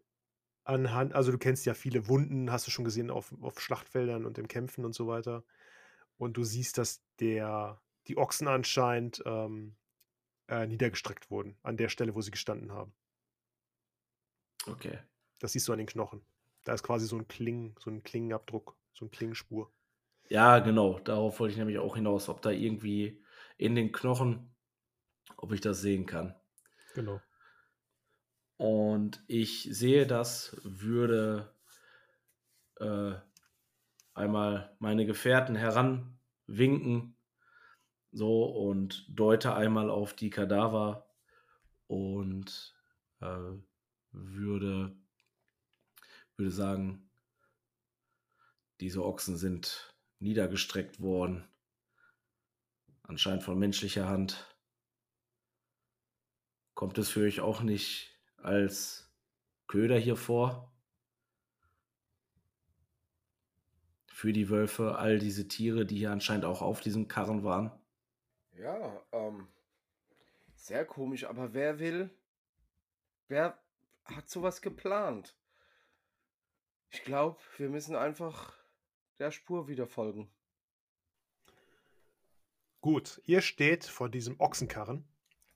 anhand, 0.64 1.14
also 1.14 1.32
du 1.32 1.38
kennst 1.38 1.66
ja 1.68 1.76
viele 1.76 2.08
Wunden, 2.08 2.52
hast 2.52 2.66
du 2.66 2.72
schon 2.72 2.86
gesehen 2.86 3.12
auf, 3.12 3.32
auf 3.42 3.60
Schlachtfeldern 3.60 4.26
und 4.26 4.40
im 4.40 4.48
Kämpfen 4.48 4.86
und 4.86 4.94
so 4.94 5.06
weiter. 5.08 5.44
Und 6.18 6.38
du 6.38 6.44
siehst, 6.44 6.78
dass 6.80 7.04
der, 7.20 7.80
die 8.08 8.18
Ochsen 8.18 8.48
anscheinend 8.48 9.22
ähm, 9.26 9.76
äh, 10.48 10.68
niedergestreckt 10.68 11.32
wurden, 11.32 11.58
an 11.64 11.78
der 11.78 11.90
Stelle, 11.90 12.16
wo 12.16 12.22
sie 12.22 12.32
gestanden 12.32 12.72
haben. 12.72 12.94
Okay. 14.68 15.00
Das 15.40 15.52
siehst 15.52 15.68
du 15.68 15.74
an 15.74 15.78
den 15.78 15.88
Knochen. 15.88 16.26
Da 16.64 16.74
ist 16.74 16.84
quasi 16.84 17.06
so 17.06 17.18
ein 17.18 17.28
Kling, 17.28 17.76
so 17.80 17.92
ein 17.92 18.04
Klingenabdruck, 18.04 18.76
so 18.94 19.06
eine 19.06 19.12
Klingenspur. 19.12 19.72
Ja, 20.30 20.60
genau. 20.60 21.00
Darauf 21.00 21.40
wollte 21.40 21.52
ich 21.52 21.58
nämlich 21.58 21.78
auch 21.78 21.96
hinaus, 21.96 22.30
ob 22.30 22.42
da 22.42 22.50
irgendwie 22.50 23.24
in 23.58 23.76
den 23.76 23.92
Knochen, 23.92 24.56
ob 25.38 25.52
ich 25.52 25.62
das 25.62 25.82
sehen 25.82 26.06
kann. 26.06 26.36
Genau. 26.96 27.22
Und 28.58 29.24
ich 29.28 29.68
sehe 29.72 30.08
das, 30.08 30.58
würde 30.64 31.54
äh, 32.80 33.14
einmal 34.14 34.76
meine 34.80 35.06
Gefährten 35.06 35.56
heranwinken, 35.56 37.15
so 38.16 38.46
und 38.46 39.06
deute 39.10 39.56
einmal 39.56 39.90
auf 39.90 40.14
die 40.14 40.30
Kadaver 40.30 41.06
und 41.88 42.74
äh, 43.20 43.52
würde, 44.12 44.96
würde 46.38 46.52
sagen, 46.52 47.10
diese 48.80 49.04
Ochsen 49.04 49.36
sind 49.36 49.94
niedergestreckt 50.20 51.02
worden, 51.02 51.46
anscheinend 53.04 53.44
von 53.44 53.60
menschlicher 53.60 54.08
Hand. 54.08 54.46
Kommt 56.74 56.98
es 56.98 57.10
für 57.10 57.26
euch 57.26 57.42
auch 57.42 57.62
nicht 57.62 58.18
als 58.38 59.14
Köder 59.68 60.00
hier 60.00 60.16
vor? 60.16 60.74
Für 64.08 64.32
die 64.32 64.50
Wölfe, 64.50 64.98
all 64.98 65.20
diese 65.20 65.50
Tiere, 65.50 65.86
die 65.86 65.98
hier 65.98 66.12
anscheinend 66.12 66.46
auch 66.46 66.62
auf 66.62 66.80
diesem 66.80 67.10
Karren 67.10 67.44
waren. 67.44 67.78
Ja, 68.58 69.02
ähm, 69.12 69.48
sehr 70.56 70.86
komisch, 70.86 71.26
aber 71.26 71.54
wer 71.54 71.80
will, 71.80 72.10
wer 73.28 73.58
hat 74.06 74.30
sowas 74.30 74.62
geplant? 74.62 75.36
Ich 76.90 77.04
glaube, 77.04 77.40
wir 77.58 77.70
müssen 77.70 77.96
einfach 77.96 78.54
der 79.20 79.32
Spur 79.32 79.68
wieder 79.68 79.88
folgen. 79.88 80.30
Gut, 82.82 83.22
ihr 83.26 83.42
steht 83.42 83.86
vor 83.86 84.10
diesem 84.10 84.40
Ochsenkarren. 84.40 85.08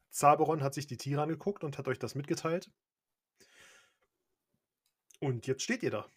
Zaberon 0.10 0.64
hat 0.64 0.74
sich 0.74 0.88
die 0.88 0.97
Tiere 0.97 1.22
angeguckt 1.22 1.64
und 1.64 1.78
hat 1.78 1.88
euch 1.88 2.00
das 2.00 2.16
mitgeteilt. 2.16 2.72
Und 5.20 5.47
jetzt 5.47 5.64
steht 5.64 5.84
ihr 5.84 5.91
da. 5.91 6.10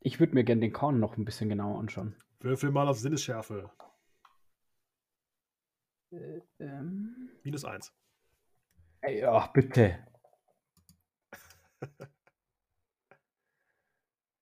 Ich 0.00 0.18
würde 0.20 0.34
mir 0.34 0.44
gerne 0.44 0.60
den 0.60 0.72
Korn 0.72 0.98
noch 0.98 1.16
ein 1.16 1.24
bisschen 1.24 1.48
genauer 1.48 1.78
anschauen. 1.78 2.16
Würfel 2.40 2.70
mal 2.70 2.88
auf 2.88 2.98
Sinnesschärfe. 2.98 3.70
Äh, 6.10 6.40
ähm, 6.60 7.30
Minus 7.44 7.64
eins. 7.64 7.92
ey, 9.02 9.24
ach, 9.24 9.48
bitte. 9.52 9.98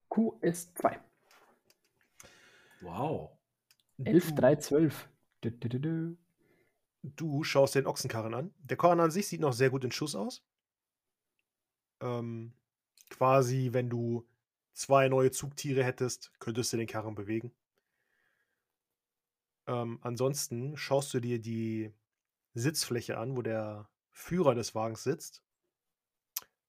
Q 0.08 0.38
ist 0.40 0.76
2. 0.78 0.98
Wow. 2.80 3.30
11, 4.04 4.28
Du- 4.30 4.34
3, 4.36 4.56
12. 4.56 5.08
Dü, 5.44 5.50
dü, 5.50 5.68
dü, 5.68 5.78
dü. 5.82 6.16
Du 7.16 7.44
schaust 7.44 7.74
den 7.74 7.86
Ochsenkarren 7.86 8.34
an. 8.34 8.54
Der 8.58 8.76
Karren 8.76 9.00
an 9.00 9.10
sich 9.10 9.28
sieht 9.28 9.40
noch 9.40 9.52
sehr 9.52 9.70
gut 9.70 9.84
in 9.84 9.92
Schuss 9.92 10.14
aus. 10.14 10.42
Ähm, 12.00 12.52
quasi, 13.10 13.72
wenn 13.72 13.88
du 13.90 14.26
zwei 14.74 15.08
neue 15.08 15.30
Zugtiere 15.30 15.84
hättest, 15.84 16.32
könntest 16.40 16.72
du 16.72 16.76
den 16.78 16.86
Karren 16.86 17.14
bewegen. 17.14 17.52
Ähm, 19.66 19.98
ansonsten 20.02 20.76
schaust 20.76 21.12
du 21.14 21.20
dir 21.20 21.40
die 21.40 21.92
Sitzfläche 22.54 23.18
an, 23.18 23.36
wo 23.36 23.42
der 23.42 23.88
Führer 24.12 24.54
des 24.54 24.74
Wagens 24.74 25.02
sitzt. 25.02 25.42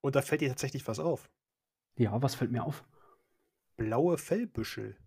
Und 0.01 0.15
da 0.15 0.21
fällt 0.21 0.41
dir 0.41 0.49
tatsächlich 0.49 0.87
was 0.87 0.99
auf. 0.99 1.29
Ja, 1.95 2.21
was 2.21 2.35
fällt 2.35 2.51
mir 2.51 2.63
auf? 2.63 2.83
Blaue 3.77 4.17
Fellbüschel. 4.17 4.97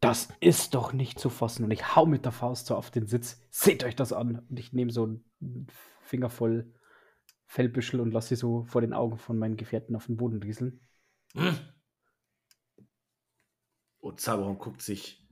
Das 0.00 0.28
ist 0.40 0.74
doch 0.74 0.92
nicht 0.92 1.18
zu 1.18 1.30
fassen. 1.30 1.64
Und 1.64 1.70
ich 1.70 1.94
hau 1.94 2.06
mit 2.06 2.24
der 2.24 2.32
Faust 2.32 2.66
so 2.66 2.76
auf 2.76 2.90
den 2.90 3.06
Sitz. 3.06 3.40
Seht 3.50 3.84
euch 3.84 3.94
das 3.94 4.12
an. 4.12 4.44
Und 4.48 4.58
ich 4.58 4.72
nehme 4.72 4.90
so 4.90 5.04
einen 5.04 5.66
Finger 6.00 6.30
voll 6.30 6.74
Fellbüschel 7.46 8.00
und 8.00 8.12
lasse 8.12 8.30
sie 8.30 8.36
so 8.36 8.64
vor 8.64 8.80
den 8.80 8.92
Augen 8.92 9.18
von 9.18 9.38
meinen 9.38 9.56
Gefährten 9.56 9.94
auf 9.94 10.06
den 10.06 10.16
Boden 10.16 10.42
rieseln. 10.42 10.80
Hm. 11.34 11.56
Und 14.00 14.20
Zaberon 14.20 14.58
guckt 14.58 14.82
sich 14.82 15.28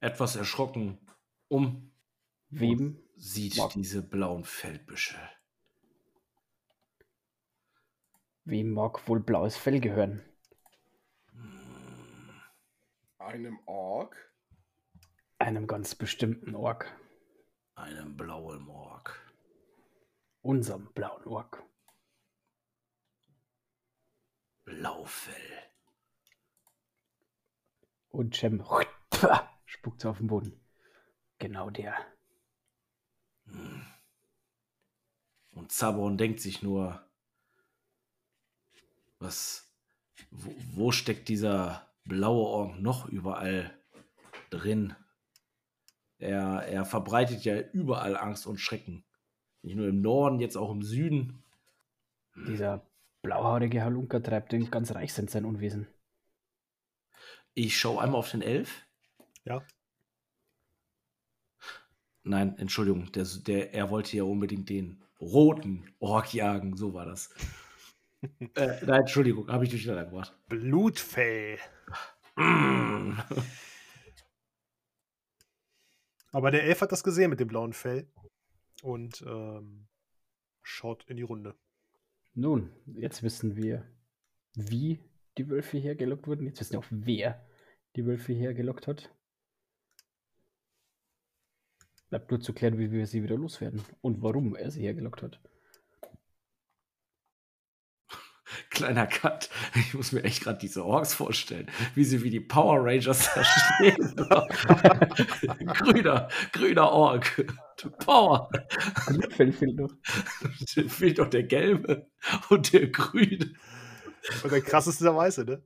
etwas 0.00 0.36
erschrocken 0.36 0.98
um, 1.52 1.92
Wem? 2.48 2.98
sieht 3.16 3.56
Mag- 3.58 3.72
diese 3.72 4.02
blauen 4.02 4.44
Feldbüschel. 4.44 5.20
Wem 8.44 8.72
mag 8.72 9.06
wohl 9.06 9.20
blaues 9.20 9.56
Fell 9.56 9.78
gehören? 9.78 10.22
Einem 13.18 13.58
Ork? 13.66 14.16
Einem 15.38 15.66
ganz 15.66 15.94
bestimmten 15.94 16.54
Ork. 16.54 16.90
Einem 17.74 18.16
blauen 18.16 18.62
Morg. 18.62 19.20
Unserem 20.40 20.90
blauen 20.94 21.24
Ork. 21.26 21.62
Blaufell. 24.64 25.34
Und 28.08 28.34
Cem 28.34 28.64
spuckt 29.66 30.04
auf 30.06 30.18
den 30.18 30.26
Boden. 30.28 30.61
Genau 31.42 31.70
der. 31.70 31.96
Hm. 33.46 33.82
Und 35.50 35.72
Zaberon 35.72 36.16
denkt 36.16 36.38
sich 36.38 36.62
nur, 36.62 37.04
was, 39.18 39.68
wo, 40.30 40.54
wo 40.72 40.92
steckt 40.92 41.28
dieser 41.28 41.90
blaue 42.04 42.46
Ork 42.46 42.78
noch 42.78 43.08
überall 43.08 43.76
drin? 44.50 44.94
Er, 46.18 46.62
er 46.68 46.84
verbreitet 46.84 47.42
ja 47.42 47.58
überall 47.58 48.16
Angst 48.16 48.46
und 48.46 48.58
Schrecken. 48.58 49.04
Nicht 49.62 49.74
nur 49.74 49.88
im 49.88 50.00
Norden, 50.00 50.38
jetzt 50.38 50.56
auch 50.56 50.70
im 50.70 50.82
Süden. 50.82 51.42
Dieser 52.36 52.86
blauhaarige 53.22 53.82
Halunker 53.82 54.22
treibt 54.22 54.52
in 54.52 54.70
ganz 54.70 54.94
Reichsend 54.94 55.28
sein 55.28 55.44
Unwesen. 55.44 55.88
Ich 57.54 57.76
schaue 57.76 58.00
einmal 58.00 58.20
auf 58.20 58.30
den 58.30 58.42
Elf. 58.42 58.86
Ja. 59.44 59.66
Nein, 62.24 62.56
Entschuldigung, 62.58 63.10
der, 63.12 63.26
der, 63.46 63.74
er 63.74 63.90
wollte 63.90 64.16
ja 64.16 64.22
unbedingt 64.22 64.68
den 64.68 65.02
roten 65.20 65.84
Ork 65.98 66.32
jagen, 66.34 66.76
so 66.76 66.94
war 66.94 67.06
das. 67.06 67.34
äh, 68.54 68.84
nein, 68.86 69.00
Entschuldigung, 69.00 69.48
habe 69.48 69.64
ich 69.64 69.70
durcheinander 69.70 70.04
gebracht. 70.04 70.34
Blutfell. 70.48 71.58
Mm. 72.36 73.14
Aber 76.30 76.50
der 76.50 76.64
Elf 76.64 76.80
hat 76.80 76.92
das 76.92 77.04
gesehen 77.04 77.30
mit 77.30 77.40
dem 77.40 77.48
blauen 77.48 77.72
Fell 77.72 78.06
und 78.82 79.22
ähm, 79.26 79.86
schaut 80.62 81.04
in 81.08 81.16
die 81.16 81.22
Runde. 81.22 81.54
Nun, 82.34 82.70
jetzt 82.86 83.22
wissen 83.22 83.56
wir, 83.56 83.86
wie 84.54 84.98
die 85.36 85.48
Wölfe 85.50 85.76
hier 85.78 85.94
gelockt 85.94 86.26
wurden. 86.26 86.46
Jetzt 86.46 86.60
wissen 86.60 86.72
wir 86.72 86.78
auch, 86.78 86.86
wer 86.90 87.46
die 87.96 88.06
Wölfe 88.06 88.32
hierher 88.32 88.54
gelockt 88.54 88.86
hat. 88.86 89.14
Bleibt 92.12 92.30
nur 92.30 92.42
zu 92.42 92.52
klären, 92.52 92.76
wie 92.76 92.92
wir 92.92 93.06
sie 93.06 93.22
wieder 93.22 93.38
loswerden 93.38 93.82
und 94.02 94.20
warum 94.20 94.54
er 94.54 94.70
sie 94.70 94.82
hergelockt 94.82 95.22
hat. 95.22 95.40
Kleiner 98.68 99.06
Cut. 99.06 99.48
Ich 99.76 99.94
muss 99.94 100.12
mir 100.12 100.22
echt 100.22 100.42
gerade 100.42 100.58
diese 100.58 100.84
Orks 100.84 101.14
vorstellen, 101.14 101.70
wie 101.94 102.04
sie 102.04 102.22
wie 102.22 102.28
die 102.28 102.40
Power 102.40 102.84
Rangers 102.84 103.30
da 103.34 103.42
stehen. 103.42 104.14
grüner, 105.72 106.28
grüner 106.52 106.90
Ork. 106.90 107.50
Power. 108.04 108.50
Grünfell 109.06 109.52
fehlt 109.54 109.76
noch. 109.76 109.92
fehlt 110.88 111.18
doch 111.18 111.30
der 111.30 111.44
gelbe 111.44 112.10
und 112.50 112.74
der 112.74 112.88
grüne. 112.88 113.54
Und 114.42 114.52
der 114.52 114.60
krasseste 114.60 115.04
der 115.04 115.16
Weiße, 115.16 115.46
ne? 115.46 115.62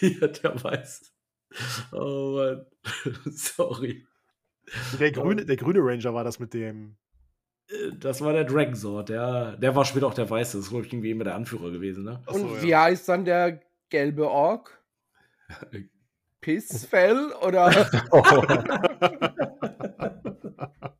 Ja, 0.00 0.28
der 0.28 0.62
Weiße. 0.62 1.06
Oh 1.90 2.36
Mann. 2.36 2.66
Sorry. 3.32 4.06
Der 4.98 5.12
grüne, 5.12 5.44
der 5.44 5.56
grüne 5.56 5.80
Ranger 5.80 6.14
war 6.14 6.24
das 6.24 6.38
mit 6.38 6.54
dem. 6.54 6.96
Äh, 7.68 7.92
Das 7.98 8.20
war 8.20 8.32
der 8.32 8.44
Dragon 8.44 8.74
Sword, 8.74 9.10
ja. 9.10 9.56
Der 9.56 9.74
war 9.74 9.84
später 9.84 10.06
auch 10.06 10.14
der 10.14 10.28
Weiße. 10.28 10.56
Das 10.56 10.66
ist, 10.66 10.70
glaube 10.70 10.86
ich, 10.86 10.92
irgendwie 10.92 11.10
immer 11.10 11.24
der 11.24 11.34
Anführer 11.34 11.70
gewesen, 11.70 12.04
ne? 12.04 12.22
Und 12.26 12.56
ja. 12.56 12.62
wie 12.62 12.76
heißt 12.76 13.08
dann 13.08 13.24
der 13.24 13.60
gelbe 13.88 14.30
Ork? 14.30 14.82
Pissfell 16.40 17.32
oder? 17.42 17.90
Oh. 18.12 18.22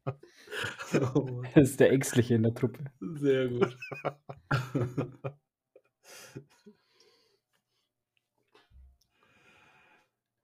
Das 1.55 1.71
ist 1.71 1.81
der 1.81 1.93
Ängstliche 1.93 2.35
in 2.35 2.43
der 2.43 2.55
Truppe. 2.55 2.85
Sehr 3.01 3.49
gut. 3.49 3.77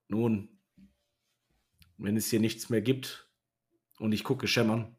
Nun, 0.09 0.49
wenn 1.99 2.17
es 2.17 2.29
hier 2.29 2.41
nichts 2.41 2.69
mehr 2.71 2.83
gibt 2.83 3.29
und 3.99 4.13
ich 4.13 4.25
gucke 4.25 4.47
schämmern, 4.47 4.97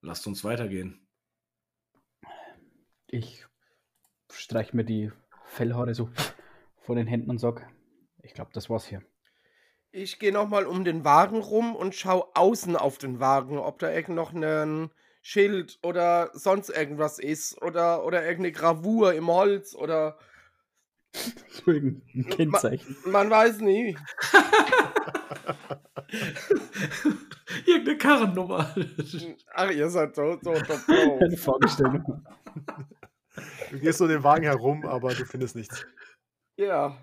lasst 0.00 0.26
uns 0.26 0.44
weitergehen. 0.44 1.06
Ich 3.06 3.46
streich 4.30 4.74
mir 4.74 4.84
die 4.84 5.10
Fellhaare 5.46 5.94
so 5.94 6.10
von 6.82 6.96
den 6.96 7.06
Händen 7.06 7.30
und 7.30 7.38
sag, 7.38 7.68
ich 8.22 8.34
glaube, 8.34 8.50
das 8.52 8.68
war's 8.68 8.86
hier. 8.86 9.02
Ich 9.90 10.18
gehe 10.18 10.32
nochmal 10.32 10.66
um 10.66 10.84
den 10.84 11.04
Wagen 11.04 11.40
rum 11.40 11.74
und 11.74 11.94
schau 11.94 12.30
außen 12.34 12.76
auf 12.76 12.98
den 12.98 13.20
Wagen, 13.20 13.58
ob 13.58 13.78
da 13.78 13.90
irgend 13.90 14.16
noch 14.16 14.32
ein 14.32 14.90
Schild 15.22 15.78
oder 15.82 16.30
sonst 16.34 16.68
irgendwas 16.68 17.18
ist 17.18 17.60
oder, 17.62 18.04
oder 18.04 18.22
irgendeine 18.22 18.52
Gravur 18.52 19.14
im 19.14 19.28
Holz 19.28 19.74
oder 19.74 20.18
So 21.50 21.72
irgendein 21.72 22.24
Kennzeichen. 22.30 22.96
man 23.06 23.28
weiß 23.30 23.60
nie. 23.60 23.96
Irgendeine 27.66 27.98
Karrennummer. 27.98 28.74
Ach, 29.54 29.70
ihr 29.70 29.88
seid 29.90 30.14
so, 30.14 30.38
so 30.42 30.52
doof. 30.52 30.88
Eine 30.88 31.36
Fragestellung. 31.36 32.24
Du 33.70 33.78
gehst 33.78 33.98
so 33.98 34.06
den 34.08 34.22
Wagen 34.24 34.44
herum, 34.44 34.84
aber 34.86 35.14
du 35.14 35.24
findest 35.24 35.56
nichts. 35.56 35.86
Ja. 36.56 36.96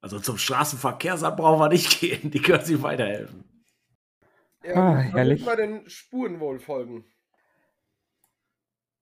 Also 0.00 0.18
zum 0.20 0.38
Straßenverkehrsamt 0.38 1.36
brauchen 1.36 1.60
wir 1.60 1.68
nicht 1.68 2.00
gehen. 2.00 2.30
Die 2.30 2.40
können 2.40 2.64
sich 2.64 2.80
weiterhelfen. 2.82 3.44
ja 4.62 4.74
Ah, 4.74 4.96
herrlich. 4.96 5.44
wir 5.44 5.56
den 5.56 5.88
Spuren 5.88 6.40
wohl 6.40 6.60
folgen. 6.60 7.04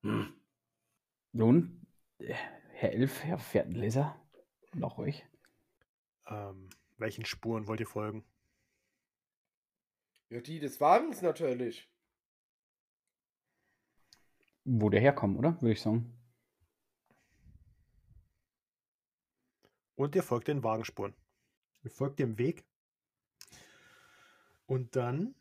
Hm. 0.02 0.32
Nun, 1.32 1.86
Herr 2.78 2.92
Elf, 2.92 3.24
Herr 3.24 3.38
Fährtenleser, 3.38 4.20
und 4.72 4.84
auch 4.84 4.98
euch. 4.98 5.24
Ähm, 6.26 6.68
welchen 6.98 7.24
Spuren 7.24 7.66
wollt 7.68 7.80
ihr 7.80 7.86
folgen? 7.86 8.22
Ja, 10.28 10.42
die 10.42 10.60
des 10.60 10.78
Wagens 10.78 11.22
natürlich. 11.22 11.90
Wo 14.64 14.90
der 14.90 15.00
herkommt, 15.00 15.38
oder? 15.38 15.58
Würde 15.62 15.72
ich 15.72 15.80
sagen. 15.80 16.20
Und 19.94 20.14
ihr 20.14 20.22
folgt 20.22 20.48
den 20.48 20.62
Wagenspuren. 20.62 21.14
Ihr 21.82 21.90
folgt 21.90 22.18
dem 22.18 22.36
Weg. 22.36 22.66
Und 24.66 24.96
dann 24.96 25.34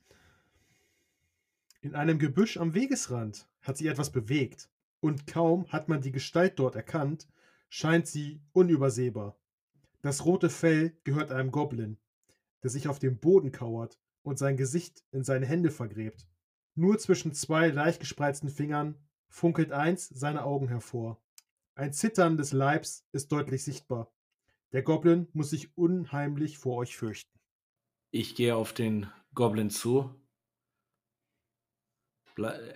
in 1.82 1.96
einem 1.96 2.18
Gebüsch 2.18 2.56
am 2.56 2.74
Wegesrand 2.74 3.50
hat 3.62 3.76
sich 3.76 3.88
etwas 3.88 4.10
bewegt. 4.10 4.70
Und 5.00 5.28
kaum 5.28 5.72
hat 5.72 5.90
man 5.90 6.02
die 6.02 6.12
Gestalt 6.12 6.60
dort 6.60 6.76
erkannt, 6.76 7.28
scheint 7.70 8.08
sie 8.08 8.42
unübersehbar. 8.54 9.38
Das 10.02 10.26
rote 10.26 10.50
Fell 10.50 10.98
gehört 11.04 11.32
einem 11.32 11.52
Goblin, 11.52 11.98
der 12.64 12.70
sich 12.70 12.88
auf 12.88 13.00
dem 13.00 13.20
Boden 13.20 13.52
kauert 13.52 14.00
und 14.24 14.38
sein 14.38 14.58
Gesicht 14.58 15.04
in 15.12 15.24
seine 15.24 15.46
Hände 15.46 15.72
vergräbt. 15.72 16.28
Nur 16.76 16.98
zwischen 17.00 17.34
zwei 17.34 17.70
leicht 17.70 18.00
gespreizten 18.00 18.50
Fingern 18.50 18.96
funkelt 19.30 19.72
eins 19.72 20.08
seine 20.10 20.44
Augen 20.44 20.68
hervor. 20.68 21.22
Ein 21.76 21.94
Zittern 21.94 22.38
des 22.38 22.54
Leibs 22.54 23.06
ist 23.12 23.32
deutlich 23.32 23.64
sichtbar. 23.64 24.12
Der 24.72 24.82
Goblin 24.82 25.28
muss 25.34 25.50
sich 25.50 25.78
unheimlich 25.78 26.58
vor 26.58 26.78
euch 26.78 26.98
fürchten. 26.98 27.40
Ich 28.12 28.36
gehe 28.36 28.56
auf 28.56 28.74
den 28.74 29.12
Goblin 29.34 29.70
zu. 29.70 30.14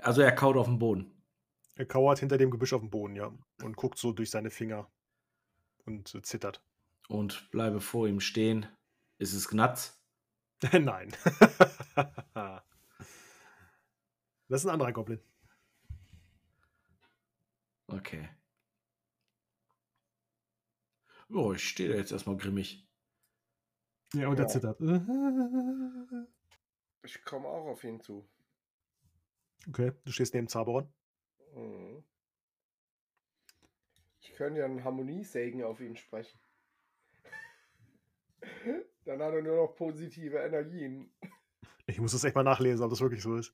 Also 0.02 0.22
er 0.22 0.32
kaut 0.32 0.58
auf 0.58 0.68
dem 0.68 0.80
Boden. 0.80 1.12
Er 1.80 1.86
kauert 1.86 2.20
hinter 2.20 2.38
dem 2.38 2.52
Gebüsch 2.52 2.74
auf 2.74 2.82
dem 2.82 2.90
Boden, 2.90 3.16
ja, 3.16 3.32
und 3.64 3.78
guckt 3.78 3.98
so 3.98 4.12
durch 4.12 4.30
seine 4.30 4.52
Finger 4.52 4.92
und 5.86 6.14
äh, 6.14 6.22
zittert. 6.22 6.62
und 7.08 7.50
bleibe 7.52 7.80
vor 7.80 8.06
ihm 8.06 8.20
stehen. 8.20 8.68
Ist 9.18 9.34
es 9.34 9.48
Gnatz? 9.48 9.98
Nein. 10.74 11.14
das 11.96 12.64
ist 14.50 14.66
ein 14.66 14.72
anderer 14.74 14.92
Goblin. 14.92 15.22
Okay. 17.88 18.28
Oh, 21.30 21.54
ich 21.54 21.70
stehe 21.70 21.88
da 21.90 21.96
jetzt 21.96 22.12
erstmal 22.12 22.36
grimmig. 22.36 22.86
Ja, 24.14 24.28
und 24.28 24.36
Ja. 24.38 24.44
er 24.44 24.48
zittert. 24.50 24.82
Ich 27.04 27.24
komme 27.24 27.48
auch 27.48 27.68
auf 27.68 27.82
ihn 27.86 28.02
zu. 28.02 28.28
Okay, 29.70 29.94
du 30.04 30.12
stehst 30.12 30.34
neben 30.34 30.50
Zaberon. 30.50 30.92
Mhm. 31.56 32.04
Ich 34.22 34.34
könnte 34.34 34.60
ja 34.60 34.66
einen 34.66 34.84
Harmoniesegen 34.84 35.64
auf 35.64 35.80
ihn 35.82 35.96
sprechen. 35.96 36.40
Dann 39.06 39.22
hat 39.22 39.34
er 39.34 39.42
nur 39.42 39.56
noch 39.56 39.76
positive 39.76 40.38
Energien. 40.38 41.12
Ich 41.88 42.00
muss 42.00 42.12
das 42.12 42.24
echt 42.24 42.36
mal 42.36 42.44
nachlesen, 42.44 42.84
ob 42.84 42.90
das 42.92 43.02
wirklich 43.02 43.24
so 43.24 43.36
ist. 43.36 43.54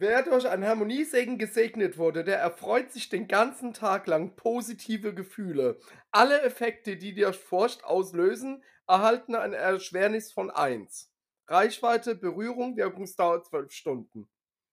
Wer 0.00 0.22
durch 0.22 0.46
einen 0.48 0.64
Harmoniesegen 0.64 1.38
gesegnet 1.38 1.98
wurde, 1.98 2.22
der 2.22 2.38
erfreut 2.38 2.92
sich 2.92 3.08
den 3.08 3.26
ganzen 3.26 3.74
Tag 3.74 4.06
lang 4.06 4.36
positive 4.36 5.12
Gefühle. 5.12 5.80
Alle 6.12 6.40
Effekte, 6.42 6.96
die 6.96 7.14
dir 7.14 7.32
Furcht 7.32 7.84
auslösen, 7.84 8.62
erhalten 8.86 9.34
eine 9.34 9.56
Erschwernis 9.56 10.32
von 10.32 10.50
1. 10.50 11.12
Reichweite, 11.48 12.14
Berührung, 12.14 12.76
Wirkungsdauer 12.76 13.42
12 13.42 13.72
Stunden. 13.72 14.28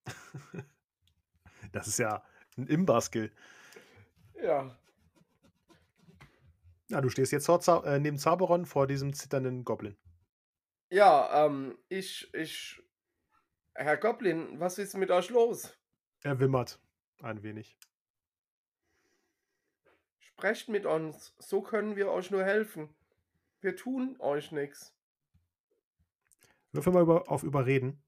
Das 1.76 1.88
ist 1.88 1.98
ja 1.98 2.22
ein 2.56 2.66
Imbar-Skill. 2.66 3.30
Ja. 4.42 4.74
Ja, 6.88 7.00
du 7.02 7.10
stehst 7.10 7.32
jetzt 7.32 7.48
äh, 7.48 7.98
neben 7.98 8.18
Zaberon 8.18 8.64
vor 8.64 8.86
diesem 8.86 9.12
zitternden 9.12 9.64
Goblin. 9.64 9.96
Ja, 10.88 11.44
ähm, 11.44 11.76
ich, 11.88 12.32
ich. 12.32 12.82
Herr 13.74 13.98
Goblin, 13.98 14.58
was 14.58 14.78
ist 14.78 14.96
mit 14.96 15.10
euch 15.10 15.28
los? 15.28 15.76
Er 16.22 16.40
wimmert 16.40 16.80
ein 17.20 17.42
wenig. 17.42 17.76
Sprecht 20.18 20.70
mit 20.70 20.86
uns, 20.86 21.34
so 21.38 21.60
können 21.60 21.96
wir 21.96 22.10
euch 22.10 22.30
nur 22.30 22.42
helfen. 22.42 22.88
Wir 23.60 23.76
tun 23.76 24.16
euch 24.18 24.50
nichts. 24.50 24.94
Würfel 26.72 26.92
mal 26.92 27.02
über, 27.02 27.30
auf 27.30 27.42
Überreden. 27.42 28.02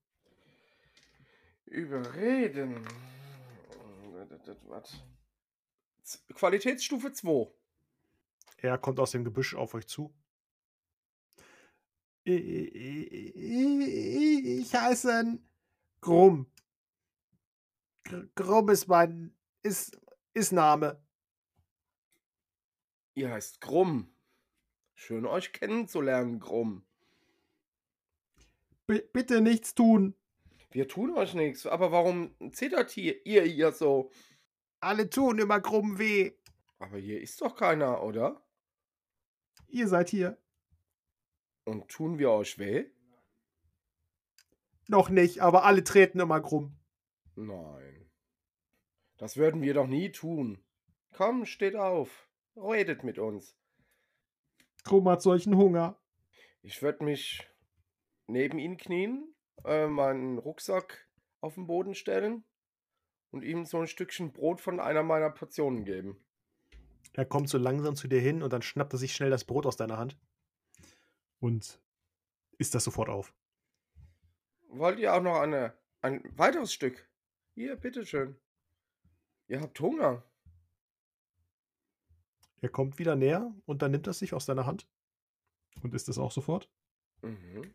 Überreden. 1.66 2.87
Was? 4.65 5.03
Z- 6.03 6.27
Qualitätsstufe 6.35 7.13
2. 7.13 7.51
Er 8.59 8.79
kommt 8.79 8.99
aus 8.99 9.13
dem 9.13 9.25
Gebüsch 9.25 9.55
auf 9.55 9.75
euch 9.75 9.87
zu. 9.87 10.13
Ich 12.25 12.35
heiße 14.75 15.39
Grumm. 16.01 16.51
Gr- 18.05 18.27
Grumm 18.35 18.71
ist 18.71 18.89
mein 18.89 19.35
ist, 19.63 19.99
ist 20.35 20.53
Name. 20.53 21.01
Ihr 23.15 23.31
heißt 23.31 23.61
Grumm. 23.61 24.13
Schön 24.95 25.27
euch 25.27 25.53
kennenzulernen, 25.53 26.41
Grumm. 26.41 26.85
B 28.87 29.01
bitte 29.13 29.41
nichts 29.41 29.75
tun. 29.75 30.15
Wir 30.71 30.87
tun 30.89 31.17
euch 31.17 31.35
nichts, 31.35 31.67
aber 31.67 31.93
warum 31.93 32.35
zittert 32.53 32.91
hier, 32.91 33.25
ihr 33.27 33.43
hier 33.45 33.73
so? 33.73 34.11
Alle 34.81 35.11
tun 35.11 35.39
immer 35.39 35.61
Grumm 35.61 35.99
weh. 35.99 36.33
Aber 36.79 36.99
hier 36.99 37.20
ist 37.20 37.41
doch 37.41 37.57
keiner, 37.57 38.03
oder? 38.03 38.41
Ihr 39.66 39.89
seid 39.89 40.09
hier. 40.09 40.39
Und 41.64 41.89
tun 41.89 42.18
wir 42.18 42.31
euch 42.31 42.59
weh? 42.59 42.87
Noch 44.87 45.11
nicht, 45.11 45.41
aber 45.41 45.64
alle 45.64 45.85
treten 45.85 46.20
immer 46.20 46.41
krumm. 46.41 46.79
Nein. 47.35 48.11
Das 49.18 49.37
würden 49.37 49.61
wir 49.62 49.74
doch 49.74 49.87
nie 49.87 50.12
tun. 50.12 50.64
Komm, 51.12 51.45
steht 51.45 51.74
auf. 51.74 52.29
Redet 52.57 53.03
mit 53.03 53.18
uns. 53.18 53.57
Krumm 54.85 55.09
hat 55.09 55.20
solchen 55.20 55.57
Hunger. 55.57 56.01
Ich 56.62 56.81
würde 56.83 57.05
mich 57.05 57.47
neben 58.26 58.59
ihn 58.59 58.76
knien, 58.76 59.35
äh, 59.64 59.89
meinen 59.89 60.39
Rucksack 60.39 61.09
auf 61.41 61.55
den 61.55 61.66
Boden 61.66 61.95
stellen 61.95 62.45
und 63.31 63.43
ihm 63.43 63.64
so 63.64 63.81
ein 63.81 63.87
Stückchen 63.87 64.33
Brot 64.33 64.61
von 64.61 64.81
einer 64.81 65.03
meiner 65.03 65.31
Portionen 65.31 65.85
geben. 65.85 66.16
Er 67.12 67.24
kommt 67.24 67.49
so 67.49 67.59
langsam 67.59 67.97
zu 67.97 68.09
dir 68.09 68.20
hin 68.20 68.43
und 68.43 68.53
dann 68.53 68.62
schnappt 68.62 68.93
er 68.93 68.99
sich 68.99 69.14
schnell 69.14 69.31
das 69.31 69.45
Brot 69.45 69.66
aus 69.66 69.76
deiner 69.76 69.99
Hand 69.99 70.16
und 71.41 71.81
isst 72.59 72.74
das 72.74 72.85
sofort 72.85 73.09
auf. 73.09 73.33
Wollt 74.68 74.99
ihr 74.99 75.14
auch 75.14 75.22
noch 75.22 75.41
eine, 75.41 75.74
ein 76.03 76.22
weiteres 76.37 76.72
Stück? 76.72 77.09
Hier, 77.55 77.76
bitteschön. 77.76 78.37
Ihr 79.49 79.61
habt 79.61 79.81
Hunger. 79.81 80.22
Er 82.61 82.68
kommt 82.68 82.99
wieder 82.99 83.16
näher 83.16 83.55
und 83.66 83.83
dann 83.83 83.93
nimmt 83.93 84.07
er 84.07 84.12
sich 84.12 84.35
aus 84.35 84.47
deiner 84.47 84.66
Hand 84.66 84.87
und 85.83 85.95
isst 85.95 86.09
es 86.09 86.18
auch 86.18 86.33
sofort. 86.33 86.68
Mhm. 87.22 87.72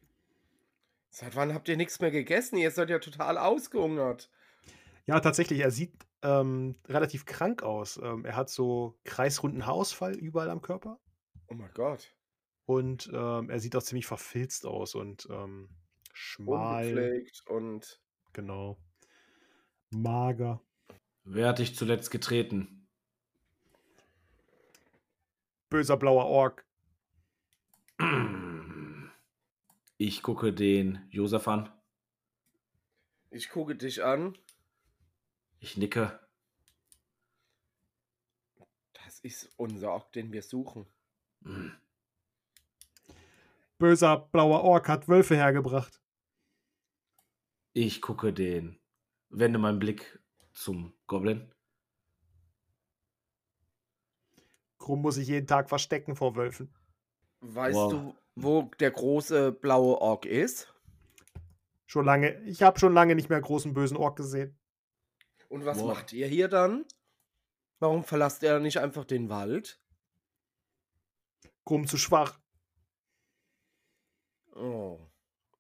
Seit 1.10 1.36
wann 1.36 1.54
habt 1.54 1.68
ihr 1.68 1.78
nichts 1.78 1.99
mehr 1.99 2.12
gegessen? 2.12 2.58
Ihr 2.58 2.72
seid 2.72 2.89
ja 2.89 2.99
total 2.99 3.38
ausgehungert. 3.38 4.30
Ja, 5.06 5.20
tatsächlich, 5.20 5.60
er 5.60 5.72
sieht 5.72 5.93
ähm, 6.22 6.76
relativ 6.88 7.26
krank 7.26 7.64
aus. 7.64 7.97
Ähm, 8.01 8.24
er 8.26 8.36
hat 8.36 8.49
so 8.49 8.97
kreisrunden 9.04 9.66
Haarausfall 9.66 10.16
überall 10.16 10.49
am 10.49 10.62
Körper 10.62 10.99
Oh 11.49 11.56
mein 11.56 11.72
Gott. 11.74 12.16
und 12.66 13.10
ähm, 13.14 13.49
er 13.49 13.60
sieht 13.60 13.76
auch 13.76 13.84
ziemlich 13.84 14.06
verfilzt 14.06 14.66
aus 14.66 14.95
und 14.95 15.28
ähm, 15.30 15.70
schmal. 16.14 16.86
Ungepflegt 16.88 17.43
und 17.47 17.99
Genau. 18.32 18.78
Mager. 19.91 20.62
Wer 21.26 21.49
hat 21.49 21.60
dich 21.60 21.76
zuletzt 21.76 22.10
getreten? 22.12 22.88
Böser 25.70 25.97
blauer 25.97 26.26
Ork. 26.26 26.66
Ich 29.97 30.22
gucke 30.24 30.54
den 30.54 31.06
Josef 31.10 31.47
an. 31.47 31.70
ich 33.30 33.49
gucke 33.49 33.76
dich 33.76 34.04
an. 34.04 34.38
Ich 35.64 35.78
nicke. 35.78 36.20
Das 38.91 39.22
ist 39.22 39.49
unser 39.55 39.93
Ork, 39.93 40.11
den 40.11 40.34
wir 40.34 40.41
suchen. 40.43 40.86
Hm. 41.45 41.72
Böser 43.78 44.18
blauer 44.18 44.61
Ork 44.66 44.89
hat 44.89 45.07
Wölfe 45.07 45.38
hergebracht. 45.38 46.01
Ich 47.72 48.01
gucke 48.01 48.34
den. 48.34 48.78
Wende 49.30 49.57
meinen 49.57 49.80
Blick 49.80 50.20
zum 50.51 50.93
Goblin. 51.07 51.49
Krumm 54.80 55.01
muss 55.01 55.16
sich 55.16 55.30
jeden 55.30 55.47
Tag 55.47 55.70
verstecken 55.70 56.18
vor 56.18 56.36
Wölfen. 56.36 56.76
Weißt 57.39 57.78
Wow. 57.78 57.91
du, 57.91 58.16
wo 58.36 58.64
der 58.82 58.91
große 58.91 59.53
blaue 59.53 59.97
Ork 60.01 60.26
ist? 60.26 60.74
Schon 61.86 62.03
lange, 62.03 62.41
ich 62.43 62.64
habe 62.64 62.78
schon 62.78 62.93
lange 62.93 63.16
nicht 63.16 63.30
mehr 63.30 63.39
großen 63.39 63.74
bösen 63.74 63.95
Ork 63.95 64.18
gesehen. 64.18 64.59
Und 65.54 65.66
was 65.66 65.78
Wow. 65.78 65.89
macht 65.89 66.14
ihr 66.14 66.26
hier 66.26 66.47
dann? 66.47 66.84
Warum 67.78 68.04
verlasst 68.04 68.41
ihr 68.41 68.60
nicht 68.60 68.80
einfach 68.80 69.06
den 69.06 69.30
Wald? 69.30 69.80
Krumm 71.64 71.86
zu 71.86 71.95
schwach. 71.97 72.39
Oh. 74.56 74.99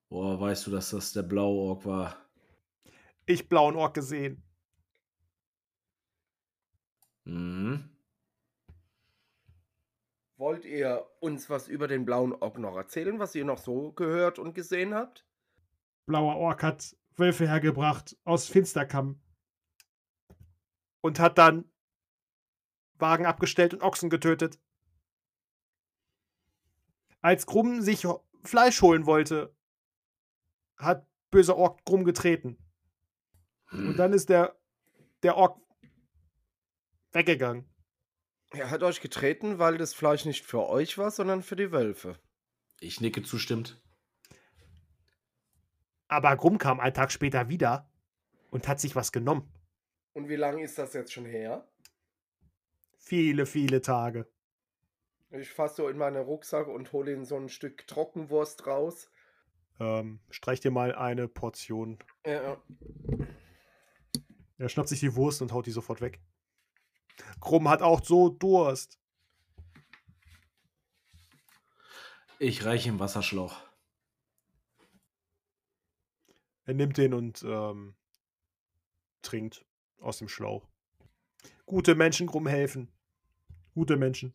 Boah, 0.09 0.39
weißt 0.39 0.65
du, 0.65 0.71
dass 0.71 0.89
das 0.89 1.13
der 1.13 1.21
blaue 1.21 1.59
Ork 1.69 1.85
war? 1.85 2.17
Ich 3.27 3.47
blauen 3.47 3.75
Ork 3.75 3.93
gesehen. 3.93 4.41
Mhm. 7.25 7.95
Wollt 10.37 10.65
ihr 10.65 11.07
uns 11.19 11.51
was 11.51 11.67
über 11.67 11.87
den 11.87 12.03
blauen 12.03 12.33
Ork 12.33 12.57
noch 12.57 12.75
erzählen, 12.75 13.19
was 13.19 13.35
ihr 13.35 13.45
noch 13.45 13.59
so 13.59 13.91
gehört 13.91 14.39
und 14.39 14.55
gesehen 14.55 14.95
habt? 14.95 15.23
Blauer 16.07 16.37
Ork 16.37 16.63
hat 16.63 16.97
Wölfe 17.15 17.47
hergebracht 17.47 18.17
aus 18.23 18.47
Finsterkamm. 18.47 19.19
Und 21.03 21.19
hat 21.19 21.37
dann 21.37 21.65
Wagen 22.97 23.25
abgestellt 23.25 23.73
und 23.73 23.83
Ochsen 23.83 24.09
getötet. 24.09 24.57
Als 27.21 27.45
Krumm 27.45 27.81
sich 27.81 28.07
Fleisch 28.43 28.81
holen 28.81 29.05
wollte, 29.05 29.53
hat 30.77 31.05
böser 31.29 31.57
Ork 31.57 31.83
Krumm 31.85 32.05
getreten. 32.05 32.57
Und 33.71 33.97
dann 33.97 34.13
ist 34.13 34.29
der, 34.29 34.55
der 35.23 35.35
Ork 35.35 35.59
weggegangen. 37.11 37.69
Er 38.51 38.69
hat 38.69 38.81
euch 38.83 39.01
getreten, 39.01 39.59
weil 39.59 39.77
das 39.77 39.93
Fleisch 39.93 40.23
nicht 40.23 40.45
für 40.45 40.67
euch 40.69 40.97
war, 40.97 41.11
sondern 41.11 41.41
für 41.41 41.57
die 41.57 41.71
Wölfe. 41.71 42.17
Ich 42.79 43.01
nicke 43.01 43.23
zustimmt. 43.23 43.81
Aber 46.07 46.37
Krumm 46.37 46.59
kam 46.59 46.79
einen 46.79 46.93
Tag 46.93 47.11
später 47.11 47.49
wieder 47.49 47.91
und 48.51 48.69
hat 48.69 48.79
sich 48.79 48.95
was 48.95 49.11
genommen. 49.11 49.51
Und 50.13 50.29
wie 50.29 50.35
lange 50.35 50.63
ist 50.63 50.77
das 50.77 50.93
jetzt 50.93 51.11
schon 51.11 51.25
her? 51.25 51.67
Viele, 52.97 53.45
viele 53.45 53.81
Tage. 53.81 54.27
Ich 55.31 55.49
fasse 55.49 55.77
so 55.77 55.89
in 55.89 55.97
meinen 55.97 56.23
Rucksack 56.23 56.67
und 56.67 56.93
hole 56.93 57.11
ihn 57.11 57.25
so 57.25 57.35
ein 57.35 57.49
Stück 57.49 57.87
Trockenwurst 57.87 58.67
raus. 58.67 59.09
Ähm, 59.79 60.19
streich 60.29 60.59
dir 60.59 60.69
mal 60.69 60.93
eine 60.93 61.27
Portion. 61.27 61.97
Ja, 62.25 62.61
Er 64.59 64.69
schnappt 64.69 64.89
sich 64.89 64.99
die 64.99 65.15
Wurst 65.15 65.41
und 65.41 65.51
haut 65.51 65.65
die 65.65 65.71
sofort 65.71 66.01
weg. 66.01 66.21
Krumm 67.41 67.67
hat 67.67 67.81
auch 67.81 68.03
so 68.03 68.29
Durst. 68.29 68.99
Ich 72.37 72.63
reiche 72.65 72.89
ihm 72.89 72.99
Wasserschlauch. 72.99 73.55
Er 76.65 76.75
nimmt 76.75 76.97
den 76.97 77.13
und 77.13 77.43
ähm, 77.43 77.95
trinkt 79.21 79.65
aus 80.03 80.19
dem 80.19 80.29
Schlauch. 80.29 80.67
Gute 81.65 81.95
Menschen 81.95 82.27
Krumm 82.27 82.47
helfen. 82.47 82.89
Gute 83.73 83.97
Menschen. 83.97 84.33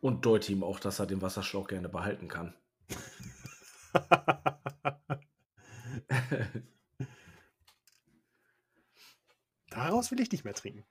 Und 0.00 0.26
deute 0.26 0.52
ihm 0.52 0.62
auch, 0.64 0.80
dass 0.80 0.98
er 0.98 1.06
den 1.06 1.22
Wasserschlauch 1.22 1.68
gerne 1.68 1.88
behalten 1.88 2.28
kann. 2.28 2.54
Daraus 9.70 10.10
will 10.10 10.20
ich 10.20 10.30
nicht 10.30 10.44
mehr 10.44 10.54
trinken. 10.54 10.84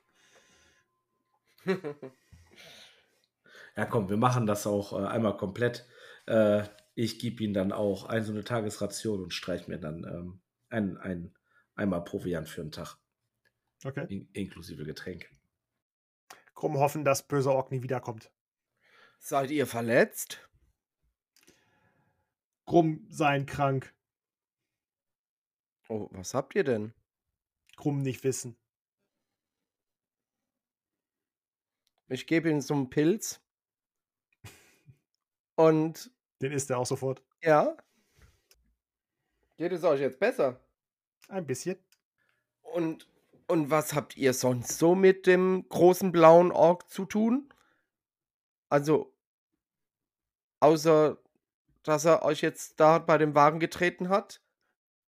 Ja, 3.76 3.86
komm, 3.86 4.10
wir 4.10 4.18
machen 4.18 4.46
das 4.46 4.68
auch 4.68 4.94
äh, 4.94 5.06
einmal 5.06 5.38
komplett. 5.38 5.88
Äh, 6.26 6.64
ich 6.94 7.20
gebe 7.20 7.44
ihm 7.44 7.54
dann 7.54 7.72
auch 7.72 8.06
ein, 8.06 8.24
so 8.24 8.32
eine 8.32 8.44
Tagesration 8.44 9.24
und 9.24 9.34
streich 9.34 9.68
mir 9.68 9.80
dann 9.80 10.04
ähm, 10.04 10.42
ein, 10.70 10.98
ein, 10.98 11.34
einmal 11.76 12.04
Proviant 12.04 12.50
für 12.50 12.62
einen 12.62 12.72
Tag, 12.72 12.98
Okay. 13.84 14.06
in, 14.10 14.30
inklusive 14.34 14.86
Getränk. 14.86 15.30
Krumm 16.54 16.78
hoffen, 16.78 17.04
dass 17.04 17.28
böser 17.28 17.54
Ork 17.54 17.72
nie 17.72 17.82
wiederkommt. 17.82 18.32
Seid 19.20 19.50
ihr 19.52 19.66
verletzt? 19.68 20.48
Krumm 22.66 23.06
sein 23.10 23.46
krank. 23.46 23.94
Oh, 25.90 26.08
was 26.12 26.34
habt 26.34 26.56
ihr 26.56 26.64
denn? 26.64 26.94
Krumm 27.76 28.02
nicht 28.02 28.24
wissen. 28.24 28.56
Ich 32.08 32.28
gebe 32.28 32.50
ihm 32.50 32.62
so 32.62 32.74
einen 32.74 32.90
Pilz. 32.90 33.42
Und 35.56 36.12
Den 36.42 36.52
isst 36.52 36.70
er 36.70 36.78
auch 36.78 36.86
sofort. 36.86 37.22
ja. 37.42 37.76
Geht 39.58 39.74
es 39.74 39.84
euch 39.84 40.00
jetzt 40.00 40.20
besser? 40.20 40.60
Ein 41.28 41.46
bisschen. 41.46 41.78
Und, 42.64 43.08
und 43.48 43.70
was 43.70 43.94
habt 43.94 44.18
ihr 44.18 44.34
sonst 44.34 44.78
so 44.78 44.96
mit 44.96 45.28
dem 45.28 45.66
großen 45.70 46.12
blauen 46.12 46.52
Ork 46.52 46.90
zu 46.90 47.06
tun? 47.06 47.54
Also, 48.70 49.14
außer 50.60 51.18
dass 51.84 52.06
er 52.06 52.24
euch 52.24 52.42
jetzt 52.42 52.80
da 52.80 53.00
bei 53.00 53.18
dem 53.18 53.36
Wagen 53.36 53.60
getreten 53.60 54.10
hat? 54.10 54.42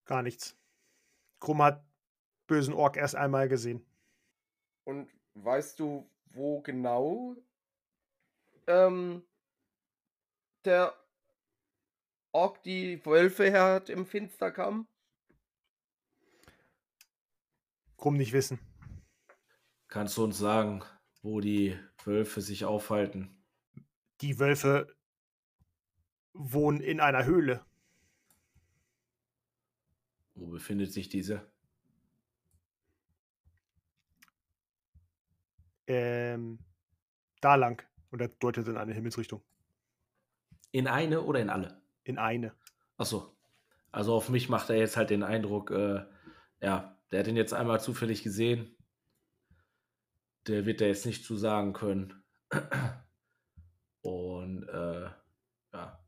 Gar 0.06 0.22
nichts. 0.22 0.56
Krumm 1.40 1.62
hat 1.62 1.84
bösen 2.46 2.74
Ork 2.74 2.96
erst 2.96 3.14
einmal 3.14 3.48
gesehen. 3.48 3.86
Und 4.84 5.10
weißt 5.34 5.78
du, 5.78 6.10
wo 6.26 6.60
genau 6.60 7.36
ähm, 8.66 9.24
der 10.64 10.94
Ork 12.32 12.62
die 12.64 13.04
Wölfe 13.06 13.44
her 13.44 13.74
hat 13.74 13.88
im 13.88 14.06
Finsterkamm? 14.06 14.88
Krumm 18.04 18.18
nicht 18.18 18.34
wissen. 18.34 18.58
Kannst 19.88 20.18
du 20.18 20.24
uns 20.24 20.36
sagen, 20.36 20.84
wo 21.22 21.40
die 21.40 21.78
Wölfe 22.04 22.42
sich 22.42 22.66
aufhalten? 22.66 23.42
Die 24.20 24.38
Wölfe 24.38 24.94
wohnen 26.34 26.82
in 26.82 27.00
einer 27.00 27.24
Höhle. 27.24 27.64
Wo 30.34 30.48
befindet 30.48 30.92
sich 30.92 31.08
diese? 31.08 31.50
Ähm, 35.86 36.58
da 37.40 37.54
lang. 37.54 37.82
Und 38.10 38.20
er 38.20 38.28
deutet 38.28 38.68
in 38.68 38.76
eine 38.76 38.92
Himmelsrichtung. 38.92 39.42
In 40.72 40.88
eine 40.88 41.22
oder 41.22 41.40
in 41.40 41.48
alle? 41.48 41.80
In 42.02 42.18
eine. 42.18 42.54
Achso. 42.98 43.34
Also 43.92 44.14
auf 44.14 44.28
mich 44.28 44.50
macht 44.50 44.68
er 44.68 44.76
jetzt 44.76 44.98
halt 44.98 45.08
den 45.08 45.22
Eindruck, 45.22 45.70
äh, 45.70 46.04
ja, 46.60 46.93
der 47.14 47.20
hat 47.20 47.28
ihn 47.28 47.36
jetzt 47.36 47.54
einmal 47.54 47.80
zufällig 47.80 48.24
gesehen. 48.24 48.76
Der 50.48 50.66
wird 50.66 50.80
da 50.80 50.86
jetzt 50.86 51.06
nicht 51.06 51.24
zu 51.24 51.36
sagen 51.36 51.72
können. 51.72 52.24
Und 54.02 54.68
äh, 54.68 55.10
ja. 55.72 56.04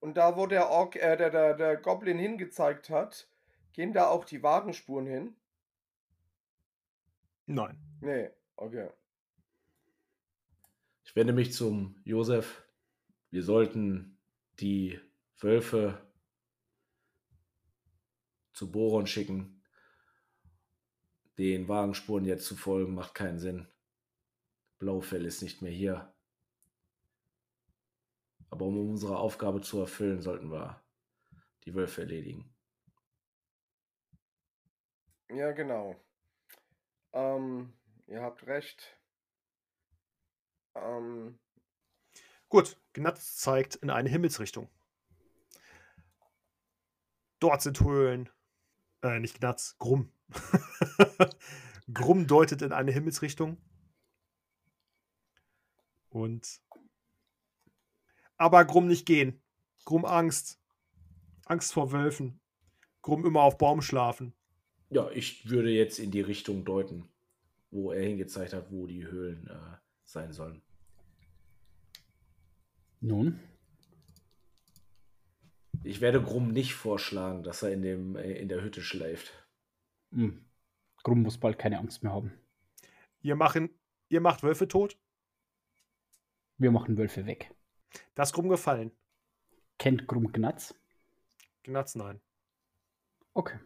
Und 0.00 0.16
da, 0.16 0.34
wo 0.38 0.46
der, 0.46 0.70
Ork, 0.70 0.96
äh, 0.96 1.18
der, 1.18 1.28
der, 1.28 1.52
der 1.52 1.76
Goblin 1.76 2.18
hingezeigt 2.18 2.88
hat, 2.88 3.28
gehen 3.74 3.92
da 3.92 4.08
auch 4.08 4.24
die 4.24 4.42
Wagenspuren 4.42 5.06
hin? 5.06 5.36
Nein. 7.44 7.78
Nee, 8.00 8.30
okay. 8.56 8.88
Ich 11.04 11.14
wende 11.14 11.34
mich 11.34 11.52
zum 11.52 12.00
Josef. 12.04 12.64
Wir 13.28 13.42
sollten 13.42 14.18
die 14.58 14.98
Wölfe 15.36 16.00
zu 18.54 18.72
Boron 18.72 19.06
schicken. 19.06 19.53
Den 21.38 21.68
Wagenspuren 21.68 22.24
jetzt 22.24 22.46
zu 22.46 22.56
folgen, 22.56 22.94
macht 22.94 23.14
keinen 23.14 23.38
Sinn. 23.38 23.68
Blaufell 24.78 25.24
ist 25.24 25.42
nicht 25.42 25.62
mehr 25.62 25.72
hier. 25.72 26.12
Aber 28.50 28.66
um 28.66 28.90
unsere 28.90 29.18
Aufgabe 29.18 29.60
zu 29.60 29.80
erfüllen, 29.80 30.22
sollten 30.22 30.52
wir 30.52 30.80
die 31.64 31.74
Wölfe 31.74 32.02
erledigen. 32.02 32.54
Ja, 35.28 35.50
genau. 35.52 35.96
Ähm, 37.12 37.72
ihr 38.06 38.22
habt 38.22 38.46
recht. 38.46 38.96
Ähm, 40.74 41.38
Gut, 42.54 42.76
Gnatz 42.92 43.36
zeigt 43.36 43.74
in 43.74 43.90
eine 43.90 44.08
Himmelsrichtung. 44.08 44.68
Dort 47.40 47.62
sind 47.62 47.80
Höhlen. 47.80 48.30
Äh, 49.04 49.20
nicht 49.20 49.38
Gnatz, 49.38 49.76
Grumm. 49.78 50.10
Grumm 51.92 52.26
deutet 52.26 52.62
in 52.62 52.72
eine 52.72 52.90
Himmelsrichtung. 52.90 53.58
Und. 56.08 56.62
Aber 58.38 58.64
Grumm 58.64 58.86
nicht 58.86 59.04
gehen. 59.04 59.42
Grumm 59.84 60.06
Angst. 60.06 60.58
Angst 61.44 61.74
vor 61.74 61.92
Wölfen. 61.92 62.40
Grumm 63.02 63.26
immer 63.26 63.42
auf 63.42 63.58
Baum 63.58 63.82
schlafen. 63.82 64.32
Ja, 64.88 65.10
ich 65.10 65.50
würde 65.50 65.70
jetzt 65.70 65.98
in 65.98 66.10
die 66.10 66.22
Richtung 66.22 66.64
deuten, 66.64 67.06
wo 67.70 67.92
er 67.92 68.02
hingezeigt 68.02 68.54
hat, 68.54 68.72
wo 68.72 68.86
die 68.86 69.06
Höhlen 69.06 69.46
äh, 69.48 69.76
sein 70.04 70.32
sollen. 70.32 70.62
Nun, 73.00 73.38
Ich 75.84 76.00
werde 76.00 76.22
Grumm 76.22 76.48
nicht 76.48 76.74
vorschlagen, 76.74 77.42
dass 77.42 77.62
er 77.62 77.70
in, 77.70 77.82
dem, 77.82 78.16
äh, 78.16 78.32
in 78.32 78.48
der 78.48 78.62
Hütte 78.62 78.82
schläft. 78.82 79.32
hm, 80.10 80.44
Grumm 81.02 81.22
muss 81.22 81.38
bald 81.38 81.58
keine 81.58 81.78
Angst 81.78 82.02
mehr 82.02 82.12
haben. 82.12 82.32
Ihr, 83.20 83.36
machen, 83.36 83.68
ihr 84.08 84.22
macht 84.22 84.42
Wölfe 84.42 84.66
tot. 84.66 84.98
Wir 86.56 86.70
machen 86.70 86.96
Wölfe 86.96 87.26
weg. 87.26 87.54
Das 88.14 88.30
ist 88.30 88.32
Grumm 88.32 88.48
gefallen. 88.48 88.92
Kennt 89.78 90.06
Grumm 90.06 90.32
Gnatz? 90.32 90.74
Gnatz, 91.64 91.94
nein. 91.94 92.20
Okay. 93.34 93.58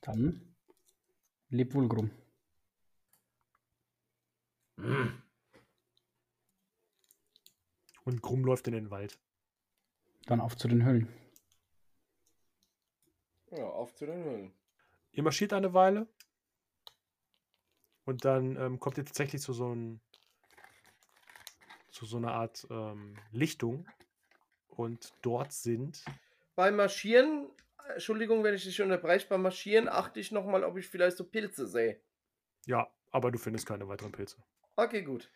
Dann 0.00 0.54
leb 1.50 1.74
wohl 1.74 1.88
Grumm. 1.88 2.10
Hm. 4.78 5.22
Und 8.04 8.22
Grumm 8.22 8.44
läuft 8.44 8.66
in 8.66 8.72
den 8.72 8.90
Wald. 8.90 9.18
Dann 10.28 10.42
auf 10.42 10.58
zu 10.58 10.68
den 10.68 10.84
Höhlen. 10.84 11.08
ja, 13.50 13.64
auf 13.64 13.94
zu 13.94 14.04
den 14.04 14.22
Höhlen. 14.22 14.52
Ihr 15.12 15.22
marschiert 15.22 15.54
eine 15.54 15.72
Weile. 15.72 16.06
Und 18.04 18.26
dann 18.26 18.56
ähm, 18.56 18.78
kommt 18.78 18.98
ihr 18.98 19.06
tatsächlich 19.06 19.40
zu 19.40 19.54
so, 19.54 19.74
ein, 19.74 20.02
zu 21.90 22.04
so 22.04 22.18
einer 22.18 22.34
Art 22.34 22.66
ähm, 22.70 23.16
Lichtung. 23.32 23.88
Und 24.68 25.14
dort 25.22 25.54
sind. 25.54 26.04
Beim 26.54 26.76
Marschieren, 26.76 27.48
Entschuldigung, 27.94 28.44
wenn 28.44 28.54
ich 28.54 28.64
dich 28.64 28.82
unterbreche, 28.82 29.28
beim 29.28 29.40
Marschieren 29.40 29.88
achte 29.88 30.20
ich 30.20 30.30
nochmal, 30.30 30.62
ob 30.62 30.76
ich 30.76 30.88
vielleicht 30.88 31.16
so 31.16 31.24
Pilze 31.24 31.66
sehe. 31.66 32.02
Ja, 32.66 32.86
aber 33.12 33.30
du 33.30 33.38
findest 33.38 33.64
keine 33.64 33.88
weiteren 33.88 34.12
Pilze. 34.12 34.36
Okay, 34.76 35.00
gut. 35.02 35.30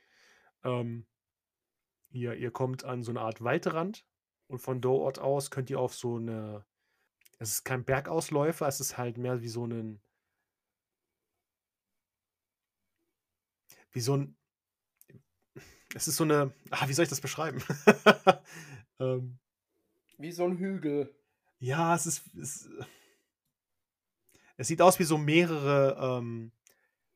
Ähm, 0.65 1.07
ihr, 2.11 2.35
ihr 2.35 2.51
kommt 2.51 2.85
an 2.85 3.03
so 3.03 3.11
eine 3.11 3.23
Art 3.23 3.43
Waldrand. 3.43 4.05
Und 4.53 4.59
von 4.59 4.83
dort 4.83 5.19
aus 5.19 5.51
könnt 5.51 5.71
ihr 5.71 5.81
auf 5.81 5.95
so 5.95 6.17
eine. 6.17 6.67
Es 7.39 7.53
ist 7.55 7.65
kein 7.65 7.87
Bergausläufer, 7.87 8.69
es 8.69 8.81
ist 8.81 8.99
halt 8.99 9.17
mehr 9.17 9.41
wie 9.41 9.49
so 9.49 9.65
ein. 9.65 9.99
Wie 13.93 14.03
so 14.03 14.15
ein. 14.15 14.37
Es 15.95 16.07
ist 16.07 16.17
so 16.17 16.25
eine. 16.25 16.53
Ah, 16.71 16.87
wie 16.87 16.93
soll 16.93 17.05
ich 17.05 17.09
das 17.09 17.23
beschreiben? 17.23 17.63
ähm, 19.01 19.39
Wie 20.19 20.33
so 20.33 20.45
ein 20.45 20.59
Hügel. 20.59 21.19
ja, 21.59 21.95
es 21.95 22.05
ist. 22.05 22.35
Es, 22.35 22.69
es 24.59 24.69
sieht 24.69 24.83
aus 24.83 24.99
wie 24.99 25.05
so 25.05 25.17
mehrere 25.17 26.19
ähm, 26.19 26.53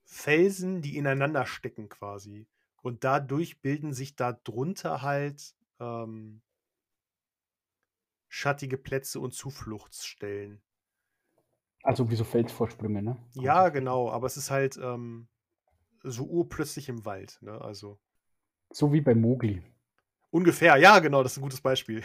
Felsen, 0.05 0.81
die 0.81 0.97
ineinander 0.97 1.45
stecken 1.45 1.91
quasi. 1.91 2.47
Und 2.81 3.05
dadurch 3.05 3.61
bilden 3.61 3.93
sich 3.93 4.17
da 4.17 4.33
drunter 4.33 5.03
halt 5.03 5.55
ähm, 5.81 6.41
schattige 8.29 8.79
Plätze 8.79 9.21
und 9.21 9.33
Zufluchtsstellen. 9.33 10.63
Also 11.83 12.11
wie 12.11 12.17
so 12.17 12.25
Felsvorsprünge, 12.25 13.03
ne? 13.03 13.17
Ja, 13.35 13.69
genau, 13.69 14.11
aber 14.11 14.27
es 14.27 14.37
ist 14.37 14.51
halt 14.51 14.77
ähm, 14.83 15.29
so 16.03 16.25
urplötzlich 16.27 16.89
im 16.89 17.05
Wald. 17.05 17.39
Ne? 17.43 17.61
Also 17.61 17.99
So 18.71 18.93
wie 18.93 19.01
bei 19.01 19.15
Mowgli. 19.15 19.63
ungefähr, 20.31 20.77
ja, 20.77 20.99
genau, 20.99 21.23
das 21.23 21.33
ist 21.33 21.39
ein 21.39 21.43
gutes 21.43 21.61
Beispiel. 21.61 22.03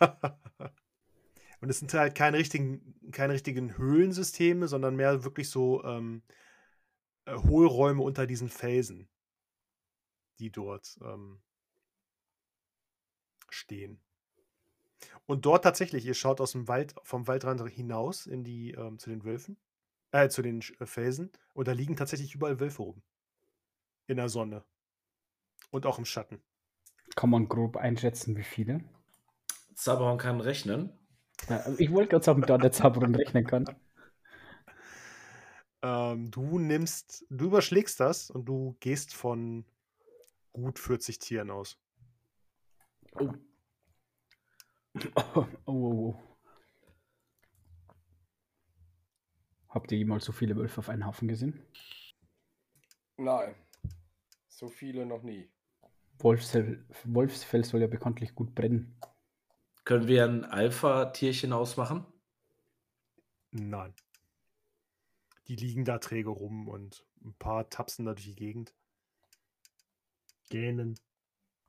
und 1.60 1.68
es 1.70 1.78
sind 1.80 1.92
halt 1.94 2.14
keine 2.14 2.38
richtigen, 2.38 2.94
keine 3.12 3.32
richtigen 3.34 3.76
Höhlensysteme, 3.76 4.68
sondern 4.68 4.96
mehr 4.96 5.24
wirklich 5.24 5.50
so 5.50 5.82
ähm, 5.84 6.22
äh, 7.26 7.34
Hohlräume 7.36 8.02
unter 8.02 8.26
diesen 8.26 8.48
Felsen, 8.48 9.08
die 10.38 10.50
dort 10.50 10.98
ähm, 11.02 11.40
stehen. 13.48 14.00
Und 15.28 15.44
dort 15.44 15.62
tatsächlich, 15.62 16.06
ihr 16.06 16.14
schaut 16.14 16.40
aus 16.40 16.52
dem 16.52 16.68
Wald, 16.68 16.94
vom 17.02 17.26
Waldrand 17.26 17.60
hinaus 17.68 18.26
in 18.26 18.44
die, 18.44 18.70
ähm, 18.70 18.98
zu 18.98 19.10
den 19.10 19.24
Wölfen, 19.24 19.58
äh, 20.10 20.30
zu 20.30 20.40
den 20.40 20.62
äh, 20.80 20.86
Felsen, 20.86 21.30
und 21.52 21.68
da 21.68 21.72
liegen 21.72 21.96
tatsächlich 21.96 22.34
überall 22.34 22.60
Wölfe 22.60 22.82
rum. 22.82 23.02
In 24.06 24.16
der 24.16 24.30
Sonne. 24.30 24.64
Und 25.70 25.84
auch 25.84 25.98
im 25.98 26.06
Schatten. 26.06 26.40
Kann 27.14 27.28
man 27.28 27.46
grob 27.46 27.76
einschätzen, 27.76 28.38
wie 28.38 28.42
viele? 28.42 28.82
Zaberhorn 29.74 30.16
kann 30.16 30.40
rechnen. 30.40 30.98
Ja, 31.50 31.58
also 31.58 31.78
ich 31.78 31.92
wollte 31.92 32.08
gerade 32.08 32.24
sagen, 32.24 32.40
da 32.40 32.56
der 32.56 32.72
Zauberin 32.72 33.14
rechnen 33.14 33.46
kann. 33.46 33.66
Ähm, 35.82 36.30
du 36.30 36.58
nimmst, 36.58 37.26
du 37.28 37.46
überschlägst 37.46 38.00
das 38.00 38.30
und 38.30 38.46
du 38.46 38.78
gehst 38.80 39.14
von 39.14 39.66
gut 40.54 40.78
40 40.78 41.18
Tieren 41.18 41.50
aus. 41.50 41.78
Oh, 43.12 43.30
Oh, 45.14 45.46
oh, 45.66 45.72
oh. 45.72 46.14
Habt 49.68 49.92
ihr 49.92 49.98
jemals 49.98 50.24
so 50.24 50.32
viele 50.32 50.56
Wölfe 50.56 50.78
auf 50.78 50.88
einen 50.88 51.06
Haufen 51.06 51.28
gesehen? 51.28 51.62
Nein. 53.16 53.54
So 54.48 54.68
viele 54.68 55.06
noch 55.06 55.22
nie. 55.22 55.50
Wolfsfell, 56.18 56.84
Wolfsfell 57.04 57.64
soll 57.64 57.80
ja 57.80 57.86
bekanntlich 57.86 58.34
gut 58.34 58.54
brennen. 58.54 58.98
können 59.84 60.08
wir 60.08 60.24
ein 60.24 60.44
Alpha-Tierchen 60.44 61.52
ausmachen? 61.52 62.04
Nein. 63.50 63.94
Die 65.46 65.56
liegen 65.56 65.84
da 65.84 65.98
träge 65.98 66.30
rum 66.30 66.68
und 66.68 67.06
ein 67.24 67.34
paar 67.34 67.70
tapsen 67.70 68.04
da 68.04 68.14
durch 68.14 68.26
die 68.26 68.34
Gegend. 68.34 68.74
Gähnen. 70.50 70.98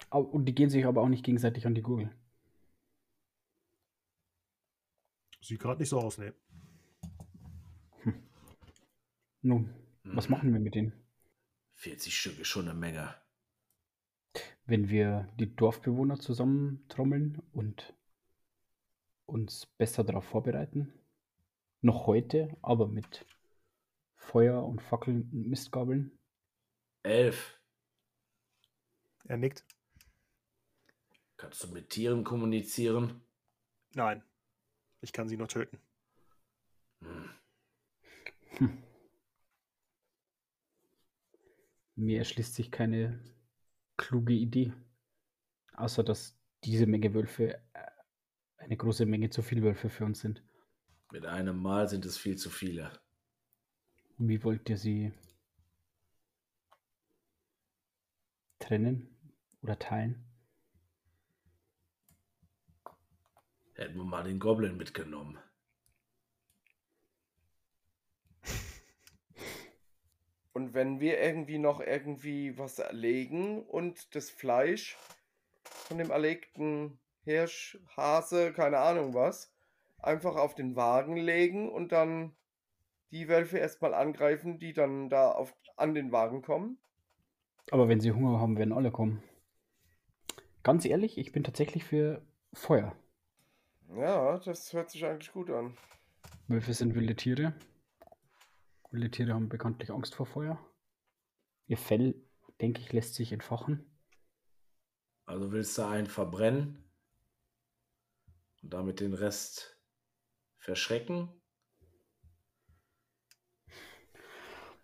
Und 0.10 0.46
die 0.46 0.56
gehen 0.56 0.70
sich 0.70 0.86
aber 0.86 1.02
auch 1.02 1.10
nicht 1.10 1.24
gegenseitig 1.24 1.66
an 1.68 1.76
die 1.76 1.82
Gurgel. 1.82 2.12
Sieht 5.42 5.60
gerade 5.60 5.80
nicht 5.82 5.90
so 5.90 6.00
aus, 6.00 6.18
ne. 6.18 6.34
Nun, 9.42 9.76
was 10.14 10.30
Hm, 10.30 10.30
machen 10.30 10.54
wir 10.54 10.62
mit 10.62 10.76
denen? 10.76 10.94
40 11.74 12.18
Stück 12.18 12.40
ist 12.40 12.48
schon 12.48 12.70
eine 12.70 12.78
Menge. 12.80 13.16
wenn 14.66 14.90
wir 14.90 15.28
die 15.40 15.54
Dorfbewohner 15.56 16.20
zusammentrommeln 16.20 17.42
und 17.52 17.94
uns 19.26 19.66
besser 19.78 20.04
darauf 20.04 20.26
vorbereiten? 20.26 20.94
Noch 21.82 22.08
heute, 22.08 22.56
aber 22.62 22.88
mit 22.88 23.26
Feuer 24.16 24.64
und 24.66 24.82
Fackeln 24.82 25.30
und 25.32 25.48
Mistgabeln? 25.50 26.12
Elf. 27.04 27.60
Er 29.26 29.38
nickt. 29.38 29.66
Kannst 31.38 31.64
du 31.64 31.70
mit 31.70 31.90
Tieren 31.90 32.24
kommunizieren? 32.24 33.22
Nein. 33.94 34.24
Ich 35.02 35.14
kann 35.14 35.28
sie 35.28 35.38
nur 35.38 35.48
töten. 35.48 35.80
Hm. 37.02 37.30
Hm. 38.58 38.84
Mir 41.96 42.20
erschließt 42.20 42.56
sich 42.56 42.72
keine 42.72 43.20
kluge 43.98 44.34
Idee. 44.34 44.74
Außer 45.74 46.04
dass 46.04 46.38
diese 46.64 46.86
Menge 46.86 47.14
Wölfe 47.14 47.56
äh, 47.56 47.60
eine 48.58 48.78
große 48.78 49.06
Menge 49.06 49.30
zu 49.30 49.42
viel 49.42 49.62
Wölfe 49.64 49.90
für 49.90 50.06
uns 50.06 50.20
sind. 50.20 50.44
Mit 51.12 51.26
einem 51.26 51.58
Mal 51.58 51.88
sind 51.88 52.06
es 52.06 52.18
viel 52.18 52.38
zu 52.38 52.50
viele. 52.50 52.92
Wie 54.18 54.44
wollt 54.44 54.70
ihr 54.70 54.78
sie 54.78 55.14
trennen 58.60 59.08
oder 59.62 59.80
teilen? 59.80 60.29
Hätten 63.80 63.96
wir 63.96 64.04
mal 64.04 64.26
den 64.26 64.40
Goblin 64.40 64.76
mitgenommen. 64.76 65.40
Und 70.52 70.74
wenn 70.74 71.00
wir 71.00 71.18
irgendwie 71.22 71.60
noch 71.60 71.80
irgendwie 71.80 72.58
was 72.58 72.80
erlegen 72.80 73.64
und 73.64 74.14
das 74.16 74.30
Fleisch 74.32 74.98
von 75.64 75.98
dem 75.98 76.12
erlegten 76.12 77.00
Hirsch, 77.24 77.80
Hase, 77.96 78.52
keine 78.52 78.80
Ahnung 78.80 79.14
was, 79.14 79.50
einfach 80.00 80.36
auf 80.36 80.56
den 80.56 80.76
Wagen 80.76 81.16
legen 81.16 81.72
und 81.72 81.94
dann 81.94 82.36
die 83.12 83.30
Wölfe 83.30 83.60
erstmal 83.60 83.94
angreifen, 83.94 84.60
die 84.60 84.74
dann 84.74 85.08
da 85.08 85.32
auf, 85.32 85.56
an 85.78 85.94
den 85.94 86.12
Wagen 86.12 86.42
kommen. 86.42 86.78
Aber 87.72 87.88
wenn 87.88 88.02
sie 88.02 88.12
Hunger 88.12 88.42
haben, 88.42 88.58
werden 88.58 88.74
alle 88.74 88.92
kommen. 88.92 89.24
Ganz 90.64 90.84
ehrlich, 90.84 91.18
ich 91.18 91.32
bin 91.32 91.46
tatsächlich 91.46 91.86
für 91.86 92.22
Feuer. 92.52 92.94
Ja, 93.96 94.38
das 94.38 94.72
hört 94.74 94.92
sich 94.92 95.06
eigentlich 95.06 95.32
gut 95.32 95.50
an. 95.50 95.76
Wölfe 96.48 96.74
sind 96.74 96.94
wilde 96.94 97.16
Tiere. 97.16 97.54
Wilde 98.92 99.10
Tiere 99.10 99.34
haben 99.34 99.50
bekanntlich 99.50 99.92
Angst 99.92 100.16
vor 100.16 100.26
Feuer. 100.26 100.60
Ihr 101.68 101.78
Fell, 101.78 102.16
denke 102.62 102.82
ich, 102.82 102.94
lässt 102.94 103.16
sich 103.16 103.32
entfachen. 103.32 103.86
Also 105.26 105.52
willst 105.52 105.78
du 105.78 105.88
einen 105.88 106.08
verbrennen 106.08 106.84
und 108.62 108.74
damit 108.74 109.00
den 109.00 109.14
Rest 109.14 109.80
verschrecken? 110.58 111.30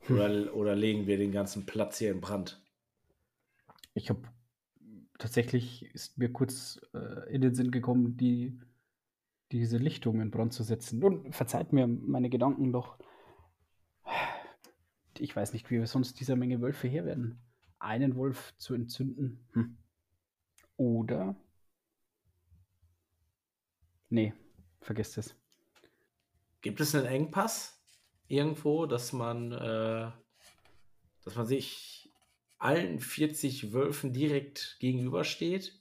Hm. 0.02 0.16
Oder, 0.16 0.56
oder 0.56 0.76
legen 0.76 1.08
wir 1.08 1.18
den 1.18 1.32
ganzen 1.32 1.66
Platz 1.66 1.98
hier 1.98 2.12
in 2.12 2.22
Brand? 2.22 2.64
Ich 3.94 4.10
habe 4.10 4.22
tatsächlich 5.18 5.86
ist 5.94 6.18
mir 6.18 6.32
kurz 6.32 6.80
äh, 6.94 7.34
in 7.34 7.42
den 7.42 7.56
Sinn 7.56 7.72
gekommen, 7.72 8.18
die 8.18 8.60
diese 9.52 9.78
Lichtung 9.78 10.22
in 10.22 10.32
Brand 10.32 10.54
zu 10.54 10.64
setzen. 10.64 11.04
Und 11.04 11.34
verzeiht 11.34 11.74
mir 11.74 11.88
meine 11.88 12.30
Gedanken 12.30 12.72
doch. 12.72 12.98
Ich 15.18 15.36
weiß 15.36 15.54
nicht, 15.54 15.70
wie 15.70 15.80
wir 15.80 15.88
sonst 15.88 16.20
dieser 16.20 16.36
Menge 16.36 16.62
Wölfe 16.62 16.88
her 16.88 17.06
werden. 17.06 17.40
Einen 17.80 18.16
Wolf 18.16 18.54
zu 18.58 18.74
entzünden. 18.74 19.48
Hm. 19.54 19.78
Oder. 20.78 21.36
Nee, 24.10 24.34
vergesst 24.82 25.18
es. 25.18 25.36
Gibt 26.62 26.80
es 26.82 26.96
einen 26.96 27.06
Engpass 27.06 27.82
irgendwo, 28.28 28.86
dass 28.86 29.14
man, 29.14 29.52
äh, 29.52 30.12
dass 31.24 31.36
man 31.36 31.46
sich 31.46 32.12
allen 32.58 33.00
40 33.00 33.74
Wölfen 33.74 34.14
direkt 34.14 34.78
gegenübersteht? 34.80 35.80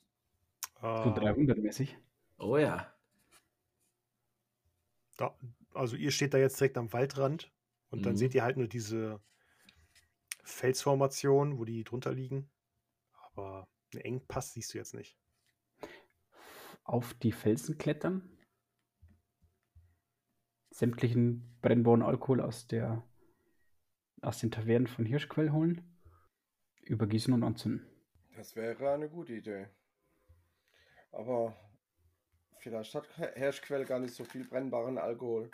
So 0.81 0.87
Äh, 0.87 1.09
300-mäßig. 1.09 1.97
Oh 2.39 2.59
ja. 2.59 2.94
Da, 5.17 5.39
also 5.73 5.97
ihr 5.97 6.11
steht 6.11 6.35
da 6.35 6.39
jetzt 6.39 6.59
direkt 6.61 6.77
am 6.79 6.93
Waldrand 6.93 7.53
und 7.91 8.05
dann 8.07 8.15
Mhm. 8.15 8.19
seht 8.19 8.35
ihr 8.35 8.43
halt 8.45 8.57
nur 8.57 8.69
diese 8.69 9.21
Felsformation, 10.45 11.59
wo 11.59 11.65
die 11.65 11.85
drunter 11.85 12.13
liegen. 12.13 12.51
Aber 13.13 13.69
einen 13.93 14.03
Engpass 14.03 14.53
siehst 14.53 14.75
du 14.75 14.79
jetzt 14.79 14.95
nicht. 14.95 15.19
Auf 16.85 17.15
die 17.15 17.33
Felsen 17.33 17.79
klettern. 17.79 18.31
Sämtlichen 20.71 21.59
brennbaren 21.63 22.03
Alkohol 22.03 22.41
aus, 22.41 22.67
der, 22.67 23.07
aus 24.21 24.39
den 24.39 24.51
Tavernen 24.51 24.87
von 24.89 25.07
Hirschquell 25.07 25.51
holen. 25.53 25.97
Übergießen 26.83 27.33
und 27.33 27.43
anzünden. 27.45 27.89
Das 28.37 28.57
wäre 28.57 28.93
eine 28.93 29.09
gute 29.09 29.35
Idee. 29.35 29.69
Aber 31.13 31.57
vielleicht 32.65 32.95
hat 32.95 33.07
Herrschquell 33.19 33.85
gar 33.85 33.99
nicht 34.01 34.15
so 34.15 34.25
viel 34.25 34.45
brennbaren 34.45 34.97
Alkohol. 34.99 35.51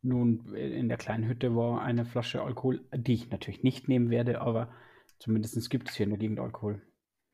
Nun, 0.00 0.54
in 0.54 0.88
der 0.88 0.96
kleinen 0.96 1.26
Hütte 1.26 1.56
war 1.56 1.82
eine 1.82 2.04
Flasche 2.04 2.40
Alkohol, 2.40 2.86
die 2.94 3.14
ich 3.14 3.30
natürlich 3.30 3.64
nicht 3.64 3.88
nehmen 3.88 4.10
werde, 4.10 4.40
aber 4.40 4.72
zumindest 5.18 5.68
gibt 5.68 5.90
es 5.90 5.96
hier 5.96 6.04
in 6.04 6.10
der 6.10 6.20
Gegend 6.20 6.38
Alkohol. 6.38 6.80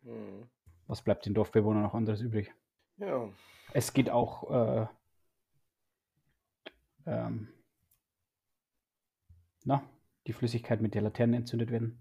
Hm. 0.02 0.48
Was 0.86 1.02
bleibt 1.02 1.26
den 1.26 1.34
Dorfbewohnern 1.34 1.82
noch 1.82 1.94
anderes 1.94 2.22
übrig? 2.22 2.50
Ja, 2.96 3.28
Es 3.74 3.92
geht 3.92 4.08
auch 4.08 4.50
äh, 4.50 4.86
ähm, 7.06 7.48
na, 9.64 9.82
die 10.26 10.32
Flüssigkeit 10.32 10.80
mit 10.80 10.94
der 10.94 11.02
Laterne 11.02 11.36
entzündet 11.36 11.70
werden. 11.70 12.00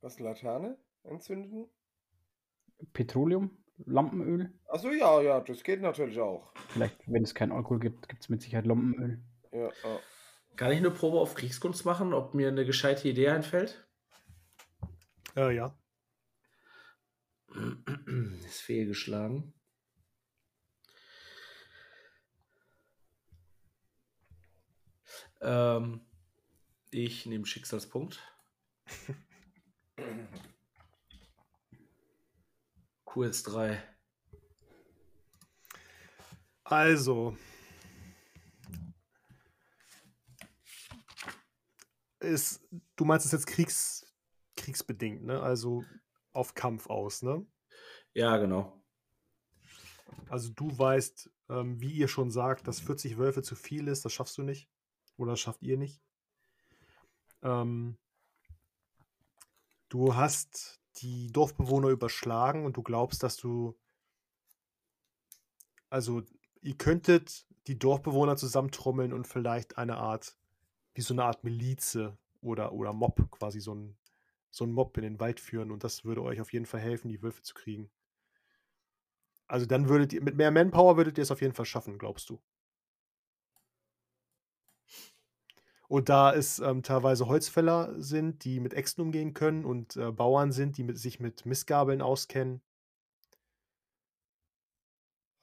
was 0.00 0.18
Laterne 0.18 0.78
entzünden? 1.04 1.68
Petroleum, 2.94 3.50
Lampenöl. 3.84 4.52
Achso, 4.68 4.90
ja, 4.90 5.20
ja, 5.20 5.40
das 5.40 5.62
geht 5.62 5.82
natürlich 5.82 6.18
auch. 6.20 6.52
Vielleicht, 6.68 6.96
wenn 7.06 7.22
es 7.22 7.34
keinen 7.34 7.52
Alkohol 7.52 7.78
gibt, 7.78 8.08
gibt 8.08 8.22
es 8.22 8.28
mit 8.28 8.42
Sicherheit 8.42 8.66
Lampenöl. 8.66 9.20
Ja, 9.52 9.68
ja. 9.68 10.00
Kann 10.56 10.72
ich 10.72 10.78
eine 10.78 10.90
Probe 10.90 11.20
auf 11.20 11.34
Kriegskunst 11.34 11.84
machen, 11.84 12.14
ob 12.14 12.34
mir 12.34 12.48
eine 12.48 12.64
gescheite 12.64 13.08
Idee 13.08 13.28
einfällt? 13.28 13.86
Äh, 15.36 15.54
ja. 15.54 15.78
Ist 18.46 18.60
fehlgeschlagen. 18.62 19.52
Ähm, 25.42 26.00
ich 26.90 27.26
nehme 27.26 27.44
Schicksalspunkt. 27.46 28.20
QS3. 33.16 33.78
Also. 36.64 37.36
Ist, 42.20 42.68
du 42.96 43.04
meinst 43.04 43.24
es 43.24 43.32
jetzt 43.32 43.46
Kriegs, 43.46 44.12
kriegsbedingt, 44.56 45.24
ne? 45.24 45.40
Also 45.40 45.82
auf 46.32 46.54
Kampf 46.54 46.88
aus, 46.88 47.22
ne? 47.22 47.46
Ja, 48.12 48.36
genau. 48.36 48.82
Also 50.28 50.50
du 50.50 50.76
weißt, 50.76 51.30
ähm, 51.48 51.80
wie 51.80 51.92
ihr 51.92 52.08
schon 52.08 52.30
sagt, 52.30 52.68
dass 52.68 52.80
40 52.80 53.16
Wölfe 53.16 53.42
zu 53.42 53.54
viel 53.54 53.88
ist, 53.88 54.04
das 54.04 54.12
schaffst 54.12 54.36
du 54.36 54.42
nicht. 54.42 54.68
Oder 55.16 55.32
das 55.32 55.40
schafft 55.40 55.62
ihr 55.62 55.78
nicht. 55.78 56.02
Ähm, 57.42 57.96
du 59.88 60.14
hast 60.14 60.82
die 60.98 61.28
Dorfbewohner 61.32 61.88
überschlagen 61.88 62.64
und 62.64 62.76
du 62.76 62.82
glaubst, 62.82 63.22
dass 63.22 63.36
du. 63.36 63.76
Also, 65.90 66.22
ihr 66.62 66.76
könntet 66.76 67.46
die 67.66 67.78
Dorfbewohner 67.78 68.36
zusammentrommeln 68.36 69.12
und 69.12 69.26
vielleicht 69.26 69.78
eine 69.78 69.96
Art, 69.96 70.36
wie 70.94 71.00
so 71.00 71.14
eine 71.14 71.24
Art 71.24 71.44
Milize 71.44 72.16
oder, 72.40 72.72
oder 72.72 72.92
Mob, 72.92 73.30
quasi 73.30 73.60
so 73.60 73.74
ein, 73.74 73.96
so 74.50 74.64
ein 74.64 74.72
Mob 74.72 74.96
in 74.96 75.02
den 75.02 75.20
Wald 75.20 75.40
führen 75.40 75.70
und 75.70 75.84
das 75.84 76.04
würde 76.04 76.22
euch 76.22 76.40
auf 76.40 76.52
jeden 76.52 76.66
Fall 76.66 76.80
helfen, 76.80 77.08
die 77.08 77.22
Wölfe 77.22 77.42
zu 77.42 77.54
kriegen. 77.54 77.90
Also 79.48 79.66
dann 79.66 79.88
würdet 79.88 80.12
ihr, 80.12 80.22
mit 80.22 80.36
mehr 80.36 80.50
Manpower 80.50 80.96
würdet 80.96 81.18
ihr 81.18 81.22
es 81.22 81.30
auf 81.30 81.40
jeden 81.40 81.54
Fall 81.54 81.66
schaffen, 81.66 81.98
glaubst 81.98 82.30
du. 82.30 82.40
Und 85.88 86.08
da 86.08 86.34
es 86.34 86.58
ähm, 86.58 86.82
teilweise 86.82 87.26
Holzfäller 87.28 87.94
sind, 88.00 88.44
die 88.44 88.60
mit 88.60 88.74
Äxten 88.74 89.02
umgehen 89.02 89.34
können 89.34 89.64
und 89.64 89.96
äh, 89.96 90.10
Bauern 90.10 90.52
sind, 90.52 90.78
die 90.78 90.84
mit, 90.84 90.98
sich 90.98 91.20
mit 91.20 91.46
Mistgabeln 91.46 92.02
auskennen, 92.02 92.60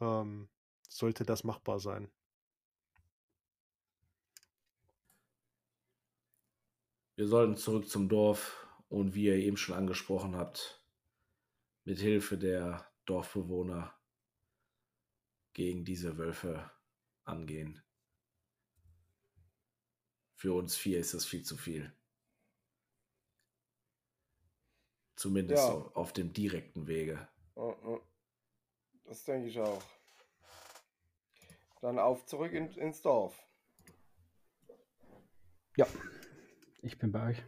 ähm, 0.01 0.49
sollte 0.89 1.25
das 1.25 1.43
machbar 1.43 1.79
sein. 1.79 2.09
Wir 7.15 7.27
sollten 7.27 7.55
zurück 7.57 7.87
zum 7.87 8.09
Dorf 8.09 8.67
und 8.89 9.13
wie 9.13 9.25
ihr 9.25 9.35
eben 9.35 9.57
schon 9.57 9.75
angesprochen 9.75 10.35
habt, 10.35 10.83
mit 11.85 11.99
Hilfe 11.99 12.37
der 12.37 12.91
Dorfbewohner 13.05 13.93
gegen 15.53 15.85
diese 15.85 16.17
Wölfe 16.17 16.71
angehen. 17.23 17.82
Für 20.43 20.51
uns 20.51 20.75
vier 20.75 20.99
ist 20.99 21.13
das 21.13 21.23
viel 21.23 21.41
zu 21.41 21.55
viel. 21.55 21.89
Zumindest 25.15 25.69
Ja. 25.69 25.89
auf, 25.93 26.11
dem 26.11 26.33
direkten 26.33 26.85
Wege. 26.85 27.29
Das 29.05 29.23
denke 29.23 29.47
ich 29.47 29.57
auch. 29.57 29.81
Dann 31.79 31.97
auf 31.97 32.25
zurück 32.25 32.51
in, 32.51 32.69
ins 32.73 33.01
Dorf. 33.01 33.41
Ja, 35.77 35.87
ich 36.81 36.99
bin 36.99 37.13
bei 37.13 37.29
euch. 37.29 37.43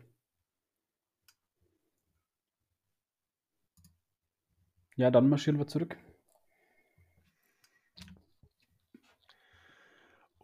Ja, 4.95 5.11
dann 5.11 5.27
marschieren 5.27 5.59
wir 5.59 5.67
zurück. 5.67 5.97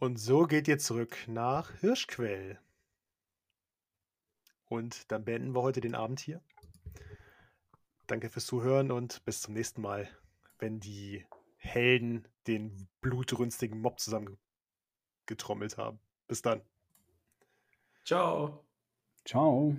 Und 0.01 0.17
so 0.17 0.47
geht 0.47 0.67
ihr 0.67 0.79
zurück 0.79 1.15
nach 1.27 1.75
Hirschquell. 1.79 2.59
Und 4.67 5.11
dann 5.11 5.23
beenden 5.23 5.53
wir 5.53 5.61
heute 5.61 5.79
den 5.79 5.93
Abend 5.93 6.19
hier. 6.19 6.41
Danke 8.07 8.29
fürs 8.29 8.47
Zuhören 8.47 8.91
und 8.91 9.23
bis 9.25 9.41
zum 9.41 9.53
nächsten 9.53 9.79
Mal, 9.83 10.09
wenn 10.57 10.79
die 10.79 11.27
Helden 11.57 12.27
den 12.47 12.87
blutrünstigen 13.01 13.79
Mob 13.79 13.99
zusammengetrommelt 13.99 15.77
haben. 15.77 15.99
Bis 16.27 16.41
dann. 16.41 16.61
Ciao. 18.03 18.65
Ciao. 19.23 19.75